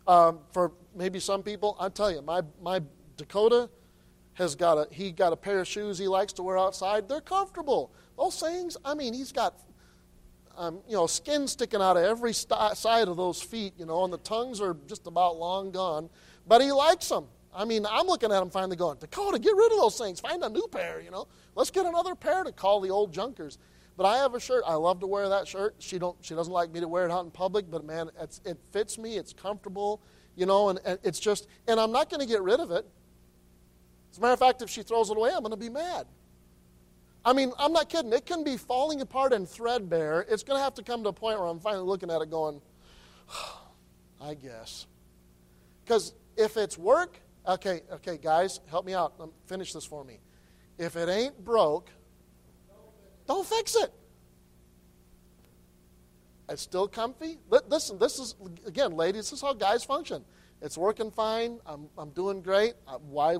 Um, 0.07 0.39
for 0.51 0.71
maybe 0.95 1.19
some 1.19 1.41
people, 1.41 1.75
I 1.79 1.89
tell 1.89 2.11
you, 2.11 2.21
my 2.21 2.41
my 2.61 2.81
Dakota 3.17 3.69
has 4.33 4.55
got 4.55 4.77
a 4.77 4.87
he 4.91 5.11
got 5.11 5.33
a 5.33 5.35
pair 5.35 5.59
of 5.59 5.67
shoes 5.67 5.97
he 5.97 6.07
likes 6.07 6.33
to 6.33 6.43
wear 6.43 6.57
outside. 6.57 7.09
They're 7.09 7.21
comfortable. 7.21 7.91
Those 8.17 8.39
things, 8.39 8.77
I 8.85 8.93
mean, 8.93 9.13
he's 9.13 9.31
got 9.31 9.59
um, 10.57 10.79
you 10.87 10.95
know 10.95 11.07
skin 11.07 11.47
sticking 11.47 11.81
out 11.81 11.97
of 11.97 12.03
every 12.03 12.33
st- 12.33 12.77
side 12.77 13.07
of 13.07 13.17
those 13.17 13.41
feet, 13.41 13.73
you 13.77 13.85
know, 13.85 14.03
and 14.03 14.13
the 14.13 14.19
tongues 14.19 14.61
are 14.61 14.77
just 14.87 15.07
about 15.07 15.37
long 15.37 15.71
gone. 15.71 16.09
But 16.47 16.61
he 16.61 16.71
likes 16.71 17.09
them. 17.09 17.25
I 17.53 17.63
mean, 17.63 17.85
I'm 17.89 18.05
looking 18.05 18.31
at 18.31 18.41
him 18.41 18.49
finally 18.49 18.75
going, 18.75 18.97
Dakota, 18.99 19.39
get 19.39 19.55
rid 19.55 19.71
of 19.71 19.79
those 19.79 19.97
things. 19.97 20.19
Find 20.19 20.43
a 20.43 20.49
new 20.49 20.67
pair, 20.69 21.01
you 21.01 21.09
know. 21.09 21.27
Let's 21.55 21.71
get 21.71 21.85
another 21.85 22.13
pair 22.13 22.43
to 22.43 22.51
call 22.51 22.81
the 22.81 22.89
old 22.89 23.13
junkers. 23.13 23.57
But 23.97 24.05
I 24.05 24.17
have 24.17 24.35
a 24.35 24.39
shirt. 24.39 24.63
I 24.65 24.73
love 24.73 24.99
to 24.99 25.07
wear 25.07 25.29
that 25.29 25.47
shirt. 25.47 25.75
She 25.79 25.97
don't. 25.97 26.17
She 26.21 26.35
doesn't 26.35 26.51
like 26.51 26.71
me 26.71 26.81
to 26.81 26.87
wear 26.87 27.05
it 27.05 27.11
out 27.11 27.23
in 27.23 27.31
public. 27.31 27.69
But 27.69 27.85
man, 27.85 28.09
it 28.19 28.57
fits 28.71 28.97
me. 28.97 29.17
It's 29.17 29.31
comfortable, 29.31 30.01
you 30.35 30.45
know. 30.45 30.69
And, 30.69 30.79
and 30.85 30.99
it's 31.03 31.19
just. 31.19 31.47
And 31.67 31.79
I'm 31.79 31.91
not 31.91 32.09
going 32.09 32.19
to 32.19 32.27
get 32.27 32.41
rid 32.41 32.59
of 32.59 32.71
it. 32.71 32.85
As 34.11 34.17
a 34.17 34.21
matter 34.21 34.33
of 34.33 34.39
fact, 34.39 34.61
if 34.61 34.69
she 34.69 34.83
throws 34.83 35.09
it 35.09 35.17
away, 35.17 35.31
I'm 35.33 35.41
going 35.41 35.51
to 35.51 35.57
be 35.57 35.69
mad. 35.69 36.07
I 37.25 37.33
mean, 37.33 37.51
I'm 37.57 37.73
not 37.73 37.89
kidding. 37.89 38.13
It 38.13 38.25
can 38.25 38.43
be 38.43 38.55
falling 38.55 39.01
apart 39.01 39.33
and 39.33 39.49
threadbare. 39.49 40.25
It's 40.29 40.43
going 40.43 40.59
to 40.59 40.63
have 40.63 40.75
to 40.75 40.83
come 40.83 41.03
to 41.03 41.09
a 41.09 41.13
point 41.13 41.39
where 41.39 41.47
I'm 41.47 41.59
finally 41.59 41.83
looking 41.83 42.11
at 42.11 42.21
it 42.21 42.29
going, 42.29 42.61
I 44.21 44.35
guess. 44.35 44.85
Because 45.83 46.13
if 46.37 46.55
it's 46.55 46.77
work, 46.77 47.19
okay, 47.47 47.81
okay, 47.93 48.17
guys, 48.17 48.59
help 48.69 48.85
me 48.85 48.93
out. 48.93 49.15
Finish 49.47 49.73
this 49.73 49.85
for 49.85 50.03
me. 50.03 50.19
If 50.77 50.95
it 50.95 51.09
ain't 51.09 51.43
broke, 51.43 51.89
don't 53.27 53.45
fix 53.45 53.75
it. 53.75 53.91
It's 56.47 56.61
still 56.61 56.87
comfy. 56.87 57.39
Listen, 57.49 57.97
this 57.97 58.19
is, 58.19 58.35
again, 58.65 58.91
ladies, 58.95 59.31
this 59.31 59.33
is 59.33 59.41
how 59.41 59.53
guys 59.53 59.83
function. 59.83 60.23
It's 60.61 60.77
working 60.77 61.11
fine. 61.11 61.59
I'm, 61.65 61.89
I'm 61.97 62.11
doing 62.11 62.41
great. 62.41 62.73
Why, 63.09 63.37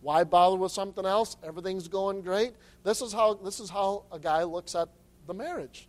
why 0.00 0.24
bother 0.24 0.56
with 0.56 0.72
something 0.72 1.06
else? 1.06 1.36
Everything's 1.42 1.88
going 1.88 2.20
great. 2.20 2.52
This 2.84 3.00
is 3.00 3.12
how, 3.12 3.34
this 3.34 3.58
is 3.58 3.70
how 3.70 4.04
a 4.12 4.18
guy 4.18 4.42
looks 4.42 4.74
at 4.74 4.88
the 5.26 5.34
marriage. 5.34 5.88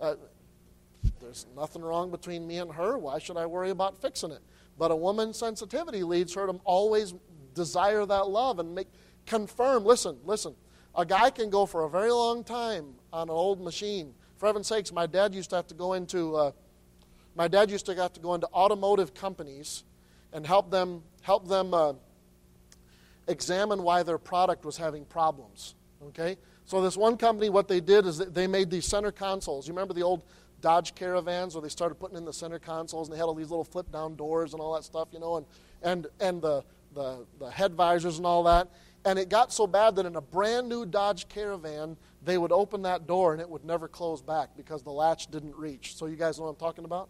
Uh, 0.00 0.16
there's 1.20 1.46
nothing 1.56 1.82
wrong 1.82 2.10
between 2.10 2.46
me 2.46 2.58
and 2.58 2.70
her. 2.72 2.98
Why 2.98 3.18
should 3.18 3.36
I 3.36 3.46
worry 3.46 3.70
about 3.70 4.00
fixing 4.00 4.32
it? 4.32 4.40
But 4.78 4.90
a 4.90 4.96
woman's 4.96 5.38
sensitivity 5.38 6.02
leads 6.02 6.34
her 6.34 6.46
to 6.46 6.60
always 6.64 7.14
desire 7.54 8.04
that 8.04 8.28
love 8.28 8.58
and 8.58 8.74
make 8.74 8.88
confirm. 9.26 9.84
Listen, 9.84 10.18
listen. 10.24 10.54
A 10.94 11.06
guy 11.06 11.30
can 11.30 11.50
go 11.50 11.66
for 11.66 11.84
a 11.84 11.90
very 11.90 12.10
long 12.10 12.44
time 12.44 12.94
on 13.12 13.28
an 13.28 13.34
old 13.34 13.60
machine. 13.60 14.14
For 14.36 14.46
heaven's 14.46 14.66
sakes, 14.66 14.92
my 14.92 15.06
dad 15.06 15.34
used 15.34 15.50
to 15.50 15.56
have 15.56 15.66
to 15.68 15.74
go 15.74 15.94
into 15.94 16.36
uh, 16.36 16.52
my 17.34 17.48
dad 17.48 17.70
used 17.70 17.86
to 17.86 17.94
have 17.94 18.12
to 18.12 18.20
go 18.20 18.34
into 18.34 18.46
automotive 18.48 19.14
companies 19.14 19.84
and 20.32 20.46
help 20.46 20.70
them 20.70 21.02
help 21.22 21.48
them 21.48 21.72
uh, 21.72 21.94
examine 23.28 23.82
why 23.82 24.02
their 24.02 24.18
product 24.18 24.64
was 24.64 24.76
having 24.76 25.04
problems. 25.04 25.74
Okay? 26.08 26.36
So, 26.64 26.82
this 26.82 26.96
one 26.96 27.16
company, 27.16 27.48
what 27.48 27.68
they 27.68 27.80
did 27.80 28.06
is 28.06 28.18
they 28.18 28.46
made 28.46 28.70
these 28.70 28.86
center 28.86 29.12
consoles. 29.12 29.66
You 29.66 29.74
remember 29.74 29.94
the 29.94 30.02
old 30.02 30.24
Dodge 30.60 30.94
Caravans 30.94 31.54
where 31.54 31.62
they 31.62 31.68
started 31.68 31.96
putting 31.96 32.16
in 32.16 32.24
the 32.24 32.32
center 32.32 32.58
consoles 32.58 33.08
and 33.08 33.14
they 33.14 33.18
had 33.18 33.24
all 33.24 33.34
these 33.34 33.50
little 33.50 33.64
flip 33.64 33.90
down 33.92 34.14
doors 34.14 34.52
and 34.52 34.60
all 34.62 34.74
that 34.74 34.84
stuff, 34.84 35.08
you 35.12 35.18
know, 35.18 35.36
and, 35.36 35.46
and, 35.82 36.06
and 36.20 36.40
the, 36.40 36.64
the, 36.94 37.26
the 37.40 37.50
head 37.50 37.74
visors 37.74 38.18
and 38.18 38.26
all 38.26 38.44
that. 38.44 38.68
And 39.04 39.18
it 39.18 39.28
got 39.28 39.52
so 39.52 39.66
bad 39.66 39.96
that 39.96 40.06
in 40.06 40.16
a 40.16 40.20
brand 40.20 40.68
new 40.68 40.86
Dodge 40.86 41.28
Caravan, 41.28 41.96
they 42.24 42.38
would 42.38 42.52
open 42.52 42.82
that 42.82 43.06
door 43.06 43.32
and 43.32 43.40
it 43.40 43.48
would 43.48 43.64
never 43.64 43.88
close 43.88 44.22
back 44.22 44.50
because 44.56 44.82
the 44.82 44.92
latch 44.92 45.30
didn't 45.30 45.56
reach. 45.56 45.96
So, 45.96 46.06
you 46.06 46.16
guys 46.16 46.38
know 46.38 46.44
what 46.44 46.50
I'm 46.50 46.56
talking 46.56 46.84
about? 46.84 47.08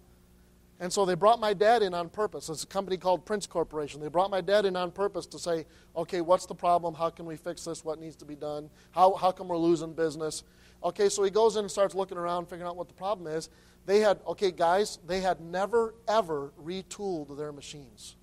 And 0.82 0.92
so 0.92 1.04
they 1.04 1.14
brought 1.14 1.38
my 1.38 1.54
dad 1.54 1.82
in 1.82 1.94
on 1.94 2.08
purpose. 2.08 2.48
It's 2.48 2.64
a 2.64 2.66
company 2.66 2.96
called 2.96 3.24
Prince 3.24 3.46
Corporation. 3.46 4.00
They 4.00 4.08
brought 4.08 4.30
my 4.30 4.40
dad 4.40 4.64
in 4.64 4.74
on 4.74 4.90
purpose 4.90 5.26
to 5.26 5.38
say, 5.38 5.64
okay, 5.94 6.20
what's 6.20 6.46
the 6.46 6.56
problem? 6.56 6.94
How 6.94 7.08
can 7.08 7.24
we 7.24 7.36
fix 7.36 7.64
this? 7.64 7.84
What 7.84 8.00
needs 8.00 8.16
to 8.16 8.24
be 8.24 8.34
done? 8.34 8.68
How, 8.90 9.14
how 9.14 9.30
come 9.30 9.46
we're 9.46 9.58
losing 9.58 9.92
business? 9.92 10.42
Okay, 10.82 11.08
so 11.08 11.22
he 11.22 11.30
goes 11.30 11.54
in 11.54 11.60
and 11.60 11.70
starts 11.70 11.94
looking 11.94 12.18
around, 12.18 12.46
figuring 12.46 12.68
out 12.68 12.76
what 12.76 12.88
the 12.88 12.94
problem 12.94 13.32
is. 13.32 13.48
They 13.86 14.00
had, 14.00 14.18
okay, 14.26 14.50
guys, 14.50 14.98
they 15.06 15.20
had 15.20 15.40
never, 15.40 15.94
ever 16.08 16.52
retooled 16.60 17.36
their 17.36 17.52
machines. 17.52 18.16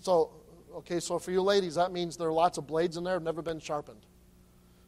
So, 0.00 0.32
okay, 0.76 1.00
so 1.00 1.18
for 1.18 1.30
you 1.30 1.42
ladies, 1.42 1.74
that 1.74 1.92
means 1.92 2.16
there 2.16 2.28
are 2.28 2.32
lots 2.32 2.58
of 2.58 2.66
blades 2.66 2.96
in 2.96 3.04
there, 3.04 3.14
have 3.14 3.22
never 3.22 3.42
been 3.42 3.60
sharpened. 3.60 4.06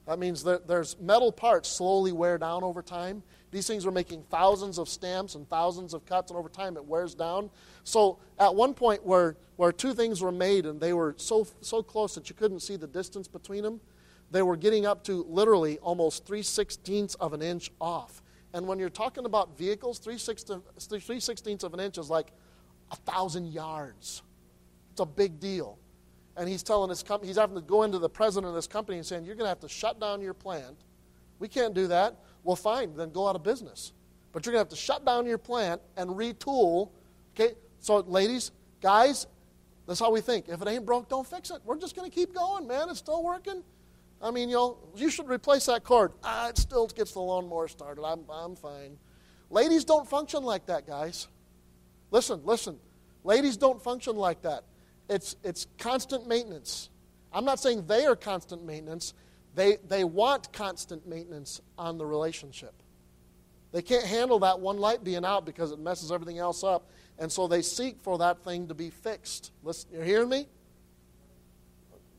That 0.07 0.19
means 0.19 0.43
that 0.45 0.67
there's 0.67 0.99
metal 0.99 1.31
parts 1.31 1.69
slowly 1.69 2.13
wear 2.13 2.39
down 2.39 2.65
over 2.65 2.83
time, 2.83 3.23
these 3.53 3.67
things 3.67 3.85
were 3.85 3.93
making 3.93 4.25
thousands 4.31 4.79
of 4.79 4.89
stamps 4.89 5.35
and 5.35 5.49
thousands 5.49 5.93
of 5.93 6.07
cuts, 6.07 6.31
and 6.31 6.39
over 6.39 6.49
time 6.49 6.77
it 6.77 6.85
wears 6.85 7.15
down. 7.15 7.51
So 7.85 8.19
at 8.39 8.53
one 8.55 8.73
point 8.73 9.05
where, 9.05 9.37
where 9.57 9.71
two 9.71 9.93
things 9.93 10.23
were 10.23 10.33
made 10.33 10.65
and 10.65 10.81
they 10.81 10.95
were 10.95 11.15
so, 11.19 11.47
so 11.61 11.83
close 11.83 12.15
that 12.15 12.31
you 12.31 12.35
couldn't 12.35 12.61
see 12.61 12.77
the 12.77 12.87
distance 12.87 13.29
between 13.29 13.63
them, 13.63 13.81
they 14.31 14.41
were 14.41 14.57
getting 14.57 14.87
up 14.87 15.05
to 15.05 15.25
literally 15.29 15.77
almost 15.79 16.27
3 16.27 16.43
sixteenths 16.43 17.15
of 17.17 17.35
an 17.35 17.43
inch 17.43 17.71
off. 17.79 18.23
And 18.55 18.67
when 18.67 18.79
you're 18.79 18.89
talking 18.89 19.27
about 19.27 19.59
vehicles, 19.59 19.99
3 19.99 20.17
sixteenths 20.17 21.65
of 21.65 21.75
an 21.75 21.81
inch 21.81 21.99
is 21.99 22.09
like 22.09 22.33
a 22.91 22.97
thousand 22.97 23.53
yards. 23.53 24.23
It's 24.93 25.01
a 25.01 25.07
big 25.07 25.41
deal. 25.41 25.79
And 26.37 26.49
he's 26.49 26.63
telling 26.63 26.89
his 26.89 27.03
company, 27.03 27.29
he's 27.29 27.37
having 27.37 27.57
to 27.57 27.63
go 27.63 27.83
into 27.83 27.99
the 27.99 28.09
president 28.09 28.49
of 28.49 28.55
this 28.55 28.67
company 28.67 28.99
and 28.99 29.07
saying, 29.07 29.25
You're 29.25 29.35
going 29.35 29.45
to 29.45 29.51
have 29.51 29.61
to 29.61 29.69
shut 29.69 30.01
down 30.01 30.21
your 30.21 30.35
plant. 30.35 30.77
We 31.39 31.49
can't 31.49 31.75
do 31.75 31.89
that. 31.89 32.17
Well, 32.45 32.57
fine, 32.57 32.97
then 32.97 33.11
go 33.11 33.29
out 33.29 33.37
of 33.37 33.43
business. 33.43 33.93
But 34.33 34.47
you're 34.47 34.53
going 34.53 34.65
to 34.65 34.71
have 34.71 34.79
to 34.79 34.83
shut 34.83 35.05
down 35.05 35.27
your 35.27 35.39
plant 35.39 35.83
and 35.97 36.11
retool. 36.11 36.91
Okay? 37.35 37.55
So, 37.81 37.99
ladies, 37.99 38.53
guys, 38.81 39.27
that's 39.87 40.01
how 40.01 40.11
we 40.11 40.21
think. 40.21 40.49
If 40.49 40.63
it 40.63 40.69
ain't 40.69 40.87
broke, 40.87 41.09
don't 41.09 41.27
fix 41.27 41.51
it. 41.51 41.59
We're 41.65 41.79
just 41.79 41.97
going 41.97 42.11
to 42.11 42.15
keep 42.15 42.35
going, 42.35 42.67
man. 42.67 42.89
It's 42.89 42.99
still 42.99 43.23
working. 43.23 43.63
I 44.23 44.31
mean, 44.31 44.49
you 44.49 44.77
you 44.95 45.11
should 45.11 45.29
replace 45.29 45.67
that 45.67 45.83
cord. 45.83 46.13
Ah, 46.23 46.49
it 46.49 46.57
still 46.57 46.87
gets 46.87 47.13
the 47.13 47.21
lawnmower 47.21 47.67
started. 47.67 48.05
I'm, 48.05 48.21
I'm 48.31 48.55
fine. 48.55 48.97
Ladies 49.51 49.85
don't 49.85 50.09
function 50.09 50.45
like 50.45 50.67
that, 50.67 50.87
guys. 50.87 51.27
Listen, 52.11 52.41
listen. 52.45 52.79
Ladies 53.25 53.57
don't 53.57 53.83
function 53.83 54.17
like 54.17 54.43
that. 54.43 54.65
It's, 55.13 55.37
it's 55.45 55.67
constant 55.77 56.27
maintenance. 56.27 56.89
I'm 57.33 57.45
not 57.45 57.61
saying 57.61 57.87
they 57.87 58.07
are 58.07 58.17
constant 58.17 58.65
maintenance. 58.65 59.13
They, 59.55 59.77
they 59.87 60.05
want 60.05 60.53
constant 60.55 61.07
maintenance 61.07 61.61
on 61.77 61.99
the 61.99 62.07
relationship. 62.07 62.73
They 63.73 63.83
can't 63.83 64.07
handle 64.07 64.39
that 64.41 64.61
one 64.61 64.79
light 64.79 65.05
being 65.05 65.25
out 65.25 65.45
because 65.45 65.71
it 65.71 65.79
messes 65.79 66.11
everything 66.11 66.39
else 66.39 66.65
up. 66.65 66.91
And 67.19 67.31
so 67.31 67.47
they 67.47 67.61
seek 67.61 68.01
for 68.01 68.17
that 68.19 68.43
thing 68.43 68.69
to 68.69 68.75
be 68.75 68.89
fixed. 68.89 69.53
Listen, 69.63 69.91
you're 69.93 70.05
hearing 70.05 70.31
me? 70.31 70.47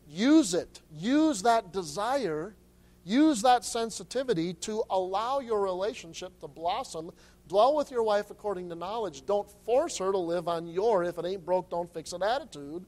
Use 0.08 0.54
it. 0.54 0.82
Use 0.92 1.42
that 1.42 1.74
desire. 1.74 2.56
Use 3.04 3.42
that 3.42 3.66
sensitivity 3.66 4.54
to 4.54 4.84
allow 4.92 5.40
your 5.40 5.62
relationship 5.62 6.40
to 6.42 6.48
blossom. 6.48 7.12
Dwell 7.48 7.76
with 7.76 7.92
your 7.92 8.04
wife 8.04 8.32
according 8.32 8.70
to 8.70 8.76
knowledge. 8.76 9.26
Don't 9.26 9.50
force 9.66 9.98
her 9.98 10.12
to 10.12 10.18
live 10.18 10.48
on 10.48 10.68
your 10.68 11.04
if 11.04 11.18
it 11.18 11.26
ain't 11.26 11.46
broke, 11.46 11.70
don't 11.70 11.94
fix 11.94 12.14
it 12.14 12.22
attitude. 12.22 12.86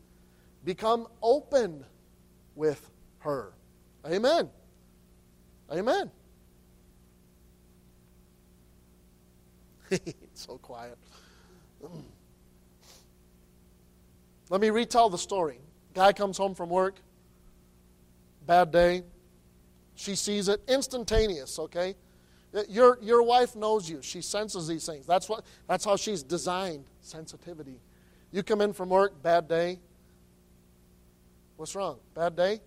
Become 0.64 1.08
open 1.22 1.86
with 2.56 2.89
her. 3.20 3.53
Amen. 4.06 4.49
Amen. 5.72 6.10
so 10.34 10.58
quiet. 10.58 10.97
Let 14.49 14.62
me 14.62 14.70
retell 14.70 15.10
the 15.10 15.18
story. 15.18 15.60
Guy 15.93 16.14
comes 16.14 16.38
home 16.38 16.56
from 16.56 16.70
work, 16.70 16.95
bad 18.45 18.72
day. 18.72 19.03
She 19.95 20.16
sees 20.16 20.49
it 20.49 20.62
instantaneous, 20.68 21.58
okay? 21.58 21.95
Your, 22.70 22.97
your 23.01 23.22
wife 23.22 23.56
knows 23.56 23.89
you. 23.89 24.01
She 24.01 24.22
senses 24.22 24.68
these 24.68 24.86
things. 24.86 25.06
That's, 25.06 25.28
what, 25.28 25.45
that's 25.68 25.84
how 25.84 25.95
she's 25.97 26.24
designed 26.24 26.86
sensitivity. 27.01 27.82
You 28.32 28.43
come 28.43 28.62
in 28.62 28.74
from 28.74 28.89
work, 28.89 29.22
bad 29.22 29.47
day. 29.47 29.80
What's 31.58 31.76
wrong? 31.76 31.97
Bad 32.14 32.36
day? 32.36 32.62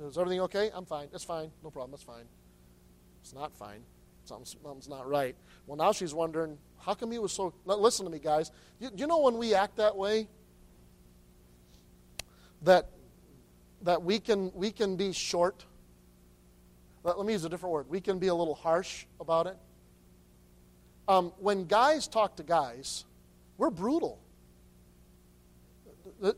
Is 0.00 0.18
everything 0.18 0.40
okay? 0.42 0.70
I'm 0.74 0.84
fine. 0.84 1.08
It's 1.12 1.24
fine. 1.24 1.50
No 1.62 1.70
problem. 1.70 1.94
It's 1.94 2.02
fine. 2.02 2.24
It's 3.22 3.32
not 3.32 3.54
fine. 3.56 3.80
Something's, 4.24 4.56
something's 4.62 4.88
not 4.88 5.08
right. 5.08 5.36
Well, 5.66 5.76
now 5.76 5.92
she's 5.92 6.14
wondering, 6.14 6.58
how 6.78 6.94
come 6.94 7.10
he 7.10 7.18
was 7.18 7.32
so. 7.32 7.52
Listen 7.64 8.04
to 8.04 8.10
me, 8.10 8.18
guys. 8.18 8.50
You, 8.78 8.90
you 8.96 9.06
know 9.06 9.18
when 9.18 9.38
we 9.38 9.54
act 9.54 9.76
that 9.76 9.96
way? 9.96 10.28
That, 12.62 12.90
that 13.82 14.02
we, 14.02 14.18
can, 14.18 14.50
we 14.54 14.70
can 14.70 14.96
be 14.96 15.12
short. 15.12 15.64
Let, 17.04 17.18
let 17.18 17.26
me 17.26 17.32
use 17.34 17.44
a 17.44 17.48
different 17.48 17.72
word. 17.72 17.88
We 17.88 18.00
can 18.00 18.18
be 18.18 18.28
a 18.28 18.34
little 18.34 18.54
harsh 18.54 19.04
about 19.20 19.46
it. 19.46 19.56
Um, 21.06 21.32
when 21.38 21.66
guys 21.66 22.08
talk 22.08 22.36
to 22.36 22.42
guys, 22.42 23.04
we're 23.58 23.70
brutal. 23.70 24.18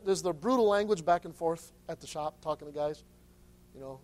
There's 0.05 0.23
the 0.23 0.33
brutal 0.33 0.69
language 0.69 1.05
back 1.05 1.25
and 1.25 1.35
forth 1.35 1.73
at 1.89 2.01
the 2.01 2.07
shop 2.07 2.41
talking 2.41 2.67
to 2.67 2.75
guys. 2.75 3.05
You 3.75 3.81
know, 3.81 4.01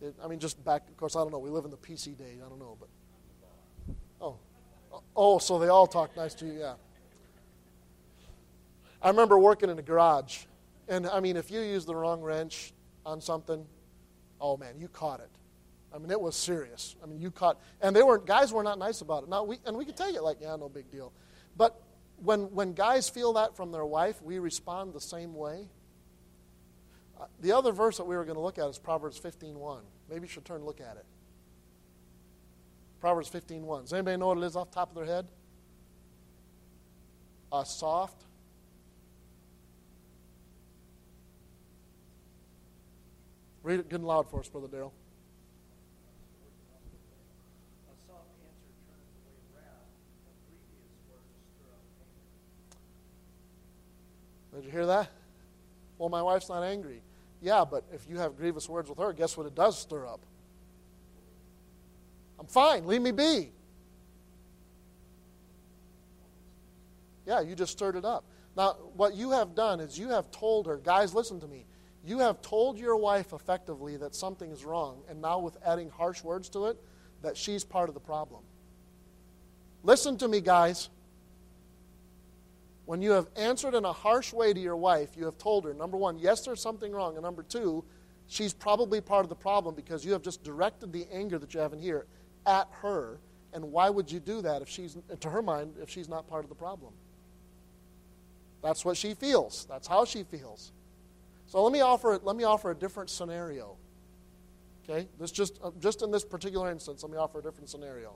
it, 0.00 0.14
I 0.22 0.28
mean, 0.28 0.38
just 0.38 0.62
back, 0.64 0.88
of 0.88 0.96
course, 0.96 1.16
I 1.16 1.20
don't 1.20 1.32
know. 1.32 1.38
We 1.38 1.50
live 1.50 1.64
in 1.64 1.70
the 1.70 1.76
PC 1.76 2.16
days. 2.16 2.38
I 2.44 2.48
don't 2.48 2.58
know, 2.58 2.76
but. 2.78 2.88
Oh. 4.20 4.36
Oh, 5.16 5.38
so 5.38 5.58
they 5.58 5.68
all 5.68 5.86
talk 5.86 6.16
nice 6.16 6.34
to 6.34 6.46
you, 6.46 6.60
yeah. 6.60 6.74
I 9.02 9.08
remember 9.08 9.38
working 9.38 9.70
in 9.70 9.78
a 9.78 9.82
garage. 9.82 10.44
And 10.88 11.06
I 11.06 11.20
mean, 11.20 11.36
if 11.36 11.50
you 11.50 11.60
use 11.60 11.84
the 11.84 11.94
wrong 11.94 12.20
wrench 12.20 12.72
on 13.04 13.20
something, 13.20 13.64
oh 14.40 14.56
man, 14.56 14.74
you 14.78 14.88
caught 14.88 15.20
it. 15.20 15.30
I 15.92 15.98
mean, 15.98 16.10
it 16.10 16.20
was 16.20 16.36
serious. 16.36 16.96
I 17.02 17.06
mean, 17.06 17.20
you 17.20 17.30
caught, 17.30 17.60
and 17.80 17.96
they 17.96 18.02
weren't, 18.02 18.26
guys 18.26 18.52
were 18.52 18.62
not 18.62 18.78
nice 18.78 19.00
about 19.00 19.22
it. 19.24 19.28
Now, 19.28 19.44
we, 19.44 19.58
and 19.64 19.76
we 19.76 19.84
could 19.84 19.96
tell 19.96 20.12
you, 20.12 20.22
like, 20.22 20.38
yeah, 20.40 20.54
no 20.56 20.68
big 20.68 20.90
deal. 20.90 21.12
But 21.56 21.80
when, 22.22 22.52
when 22.54 22.74
guys 22.74 23.08
feel 23.08 23.32
that 23.34 23.56
from 23.56 23.72
their 23.72 23.86
wife, 23.86 24.20
we 24.22 24.38
respond 24.38 24.92
the 24.92 25.00
same 25.00 25.34
way. 25.34 25.68
Uh, 27.18 27.24
the 27.40 27.52
other 27.52 27.72
verse 27.72 27.96
that 27.96 28.04
we 28.04 28.16
were 28.16 28.24
going 28.24 28.36
to 28.36 28.42
look 28.42 28.58
at 28.58 28.68
is 28.68 28.78
Proverbs 28.78 29.18
15.1. 29.18 29.80
Maybe 30.10 30.22
you 30.22 30.28
should 30.28 30.44
turn 30.44 30.56
and 30.56 30.66
look 30.66 30.80
at 30.80 30.96
it. 30.96 31.04
Proverbs 33.00 33.30
15.1. 33.30 33.82
Does 33.82 33.92
anybody 33.92 34.16
know 34.16 34.28
what 34.28 34.38
it 34.38 34.44
is 34.44 34.56
off 34.56 34.70
the 34.70 34.74
top 34.74 34.90
of 34.90 34.94
their 34.94 35.04
head? 35.04 35.26
A 37.52 37.64
soft. 37.64 38.24
Read 43.62 43.80
it 43.80 43.88
good 43.88 44.00
and 44.00 44.08
loud 44.08 44.30
for 44.30 44.40
us, 44.40 44.48
Brother 44.48 44.68
Darrell. 44.68 44.92
Did 54.58 54.64
you 54.64 54.72
hear 54.72 54.86
that? 54.86 55.08
Well, 55.98 56.08
my 56.08 56.20
wife's 56.20 56.48
not 56.48 56.64
angry. 56.64 57.00
Yeah, 57.40 57.64
but 57.64 57.84
if 57.92 58.08
you 58.08 58.18
have 58.18 58.36
grievous 58.36 58.68
words 58.68 58.88
with 58.88 58.98
her, 58.98 59.12
guess 59.12 59.36
what 59.36 59.46
it 59.46 59.54
does 59.54 59.78
stir 59.78 60.04
up? 60.04 60.20
I'm 62.40 62.46
fine. 62.46 62.84
Leave 62.84 63.00
me 63.00 63.12
be. 63.12 63.52
Yeah, 67.24 67.40
you 67.40 67.54
just 67.54 67.70
stirred 67.70 67.94
it 67.94 68.04
up. 68.04 68.24
Now, 68.56 68.72
what 68.96 69.14
you 69.14 69.30
have 69.30 69.54
done 69.54 69.78
is 69.78 69.96
you 69.96 70.08
have 70.08 70.28
told 70.32 70.66
her, 70.66 70.78
guys, 70.78 71.14
listen 71.14 71.38
to 71.38 71.46
me. 71.46 71.64
You 72.04 72.18
have 72.18 72.42
told 72.42 72.78
your 72.78 72.96
wife 72.96 73.32
effectively 73.32 73.96
that 73.98 74.16
something 74.16 74.50
is 74.50 74.64
wrong, 74.64 75.02
and 75.08 75.22
now 75.22 75.38
with 75.38 75.56
adding 75.64 75.88
harsh 75.88 76.24
words 76.24 76.48
to 76.50 76.66
it, 76.66 76.82
that 77.22 77.36
she's 77.36 77.62
part 77.62 77.88
of 77.88 77.94
the 77.94 78.00
problem. 78.00 78.42
Listen 79.84 80.16
to 80.18 80.26
me, 80.26 80.40
guys. 80.40 80.88
When 82.88 83.02
you 83.02 83.10
have 83.10 83.26
answered 83.36 83.74
in 83.74 83.84
a 83.84 83.92
harsh 83.92 84.32
way 84.32 84.54
to 84.54 84.58
your 84.58 84.74
wife, 84.74 85.10
you 85.14 85.26
have 85.26 85.36
told 85.36 85.66
her, 85.66 85.74
number 85.74 85.98
one, 85.98 86.18
yes, 86.18 86.40
there's 86.46 86.62
something 86.62 86.90
wrong, 86.90 87.16
and 87.16 87.22
number 87.22 87.42
two, 87.42 87.84
she's 88.28 88.54
probably 88.54 89.02
part 89.02 89.26
of 89.26 89.28
the 89.28 89.36
problem 89.36 89.74
because 89.74 90.06
you 90.06 90.12
have 90.12 90.22
just 90.22 90.42
directed 90.42 90.90
the 90.90 91.06
anger 91.12 91.38
that 91.38 91.52
you 91.52 91.60
have 91.60 91.74
in 91.74 91.80
here 91.80 92.06
at 92.46 92.66
her. 92.80 93.20
And 93.52 93.72
why 93.72 93.90
would 93.90 94.10
you 94.10 94.20
do 94.20 94.40
that 94.40 94.62
if 94.62 94.70
she's, 94.70 94.96
to 95.20 95.28
her 95.28 95.42
mind, 95.42 95.74
if 95.82 95.90
she's 95.90 96.08
not 96.08 96.26
part 96.30 96.44
of 96.44 96.48
the 96.48 96.54
problem? 96.54 96.94
That's 98.62 98.86
what 98.86 98.96
she 98.96 99.12
feels. 99.12 99.66
That's 99.68 99.86
how 99.86 100.06
she 100.06 100.22
feels. 100.22 100.72
So 101.44 101.62
let 101.62 101.74
me 101.74 101.82
offer, 101.82 102.18
let 102.22 102.36
me 102.36 102.44
offer 102.44 102.70
a 102.70 102.74
different 102.74 103.10
scenario. 103.10 103.76
Okay? 104.88 105.08
This 105.20 105.30
just, 105.30 105.60
uh, 105.62 105.72
just 105.78 106.00
in 106.00 106.10
this 106.10 106.24
particular 106.24 106.70
instance, 106.70 107.02
let 107.02 107.12
me 107.12 107.18
offer 107.18 107.40
a 107.40 107.42
different 107.42 107.68
scenario. 107.68 108.14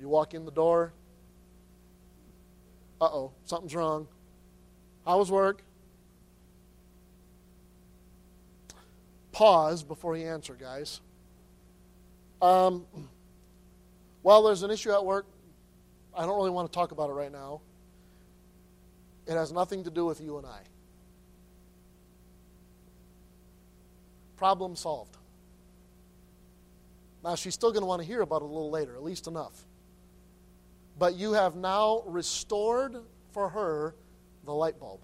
You 0.00 0.08
walk 0.08 0.34
in 0.34 0.44
the 0.44 0.50
door. 0.50 0.92
Uh 3.00 3.04
oh, 3.04 3.32
something's 3.44 3.74
wrong. 3.74 4.06
How 5.04 5.18
was 5.18 5.30
work? 5.30 5.62
Pause 9.32 9.82
before 9.82 10.16
you 10.16 10.26
answer, 10.26 10.54
guys. 10.54 11.00
Um, 12.40 12.86
well, 14.22 14.42
there's 14.42 14.62
an 14.62 14.70
issue 14.70 14.92
at 14.92 15.04
work. 15.04 15.26
I 16.14 16.24
don't 16.24 16.36
really 16.36 16.50
want 16.50 16.70
to 16.72 16.74
talk 16.74 16.90
about 16.92 17.10
it 17.10 17.12
right 17.12 17.30
now. 17.30 17.60
It 19.26 19.34
has 19.34 19.52
nothing 19.52 19.84
to 19.84 19.90
do 19.90 20.06
with 20.06 20.20
you 20.20 20.38
and 20.38 20.46
I. 20.46 20.60
Problem 24.36 24.74
solved. 24.76 25.16
Now, 27.22 27.34
she's 27.34 27.54
still 27.54 27.72
going 27.72 27.82
to 27.82 27.86
want 27.86 28.00
to 28.00 28.06
hear 28.06 28.22
about 28.22 28.36
it 28.36 28.44
a 28.44 28.46
little 28.46 28.70
later, 28.70 28.94
at 28.94 29.02
least 29.02 29.26
enough 29.26 29.65
but 30.98 31.14
you 31.14 31.32
have 31.32 31.56
now 31.56 32.02
restored 32.06 32.96
for 33.32 33.48
her 33.48 33.94
the 34.44 34.52
light 34.52 34.78
bulb. 34.78 35.00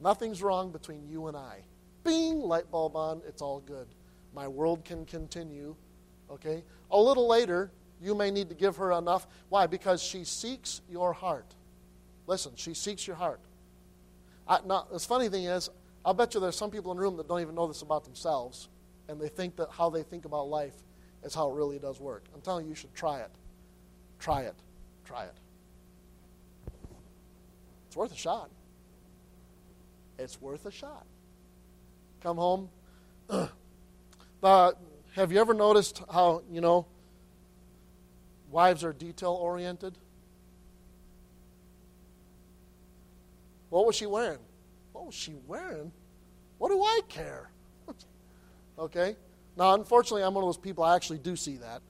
Nothing's 0.00 0.42
wrong 0.42 0.70
between 0.70 1.08
you 1.08 1.26
and 1.26 1.36
I. 1.36 1.62
Bing, 2.04 2.40
light 2.40 2.70
bulb 2.70 2.96
on, 2.96 3.20
it's 3.26 3.42
all 3.42 3.60
good. 3.60 3.86
My 4.34 4.48
world 4.48 4.84
can 4.84 5.04
continue. 5.04 5.76
Okay? 6.30 6.62
A 6.90 6.98
little 6.98 7.28
later, 7.28 7.70
you 8.00 8.14
may 8.14 8.30
need 8.30 8.48
to 8.48 8.54
give 8.54 8.76
her 8.76 8.92
enough. 8.92 9.26
Why? 9.48 9.66
Because 9.66 10.02
she 10.02 10.24
seeks 10.24 10.80
your 10.88 11.12
heart. 11.12 11.54
Listen, 12.26 12.52
she 12.56 12.74
seeks 12.74 13.06
your 13.06 13.16
heart. 13.16 13.40
I, 14.48 14.60
now, 14.64 14.86
the 14.90 14.98
funny 14.98 15.28
thing 15.28 15.44
is, 15.44 15.68
I'll 16.04 16.14
bet 16.14 16.32
you 16.32 16.40
there's 16.40 16.56
some 16.56 16.70
people 16.70 16.92
in 16.92 16.96
the 16.96 17.02
room 17.02 17.16
that 17.18 17.28
don't 17.28 17.40
even 17.40 17.54
know 17.54 17.66
this 17.66 17.82
about 17.82 18.04
themselves, 18.04 18.68
and 19.08 19.20
they 19.20 19.28
think 19.28 19.56
that 19.56 19.68
how 19.70 19.90
they 19.90 20.02
think 20.02 20.24
about 20.24 20.48
life 20.48 20.74
is 21.22 21.34
how 21.34 21.50
it 21.50 21.54
really 21.54 21.78
does 21.78 22.00
work. 22.00 22.24
I'm 22.34 22.40
telling 22.40 22.64
you, 22.64 22.70
you 22.70 22.74
should 22.74 22.94
try 22.94 23.18
it. 23.20 23.30
Try 24.20 24.42
it. 24.42 24.54
Try 25.04 25.24
it. 25.24 25.34
It's 27.88 27.96
worth 27.96 28.12
a 28.12 28.16
shot. 28.16 28.50
It's 30.18 30.40
worth 30.40 30.66
a 30.66 30.70
shot. 30.70 31.06
Come 32.22 32.36
home. 32.36 32.68
uh, 34.42 34.72
have 35.14 35.32
you 35.32 35.40
ever 35.40 35.54
noticed 35.54 36.02
how, 36.12 36.42
you 36.50 36.60
know, 36.60 36.86
wives 38.50 38.84
are 38.84 38.92
detail 38.92 39.32
oriented? 39.32 39.96
What 43.70 43.86
was 43.86 43.96
she 43.96 44.06
wearing? 44.06 44.38
What 44.92 45.06
was 45.06 45.14
she 45.14 45.34
wearing? 45.46 45.92
What 46.58 46.68
do 46.68 46.82
I 46.82 47.00
care? 47.08 47.50
okay? 48.78 49.16
Now, 49.56 49.74
unfortunately, 49.74 50.22
I'm 50.22 50.34
one 50.34 50.44
of 50.44 50.48
those 50.48 50.58
people, 50.58 50.84
I 50.84 50.94
actually 50.94 51.18
do 51.18 51.36
see 51.36 51.56
that. 51.56 51.80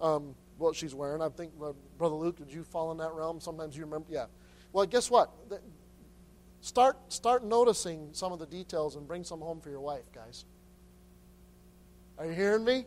Um, 0.00 0.34
what 0.58 0.74
she's 0.76 0.94
wearing. 0.94 1.22
I 1.22 1.28
think, 1.28 1.52
uh, 1.62 1.72
Brother 1.96 2.14
Luke, 2.14 2.36
did 2.36 2.52
you 2.52 2.64
fall 2.64 2.90
in 2.92 2.98
that 2.98 3.12
realm? 3.12 3.40
Sometimes 3.40 3.76
you 3.76 3.84
remember. 3.84 4.06
Yeah. 4.10 4.26
Well, 4.72 4.84
guess 4.86 5.10
what? 5.10 5.30
Start, 6.60 7.12
start 7.12 7.44
noticing 7.44 8.08
some 8.12 8.32
of 8.32 8.38
the 8.38 8.46
details 8.46 8.96
and 8.96 9.06
bring 9.06 9.24
some 9.24 9.40
home 9.40 9.60
for 9.60 9.70
your 9.70 9.80
wife, 9.80 10.10
guys. 10.12 10.44
Are 12.18 12.26
you 12.26 12.32
hearing 12.32 12.64
me? 12.64 12.84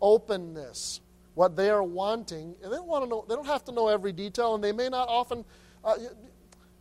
Openness. 0.00 1.00
What 1.34 1.56
they 1.56 1.68
are 1.68 1.82
wanting, 1.82 2.54
and 2.62 2.72
they 2.72 2.76
don't 2.76 2.86
want 2.86 3.04
to 3.04 3.10
know. 3.10 3.24
They 3.28 3.34
don't 3.34 3.46
have 3.46 3.64
to 3.64 3.72
know 3.72 3.88
every 3.88 4.12
detail, 4.12 4.54
and 4.54 4.62
they 4.62 4.70
may 4.70 4.88
not 4.88 5.08
often. 5.08 5.44
Uh, 5.84 5.96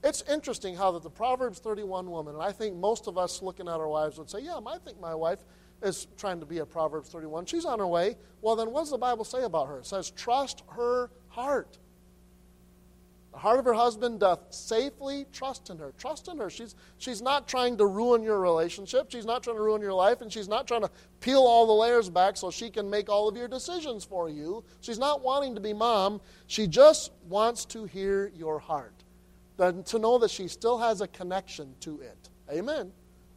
it's 0.04 0.22
interesting 0.30 0.76
how 0.76 0.92
that 0.92 1.02
the 1.02 1.10
Proverbs 1.10 1.58
31 1.58 2.10
woman, 2.12 2.36
and 2.36 2.44
I 2.44 2.52
think 2.52 2.76
most 2.76 3.08
of 3.08 3.18
us 3.18 3.42
looking 3.42 3.68
at 3.68 3.74
our 3.74 3.88
wives 3.88 4.20
would 4.20 4.30
say, 4.30 4.42
"Yeah, 4.42 4.60
I 4.64 4.78
think 4.78 5.00
my 5.00 5.16
wife 5.16 5.44
is 5.84 6.08
trying 6.18 6.40
to 6.40 6.46
be 6.46 6.60
a 6.60 6.66
Proverbs 6.66 7.10
31. 7.10 7.46
She's 7.46 7.66
on 7.66 7.80
her 7.80 7.88
way. 7.88 8.16
Well, 8.42 8.56
then 8.56 8.72
what 8.72 8.82
does 8.82 8.92
the 8.92 8.98
Bible 8.98 9.26
say 9.26 9.44
about 9.44 9.68
her? 9.68 9.80
It 9.80 9.86
says, 9.86 10.12
trust 10.12 10.64
her 10.76 11.10
heart. 11.30 11.78
The 13.34 13.40
heart 13.40 13.58
of 13.58 13.66
her 13.66 13.74
husband 13.74 14.20
doth 14.20 14.40
safely 14.52 15.26
trust 15.34 15.72
in 15.72 15.80
her. 15.80 15.92
Trust 15.98 16.28
in 16.28 16.38
her. 16.38 16.52
She's, 16.52 16.76
she's 17.00 17.20
not 17.20 17.48
trying 17.48 17.78
to 17.78 17.86
ruin 17.88 18.22
your 18.22 18.40
relationship. 18.40 19.10
She's 19.10 19.26
not 19.26 19.42
trying 19.42 19.56
to 19.56 19.62
ruin 19.64 19.82
your 19.82 19.94
life, 19.94 20.22
and 20.22 20.32
she's 20.32 20.48
not 20.48 20.68
trying 20.68 20.84
to 20.84 20.92
peel 21.20 21.42
all 21.42 21.66
the 21.66 21.74
layers 21.74 22.12
back 22.12 22.38
so 22.38 22.52
she 22.52 22.70
can 22.70 22.88
make 22.88 23.10
all 23.10 23.28
of 23.28 23.36
your 23.36 23.48
decisions 23.48 24.06
for 24.06 24.30
you. 24.30 24.64
She's 24.82 25.00
not 25.00 25.24
wanting 25.24 25.56
to 25.56 25.62
be 25.62 25.74
mom. 25.74 26.22
She 26.46 26.68
just 26.68 27.12
wants 27.28 27.66
to 27.66 27.86
hear 27.86 28.32
your 28.36 28.60
heart. 28.60 28.94
then 29.58 29.82
to 29.86 29.98
know 29.98 30.20
that 30.20 30.30
she 30.30 30.48
still 30.48 30.78
has 30.78 31.02
a 31.02 31.08
connection 31.08 31.74
to 31.80 32.02
it. 32.02 32.30
Amen. 32.52 32.92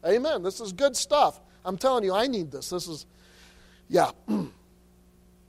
Amen. 0.05 0.43
This 0.43 0.61
is 0.61 0.73
good 0.73 0.95
stuff. 0.95 1.41
I'm 1.67 1.77
telling 1.77 2.05
you, 2.05 2.15
I 2.15 2.29
need 2.29 2.51
this. 2.51 2.71
This 2.71 2.89
is, 2.89 3.07
yeah. 3.89 4.13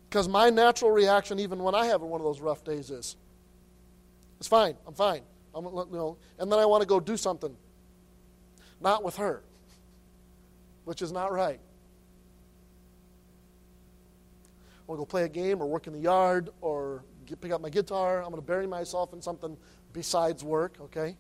Because 0.10 0.30
my 0.30 0.50
natural 0.50 0.90
reaction, 0.90 1.38
even 1.38 1.60
when 1.60 1.76
I 1.76 1.88
have 1.88 2.02
one 2.02 2.22
of 2.22 2.26
those 2.26 2.40
rough 2.40 2.64
days, 2.64 2.90
is, 2.90 3.18
it's 4.40 4.48
fine. 4.48 4.76
I'm 4.88 4.94
fine. 4.94 5.22
I'm, 5.54 5.66
you 5.66 5.88
know, 5.92 6.18
and 6.40 6.50
then 6.50 6.60
I 6.60 6.66
want 6.66 6.82
to 6.82 6.88
go 6.88 7.02
do 7.02 7.18
something. 7.18 7.54
Not 8.80 9.04
with 9.04 9.18
her, 9.18 9.44
which 10.86 11.02
is 11.02 11.12
not 11.12 11.34
right. 11.34 11.60
I 14.80 14.84
want 14.88 14.98
to 14.98 15.02
go 15.02 15.06
play 15.06 15.24
a 15.24 15.30
game 15.30 15.62
or 15.62 15.68
work 15.68 15.88
in 15.88 15.94
the 15.94 16.00
yard 16.00 16.52
or 16.62 17.04
get, 17.26 17.42
pick 17.42 17.52
up 17.52 17.60
my 17.60 17.70
guitar. 17.70 18.20
I'm 18.20 18.30
going 18.30 18.42
to 18.42 18.48
bury 18.48 18.66
myself 18.66 19.12
in 19.12 19.22
something 19.22 19.58
besides 19.92 20.42
work, 20.42 20.78
okay? 20.80 21.18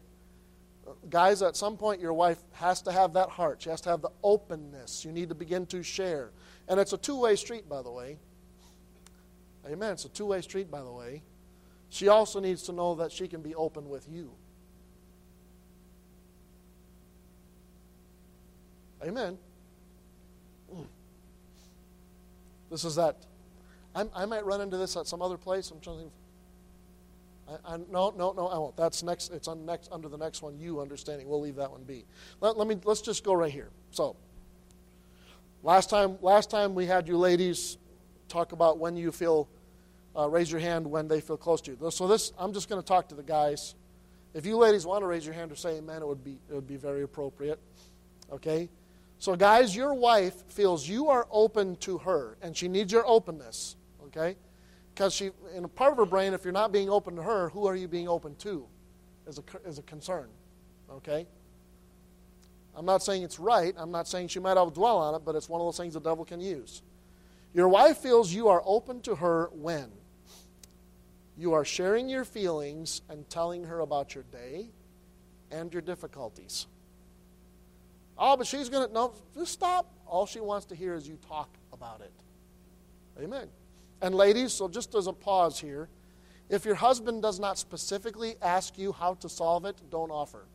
Guys, 1.09 1.41
at 1.41 1.55
some 1.55 1.77
point, 1.77 2.01
your 2.01 2.13
wife 2.13 2.41
has 2.53 2.81
to 2.83 2.91
have 2.91 3.13
that 3.13 3.29
heart. 3.29 3.61
She 3.61 3.69
has 3.69 3.81
to 3.81 3.89
have 3.89 4.01
the 4.01 4.11
openness. 4.23 5.03
You 5.03 5.11
need 5.11 5.29
to 5.29 5.35
begin 5.35 5.65
to 5.67 5.83
share. 5.83 6.31
And 6.67 6.79
it's 6.79 6.93
a 6.93 6.97
two 6.97 7.19
way 7.19 7.35
street, 7.35 7.67
by 7.67 7.81
the 7.81 7.91
way. 7.91 8.17
Amen. 9.65 9.93
It's 9.93 10.05
a 10.05 10.09
two 10.09 10.25
way 10.25 10.41
street, 10.41 10.71
by 10.71 10.81
the 10.81 10.91
way. 10.91 11.23
She 11.89 12.07
also 12.07 12.39
needs 12.39 12.63
to 12.63 12.73
know 12.73 12.95
that 12.95 13.11
she 13.11 13.27
can 13.27 13.41
be 13.41 13.55
open 13.55 13.89
with 13.89 14.07
you. 14.09 14.31
Amen. 19.03 19.37
This 22.69 22.83
is 22.83 22.95
that. 22.95 23.15
I'm, 23.95 24.09
i 24.13 24.25
might 24.25 24.45
run 24.45 24.61
into 24.61 24.77
this 24.77 24.97
at 24.97 25.07
some 25.07 25.21
other 25.21 25.37
place. 25.37 25.71
I'm 25.71 25.79
trying 25.79 25.97
to 25.97 26.01
think. 26.03 26.13
I, 27.47 27.73
I, 27.73 27.77
no, 27.89 28.13
no, 28.17 28.33
no, 28.33 28.47
I 28.47 28.57
won't. 28.57 28.75
That's 28.75 29.03
next. 29.03 29.31
It's 29.31 29.47
on 29.47 29.65
next 29.65 29.91
under 29.91 30.09
the 30.09 30.17
next 30.17 30.41
one. 30.41 30.57
You 30.57 30.81
understanding. 30.81 31.27
We'll 31.27 31.41
leave 31.41 31.55
that 31.55 31.71
one 31.71 31.83
be. 31.83 32.05
Let, 32.41 32.57
let 32.57 32.67
me. 32.67 32.77
Let's 32.83 33.01
just 33.01 33.23
go 33.23 33.33
right 33.33 33.51
here. 33.51 33.69
So, 33.91 34.15
last 35.63 35.89
time, 35.89 36.17
last 36.21 36.49
time 36.49 36.75
we 36.75 36.85
had 36.85 37.07
you 37.07 37.17
ladies 37.17 37.77
talk 38.27 38.51
about 38.51 38.77
when 38.77 38.95
you 38.95 39.11
feel. 39.11 39.47
Uh, 40.15 40.27
raise 40.27 40.51
your 40.51 40.59
hand 40.59 40.89
when 40.89 41.07
they 41.07 41.21
feel 41.21 41.37
close 41.37 41.61
to 41.61 41.69
you. 41.69 41.91
So 41.91 42.07
this, 42.07 42.33
I'm 42.39 42.51
just 42.51 42.67
going 42.67 42.81
to 42.81 42.87
talk 42.87 43.07
to 43.09 43.15
the 43.15 43.21
guys. 43.21 43.75
If 44.33 44.47
you 44.47 44.57
ladies 44.57 44.83
want 44.83 45.03
to 45.03 45.05
raise 45.05 45.23
your 45.23 45.35
hand 45.35 45.51
or 45.51 45.55
say 45.55 45.77
amen, 45.77 46.01
it 46.01 46.07
would 46.07 46.23
be 46.23 46.39
it 46.49 46.55
would 46.55 46.65
be 46.65 46.75
very 46.75 47.03
appropriate. 47.03 47.59
Okay. 48.31 48.67
So 49.19 49.35
guys, 49.35 49.75
your 49.75 49.93
wife 49.93 50.33
feels 50.47 50.89
you 50.89 51.09
are 51.09 51.27
open 51.29 51.75
to 51.77 51.99
her, 51.99 52.35
and 52.41 52.57
she 52.57 52.67
needs 52.67 52.91
your 52.91 53.07
openness. 53.07 53.75
Okay 54.07 54.37
because 54.97 55.13
she, 55.13 55.29
in 55.55 55.63
a 55.63 55.67
part 55.67 55.91
of 55.91 55.99
her 55.99 56.07
brain, 56.07 56.33
if 56.33 56.43
you're 56.43 56.51
not 56.51 56.71
being 56.71 56.89
open 56.89 57.15
to 57.15 57.21
her, 57.21 57.49
who 57.49 57.67
are 57.67 57.75
you 57.75 57.87
being 57.87 58.07
open 58.07 58.33
to? 58.37 58.65
Is 59.27 59.37
a, 59.37 59.43
is 59.67 59.77
a 59.77 59.83
concern. 59.83 60.27
Okay? 60.91 61.27
I'm 62.75 62.85
not 62.85 63.03
saying 63.03 63.21
it's 63.21 63.37
right. 63.37 63.75
I'm 63.77 63.91
not 63.91 64.07
saying 64.07 64.29
she 64.29 64.39
might 64.39 64.57
have 64.57 64.73
dwell 64.73 64.97
on 64.97 65.13
it, 65.13 65.21
but 65.23 65.35
it's 65.35 65.47
one 65.47 65.61
of 65.61 65.67
those 65.67 65.77
things 65.77 65.93
the 65.93 65.99
devil 65.99 66.25
can 66.25 66.41
use. 66.41 66.81
Your 67.53 67.67
wife 67.67 67.99
feels 67.99 68.33
you 68.33 68.47
are 68.47 68.63
open 68.65 69.01
to 69.01 69.13
her 69.13 69.51
when 69.53 69.91
you 71.37 71.53
are 71.53 71.63
sharing 71.63 72.09
your 72.09 72.25
feelings 72.25 73.03
and 73.07 73.29
telling 73.29 73.65
her 73.65 73.81
about 73.81 74.15
your 74.15 74.23
day 74.31 74.71
and 75.51 75.71
your 75.71 75.83
difficulties. 75.83 76.65
Oh, 78.17 78.35
but 78.35 78.47
she's 78.47 78.67
going 78.67 78.87
to, 78.87 78.93
no, 78.93 79.13
just 79.35 79.51
stop. 79.51 79.93
All 80.07 80.25
she 80.25 80.39
wants 80.39 80.65
to 80.67 80.75
hear 80.75 80.95
is 80.95 81.07
you 81.07 81.19
talk 81.27 81.55
about 81.71 82.01
it. 82.01 82.13
Amen. 83.21 83.47
And 84.01 84.13
ladies, 84.13 84.53
so 84.53 84.67
just 84.67 84.93
as 84.95 85.07
a 85.07 85.13
pause 85.13 85.59
here, 85.59 85.89
if 86.49 86.65
your 86.65 86.75
husband 86.75 87.21
does 87.21 87.39
not 87.39 87.57
specifically 87.57 88.35
ask 88.41 88.77
you 88.77 88.91
how 88.91 89.15
to 89.15 89.27
solve 89.27 89.65
it, 89.65 89.75
don't 89.89 90.11
offer. 90.11 90.45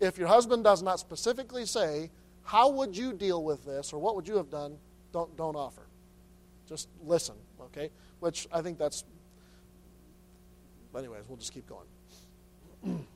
If 0.00 0.16
your 0.16 0.28
husband 0.28 0.64
does 0.64 0.82
not 0.82 1.00
specifically 1.00 1.66
say, 1.66 2.10
how 2.44 2.70
would 2.70 2.96
you 2.96 3.12
deal 3.12 3.42
with 3.42 3.64
this 3.64 3.92
or 3.92 4.00
what 4.00 4.16
would 4.16 4.26
you 4.26 4.36
have 4.36 4.50
done, 4.50 4.76
don't, 5.12 5.36
don't 5.36 5.56
offer. 5.56 5.82
Just 6.68 6.88
listen, 7.04 7.34
okay? 7.60 7.90
Which 8.20 8.46
I 8.52 8.62
think 8.62 8.78
that's, 8.78 9.04
anyways, 10.96 11.24
we'll 11.28 11.36
just 11.36 11.52
keep 11.52 11.66
going. 11.68 11.86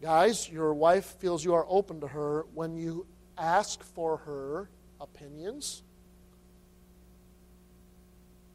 Guys, 0.00 0.48
your 0.48 0.72
wife 0.72 1.16
feels 1.18 1.44
you 1.44 1.54
are 1.54 1.66
open 1.68 2.00
to 2.00 2.08
her 2.08 2.46
when 2.54 2.76
you 2.76 3.06
ask 3.42 3.82
for 3.82 4.18
her 4.18 4.70
opinions, 5.00 5.82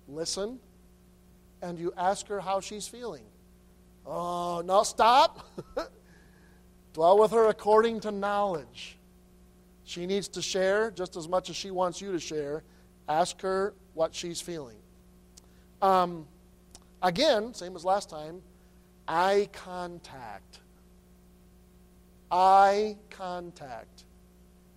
listen, 0.08 0.60
and 1.62 1.78
you 1.78 1.94
ask 1.98 2.26
her 2.28 2.40
how 2.40 2.62
she's 2.62 2.88
feeling. 2.88 3.26
Oh, 4.06 4.62
no, 4.66 4.84
stop. 4.84 5.46
Dwell 6.94 7.20
with 7.20 7.32
her 7.32 7.50
according 7.50 8.00
to 8.02 8.12
knowledge. 8.12 8.98
She 9.84 10.06
needs 10.06 10.30
to 10.30 10.42
share 10.42 10.90
just 10.90 11.18
as 11.18 11.28
much 11.28 11.50
as 11.50 11.58
she 11.58 11.70
wants 11.70 12.02
you 12.02 12.14
to 12.14 12.20
share. 12.20 12.64
Ask 13.10 13.42
her 13.42 13.74
what 13.94 14.16
she's 14.16 14.40
feeling. 14.40 14.78
Um, 15.82 16.26
again, 17.02 17.54
same 17.54 17.76
as 17.76 17.84
last 17.84 18.10
time, 18.10 18.42
eye 19.06 19.50
contact. 19.52 20.60
Eye 22.32 22.96
contact. 23.10 24.06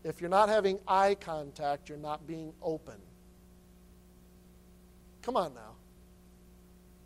If 0.02 0.20
you're 0.20 0.30
not 0.30 0.48
having 0.48 0.78
eye 0.88 1.14
contact, 1.14 1.88
you're 1.88 1.98
not 1.98 2.26
being 2.26 2.52
open. 2.62 2.96
Come 5.22 5.36
on 5.36 5.54
now. 5.54 5.74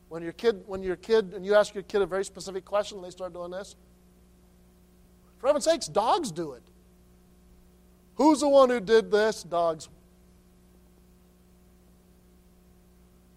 When 0.08 0.22
your 0.22 0.32
kid, 0.32 0.62
when 0.66 0.82
your 0.82 0.96
kid, 0.96 1.34
and 1.34 1.44
you 1.44 1.54
ask 1.54 1.74
your 1.74 1.82
kid 1.82 2.02
a 2.02 2.06
very 2.06 2.24
specific 2.24 2.64
question, 2.64 2.98
and 2.98 3.04
they 3.04 3.10
start 3.10 3.32
doing 3.32 3.50
this. 3.50 3.74
For 5.38 5.48
heaven's 5.48 5.64
sakes, 5.64 5.88
dogs 5.88 6.30
do 6.30 6.52
it. 6.52 6.62
Who's 8.14 8.40
the 8.40 8.48
one 8.48 8.70
who 8.70 8.78
did 8.78 9.10
this? 9.10 9.42
Dogs. 9.42 9.88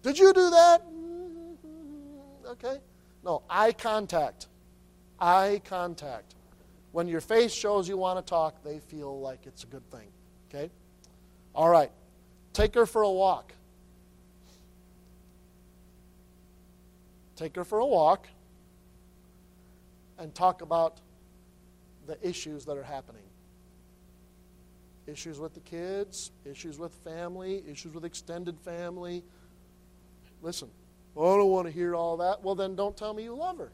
Did 0.02 0.18
you 0.18 0.32
do 0.32 0.50
that? 0.50 0.82
Mm-hmm. 0.86 2.46
Okay. 2.46 2.78
No, 3.24 3.42
eye 3.50 3.72
contact. 3.72 4.46
Eye 5.20 5.60
contact. 5.64 6.34
When 6.92 7.08
your 7.08 7.20
face 7.20 7.52
shows 7.52 7.88
you 7.88 7.96
want 7.96 8.24
to 8.24 8.28
talk, 8.28 8.62
they 8.64 8.78
feel 8.78 9.20
like 9.20 9.46
it's 9.46 9.64
a 9.64 9.66
good 9.66 9.88
thing. 9.90 10.08
Okay? 10.48 10.70
All 11.54 11.68
right. 11.68 11.90
Take 12.52 12.74
her 12.74 12.86
for 12.86 13.02
a 13.02 13.10
walk. 13.10 13.52
Take 17.36 17.54
her 17.56 17.64
for 17.64 17.78
a 17.78 17.86
walk 17.86 18.26
and 20.18 20.34
talk 20.34 20.62
about 20.62 21.00
the 22.06 22.18
issues 22.26 22.64
that 22.64 22.76
are 22.76 22.82
happening. 22.82 23.22
Issues 25.06 25.38
with 25.38 25.54
the 25.54 25.60
kids, 25.60 26.32
issues 26.44 26.78
with 26.78 26.92
family, 26.92 27.62
issues 27.70 27.94
with 27.94 28.04
extended 28.04 28.58
family. 28.58 29.22
Listen, 30.42 30.68
oh, 31.16 31.34
I 31.34 31.36
don't 31.38 31.50
want 31.50 31.66
to 31.66 31.72
hear 31.72 31.94
all 31.94 32.16
that. 32.16 32.42
Well, 32.42 32.54
then 32.54 32.74
don't 32.74 32.96
tell 32.96 33.14
me 33.14 33.22
you 33.22 33.34
love 33.34 33.58
her. 33.58 33.70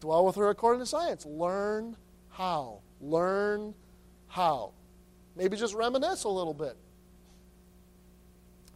Dwell 0.00 0.24
with 0.24 0.36
her 0.36 0.50
according 0.50 0.80
to 0.80 0.86
science. 0.86 1.26
Learn 1.26 1.96
how. 2.30 2.80
Learn 3.00 3.74
how. 4.28 4.72
Maybe 5.36 5.56
just 5.56 5.74
reminisce 5.74 6.24
a 6.24 6.28
little 6.28 6.54
bit. 6.54 6.76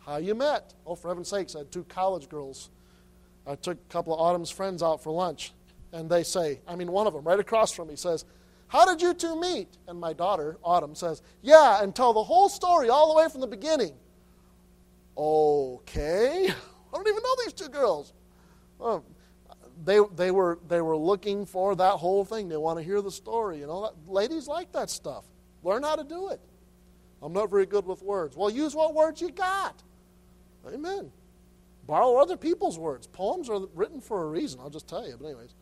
How 0.05 0.17
you 0.17 0.35
met. 0.35 0.75
Oh, 0.87 0.95
for 0.95 1.09
heaven's 1.09 1.29
sakes, 1.29 1.55
I 1.55 1.59
had 1.59 1.71
two 1.71 1.85
college 1.85 2.29
girls. 2.29 2.71
I 3.47 3.55
took 3.55 3.79
a 3.79 3.93
couple 3.93 4.15
of 4.15 4.21
Autumn's 4.21 4.51
friends 4.51 4.83
out 4.83 5.03
for 5.03 5.13
lunch, 5.13 5.53
and 5.93 6.09
they 6.09 6.23
say, 6.23 6.61
I 6.67 6.77
mean, 6.77 6.91
one 6.91 7.07
of 7.07 7.13
them 7.13 7.25
right 7.25 7.39
across 7.39 7.73
from 7.73 7.89
me 7.89 7.97
says, 7.97 8.25
How 8.69 8.85
did 8.85 9.03
you 9.03 9.15
two 9.15 9.41
meet? 9.41 9.69
And 9.87 10.01
my 10.01 10.13
daughter, 10.13 10.59
Autumn, 10.63 10.95
says, 10.95 11.23
Yeah, 11.43 11.83
and 11.83 11.95
tell 11.95 12.13
the 12.13 12.23
whole 12.23 12.49
story 12.49 12.89
all 12.89 13.13
the 13.13 13.19
way 13.19 13.29
from 13.29 13.41
the 13.41 13.47
beginning. 13.47 13.95
Okay. 15.17 16.49
I 16.93 16.97
don't 16.97 17.09
even 17.09 17.23
know 17.23 17.37
these 17.45 17.53
two 17.53 17.69
girls. 17.69 18.13
Oh, 18.81 19.03
they, 19.85 20.01
they, 20.17 20.31
were, 20.31 20.59
they 20.69 20.81
were 20.81 20.97
looking 20.97 21.47
for 21.47 21.75
that 21.77 21.93
whole 21.93 22.25
thing. 22.25 22.49
They 22.49 22.57
want 22.57 22.79
to 22.79 22.85
hear 22.85 23.01
the 23.01 23.11
story. 23.11 23.59
You 23.59 23.67
know, 23.67 23.93
ladies 24.07 24.47
like 24.47 24.73
that 24.73 24.91
stuff. 24.91 25.25
Learn 25.63 25.83
how 25.83 25.97
to 25.97 26.05
do 26.05 26.29
it. 26.29 26.41
I'm 27.23 27.33
not 27.33 27.51
very 27.51 27.67
good 27.67 27.87
with 27.87 28.03
words. 28.03 28.37
Well, 28.37 28.51
use 28.51 28.75
what 28.75 28.95
words 28.95 29.21
you 29.21 29.31
got. 29.31 29.81
Amen. 30.67 31.11
Borrow 31.87 32.17
other 32.17 32.37
people's 32.37 32.79
words. 32.79 33.07
Poems 33.07 33.49
are 33.49 33.61
written 33.75 34.01
for 34.01 34.23
a 34.23 34.27
reason. 34.27 34.61
I'll 34.61 34.71
just 34.71 34.89
tell 34.89 35.07
you. 35.07 35.17
But 35.19 35.27
anyways, 35.27 35.55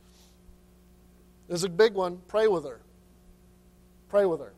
this 1.49 1.59
is 1.59 1.65
a 1.65 1.69
big 1.69 1.95
one. 1.95 2.21
Pray 2.29 2.47
with 2.47 2.65
her. 2.65 2.81
Pray 4.09 4.27
with 4.27 4.41
her. 4.41 4.53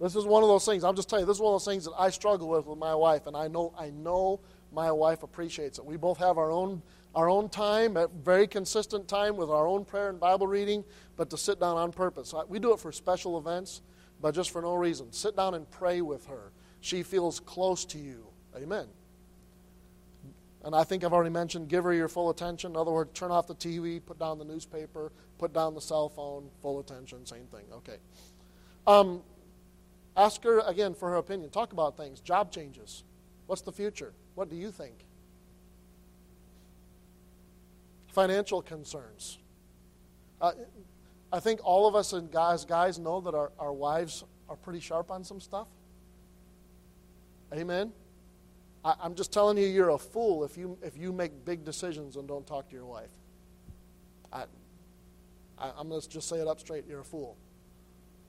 This 0.00 0.14
is 0.14 0.24
one 0.24 0.42
of 0.42 0.48
those 0.48 0.64
things. 0.64 0.84
I'll 0.84 0.92
just 0.92 1.08
tell 1.08 1.20
you. 1.20 1.26
This 1.26 1.36
is 1.36 1.40
one 1.40 1.54
of 1.54 1.60
those 1.60 1.72
things 1.72 1.84
that 1.84 1.94
I 1.98 2.10
struggle 2.10 2.48
with 2.48 2.66
with 2.66 2.78
my 2.78 2.94
wife, 2.94 3.26
and 3.26 3.36
I 3.36 3.48
know 3.48 3.72
I 3.78 3.90
know 3.90 4.40
my 4.72 4.92
wife 4.92 5.22
appreciates 5.22 5.78
it. 5.78 5.84
We 5.84 5.96
both 5.96 6.18
have 6.18 6.36
our 6.36 6.50
own 6.50 6.82
our 7.16 7.30
own 7.30 7.48
time, 7.48 7.96
a 7.96 8.08
very 8.08 8.46
consistent 8.46 9.08
time 9.08 9.36
with 9.36 9.48
our 9.48 9.66
own 9.66 9.86
prayer 9.86 10.10
and 10.10 10.20
Bible 10.20 10.46
reading, 10.46 10.84
but 11.16 11.30
to 11.30 11.38
sit 11.38 11.58
down 11.58 11.78
on 11.78 11.90
purpose. 11.90 12.34
We 12.46 12.58
do 12.58 12.74
it 12.74 12.78
for 12.78 12.92
special 12.92 13.38
events, 13.38 13.80
but 14.20 14.34
just 14.34 14.50
for 14.50 14.60
no 14.60 14.74
reason. 14.74 15.10
Sit 15.12 15.34
down 15.34 15.54
and 15.54 15.68
pray 15.70 16.02
with 16.02 16.26
her. 16.26 16.52
She 16.82 17.02
feels 17.02 17.40
close 17.40 17.86
to 17.86 17.98
you. 17.98 18.26
Amen. 18.54 18.86
And 20.62 20.74
I 20.74 20.84
think 20.84 21.04
I've 21.04 21.14
already 21.14 21.30
mentioned 21.30 21.70
give 21.70 21.84
her 21.84 21.94
your 21.94 22.08
full 22.08 22.28
attention. 22.28 22.72
In 22.72 22.76
other 22.76 22.90
words, 22.90 23.18
turn 23.18 23.30
off 23.30 23.46
the 23.46 23.54
TV, 23.54 24.04
put 24.04 24.18
down 24.18 24.38
the 24.38 24.44
newspaper, 24.44 25.10
put 25.38 25.54
down 25.54 25.74
the 25.74 25.80
cell 25.80 26.10
phone, 26.10 26.50
full 26.60 26.80
attention, 26.80 27.24
same 27.24 27.46
thing. 27.46 27.64
Okay. 27.72 27.96
Um, 28.86 29.22
ask 30.18 30.44
her 30.44 30.58
again 30.60 30.92
for 30.92 31.08
her 31.08 31.16
opinion. 31.16 31.48
Talk 31.48 31.72
about 31.72 31.96
things, 31.96 32.20
job 32.20 32.52
changes. 32.52 33.04
What's 33.46 33.62
the 33.62 33.72
future? 33.72 34.12
What 34.34 34.50
do 34.50 34.56
you 34.56 34.70
think? 34.70 35.05
Financial 38.16 38.62
concerns. 38.62 39.36
Uh, 40.40 40.52
I 41.30 41.38
think 41.38 41.60
all 41.62 41.86
of 41.86 41.94
us 41.94 42.14
and 42.14 42.32
guys, 42.32 42.64
guys 42.64 42.98
know 42.98 43.20
that 43.20 43.34
our, 43.34 43.52
our 43.58 43.74
wives 43.74 44.24
are 44.48 44.56
pretty 44.56 44.80
sharp 44.80 45.10
on 45.10 45.22
some 45.22 45.38
stuff. 45.38 45.68
Amen. 47.52 47.92
I, 48.82 48.94
I'm 49.02 49.14
just 49.16 49.34
telling 49.34 49.58
you, 49.58 49.66
you're 49.66 49.90
a 49.90 49.98
fool 49.98 50.44
if 50.44 50.56
you 50.56 50.78
if 50.82 50.96
you 50.96 51.12
make 51.12 51.44
big 51.44 51.62
decisions 51.62 52.16
and 52.16 52.26
don't 52.26 52.46
talk 52.46 52.70
to 52.70 52.74
your 52.74 52.86
wife. 52.86 53.10
I, 54.32 54.44
I 55.58 55.72
I'm 55.76 55.90
to 55.90 56.08
just 56.08 56.26
say 56.26 56.38
it 56.38 56.48
up 56.48 56.58
straight. 56.58 56.84
You're 56.88 57.00
a 57.00 57.04
fool. 57.04 57.36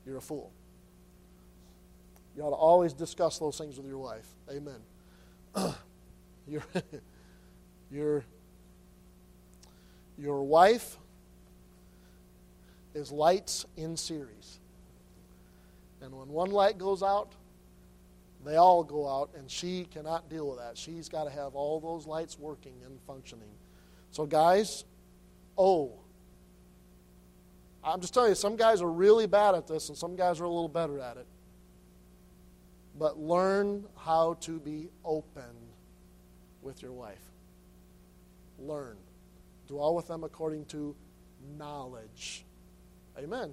You're 0.04 0.18
a 0.18 0.20
fool. 0.20 0.52
You 2.36 2.42
ought 2.42 2.50
to 2.50 2.56
always 2.56 2.92
discuss 2.92 3.38
those 3.38 3.56
things 3.56 3.78
with 3.78 3.86
your 3.86 3.96
wife. 3.96 4.26
Amen. 4.50 4.80
your, 6.46 6.62
your, 7.90 8.24
your 10.18 10.42
wife 10.42 10.98
is 12.94 13.12
lights 13.12 13.64
in 13.76 13.96
series. 13.96 14.58
And 16.00 16.12
when 16.12 16.28
one 16.28 16.50
light 16.50 16.78
goes 16.78 17.02
out, 17.02 17.32
they 18.44 18.56
all 18.56 18.84
go 18.84 19.08
out, 19.08 19.30
and 19.36 19.50
she 19.50 19.86
cannot 19.90 20.28
deal 20.28 20.48
with 20.48 20.58
that. 20.58 20.78
She's 20.78 21.08
got 21.08 21.24
to 21.24 21.30
have 21.30 21.54
all 21.54 21.80
those 21.80 22.06
lights 22.06 22.38
working 22.38 22.74
and 22.84 22.98
functioning. 23.06 23.48
So, 24.10 24.26
guys, 24.26 24.84
oh, 25.56 25.92
I'm 27.82 28.00
just 28.00 28.14
telling 28.14 28.30
you, 28.30 28.34
some 28.34 28.56
guys 28.56 28.80
are 28.80 28.90
really 28.90 29.26
bad 29.26 29.54
at 29.54 29.66
this, 29.66 29.88
and 29.88 29.98
some 29.98 30.16
guys 30.16 30.40
are 30.40 30.44
a 30.44 30.48
little 30.48 30.68
better 30.68 31.00
at 31.00 31.16
it. 31.16 31.26
But 32.98 33.18
learn 33.18 33.84
how 33.96 34.34
to 34.40 34.58
be 34.60 34.88
open 35.04 35.42
with 36.62 36.82
your 36.82 36.92
wife. 36.92 37.22
Learn. 38.58 38.96
Dwell 39.68 39.94
with 39.94 40.08
them 40.08 40.24
according 40.24 40.64
to 40.66 40.96
knowledge. 41.56 42.44
Amen. 43.18 43.52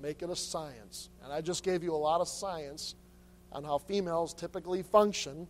Make 0.00 0.22
it 0.22 0.30
a 0.30 0.36
science. 0.36 1.10
And 1.22 1.32
I 1.32 1.40
just 1.40 1.62
gave 1.62 1.82
you 1.82 1.94
a 1.94 1.96
lot 1.96 2.20
of 2.20 2.28
science 2.28 2.94
on 3.52 3.64
how 3.64 3.78
females 3.78 4.32
typically 4.32 4.82
function. 4.82 5.46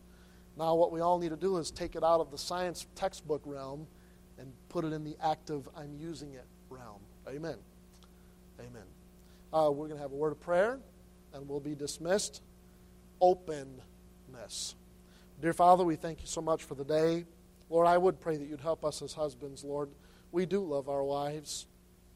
Now, 0.59 0.75
what 0.75 0.93
we 0.93 1.01
all 1.01 1.19
need 1.19 1.29
to 1.29 1.37
do 1.37 1.57
is 1.59 1.71
take 1.71 1.95
it 1.95 2.03
out 2.03 2.21
of 2.21 2.31
the 2.31 2.39
science 2.39 2.87
textbook 2.95 3.43
realm 3.45 3.87
and 4.39 4.53
put 4.69 4.85
it 4.85 4.93
in 4.93 5.05
the 5.05 5.17
active, 5.23 5.69
I'm 5.77 5.95
using 5.97 6.35
it 6.35 6.47
realm. 6.69 7.01
Amen. 7.29 7.57
Amen. 8.59 8.83
Uh, 9.53 9.71
we're 9.71 9.87
going 9.87 9.99
to 9.99 10.03
have 10.03 10.13
a 10.13 10.17
word 10.17 10.33
of 10.33 10.41
prayer 10.41 10.79
and 11.33 11.49
we'll 11.49 11.61
be 11.61 11.75
dismissed. 11.75 12.43
Openness. 13.21 14.75
Dear 15.41 15.53
Father, 15.53 15.85
we 15.85 15.97
thank 15.97 16.21
you 16.21 16.27
so 16.27 16.41
much 16.41 16.65
for 16.65 16.75
the 16.75 16.85
day. 16.85 17.25
Lord, 17.69 17.87
I 17.87 17.99
would 17.99 18.21
pray 18.21 18.37
that 18.37 18.49
you'd 18.49 18.61
help 18.61 18.85
us 18.85 19.01
as 19.03 19.13
husbands, 19.13 19.63
Lord. 19.63 19.91
We 20.33 20.47
do 20.47 20.65
love 20.65 20.89
our 20.89 21.03
wives. 21.03 21.67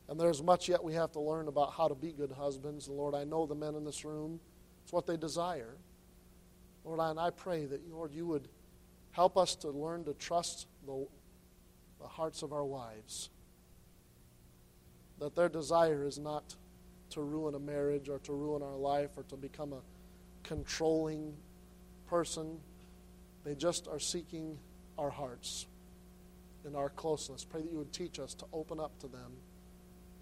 And 0.08 0.20
there's 0.20 0.42
much 0.42 0.68
yet 0.68 0.84
we 0.84 0.94
have 0.94 1.12
to 1.12 1.20
learn 1.20 1.48
about 1.48 1.72
how 1.72 1.88
to 1.88 1.94
be 1.94 2.12
good 2.12 2.32
husbands. 2.32 2.88
And 2.88 2.96
Lord, 2.96 3.14
I 3.14 3.24
know 3.24 3.46
the 3.46 3.54
men 3.54 3.74
in 3.74 3.84
this 3.84 4.04
room, 4.04 4.40
it's 4.82 4.92
what 4.92 5.06
they 5.06 5.16
desire. 5.16 5.74
Lord, 6.84 7.00
and 7.00 7.18
I 7.18 7.30
pray 7.30 7.64
that, 7.64 7.90
Lord, 7.90 8.12
you 8.12 8.26
would 8.26 8.48
help 9.12 9.38
us 9.38 9.54
to 9.56 9.70
learn 9.70 10.04
to 10.04 10.12
trust 10.14 10.66
the, 10.86 11.06
the 12.00 12.06
hearts 12.06 12.42
of 12.42 12.52
our 12.52 12.64
wives. 12.64 13.30
That 15.18 15.34
their 15.34 15.48
desire 15.48 16.04
is 16.04 16.18
not 16.18 16.54
to 17.10 17.22
ruin 17.22 17.54
a 17.54 17.58
marriage 17.58 18.08
or 18.08 18.18
to 18.18 18.32
ruin 18.32 18.62
our 18.62 18.76
life 18.76 19.10
or 19.16 19.22
to 19.24 19.36
become 19.36 19.72
a 19.72 19.80
controlling 20.42 21.32
person. 22.08 22.58
They 23.44 23.54
just 23.54 23.88
are 23.88 24.00
seeking 24.00 24.58
our 24.98 25.10
hearts 25.10 25.66
and 26.64 26.76
our 26.76 26.88
closeness. 26.88 27.44
Pray 27.44 27.62
that 27.62 27.70
you 27.70 27.78
would 27.78 27.92
teach 27.92 28.18
us 28.18 28.34
to 28.34 28.46
open 28.52 28.80
up 28.80 28.98
to 29.00 29.06
them 29.06 29.32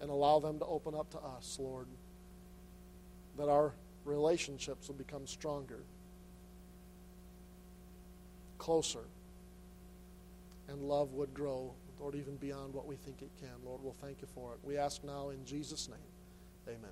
and 0.01 0.09
allow 0.09 0.39
them 0.39 0.59
to 0.59 0.65
open 0.65 0.95
up 0.95 1.09
to 1.11 1.19
us, 1.19 1.57
Lord. 1.59 1.87
That 3.37 3.49
our 3.49 3.73
relationships 4.05 4.87
will 4.87 4.95
become 4.95 5.25
stronger, 5.25 5.79
closer, 8.57 9.05
and 10.67 10.81
love 10.81 11.13
would 11.13 11.33
grow, 11.33 11.73
Lord, 11.99 12.15
even 12.15 12.35
beyond 12.35 12.73
what 12.73 12.85
we 12.85 12.95
think 12.95 13.21
it 13.21 13.31
can. 13.39 13.49
Lord, 13.65 13.81
we'll 13.83 13.95
thank 14.01 14.21
you 14.21 14.27
for 14.35 14.53
it. 14.53 14.59
We 14.63 14.77
ask 14.77 15.03
now 15.03 15.29
in 15.29 15.45
Jesus' 15.45 15.87
name. 15.87 16.75
Amen. 16.75 16.91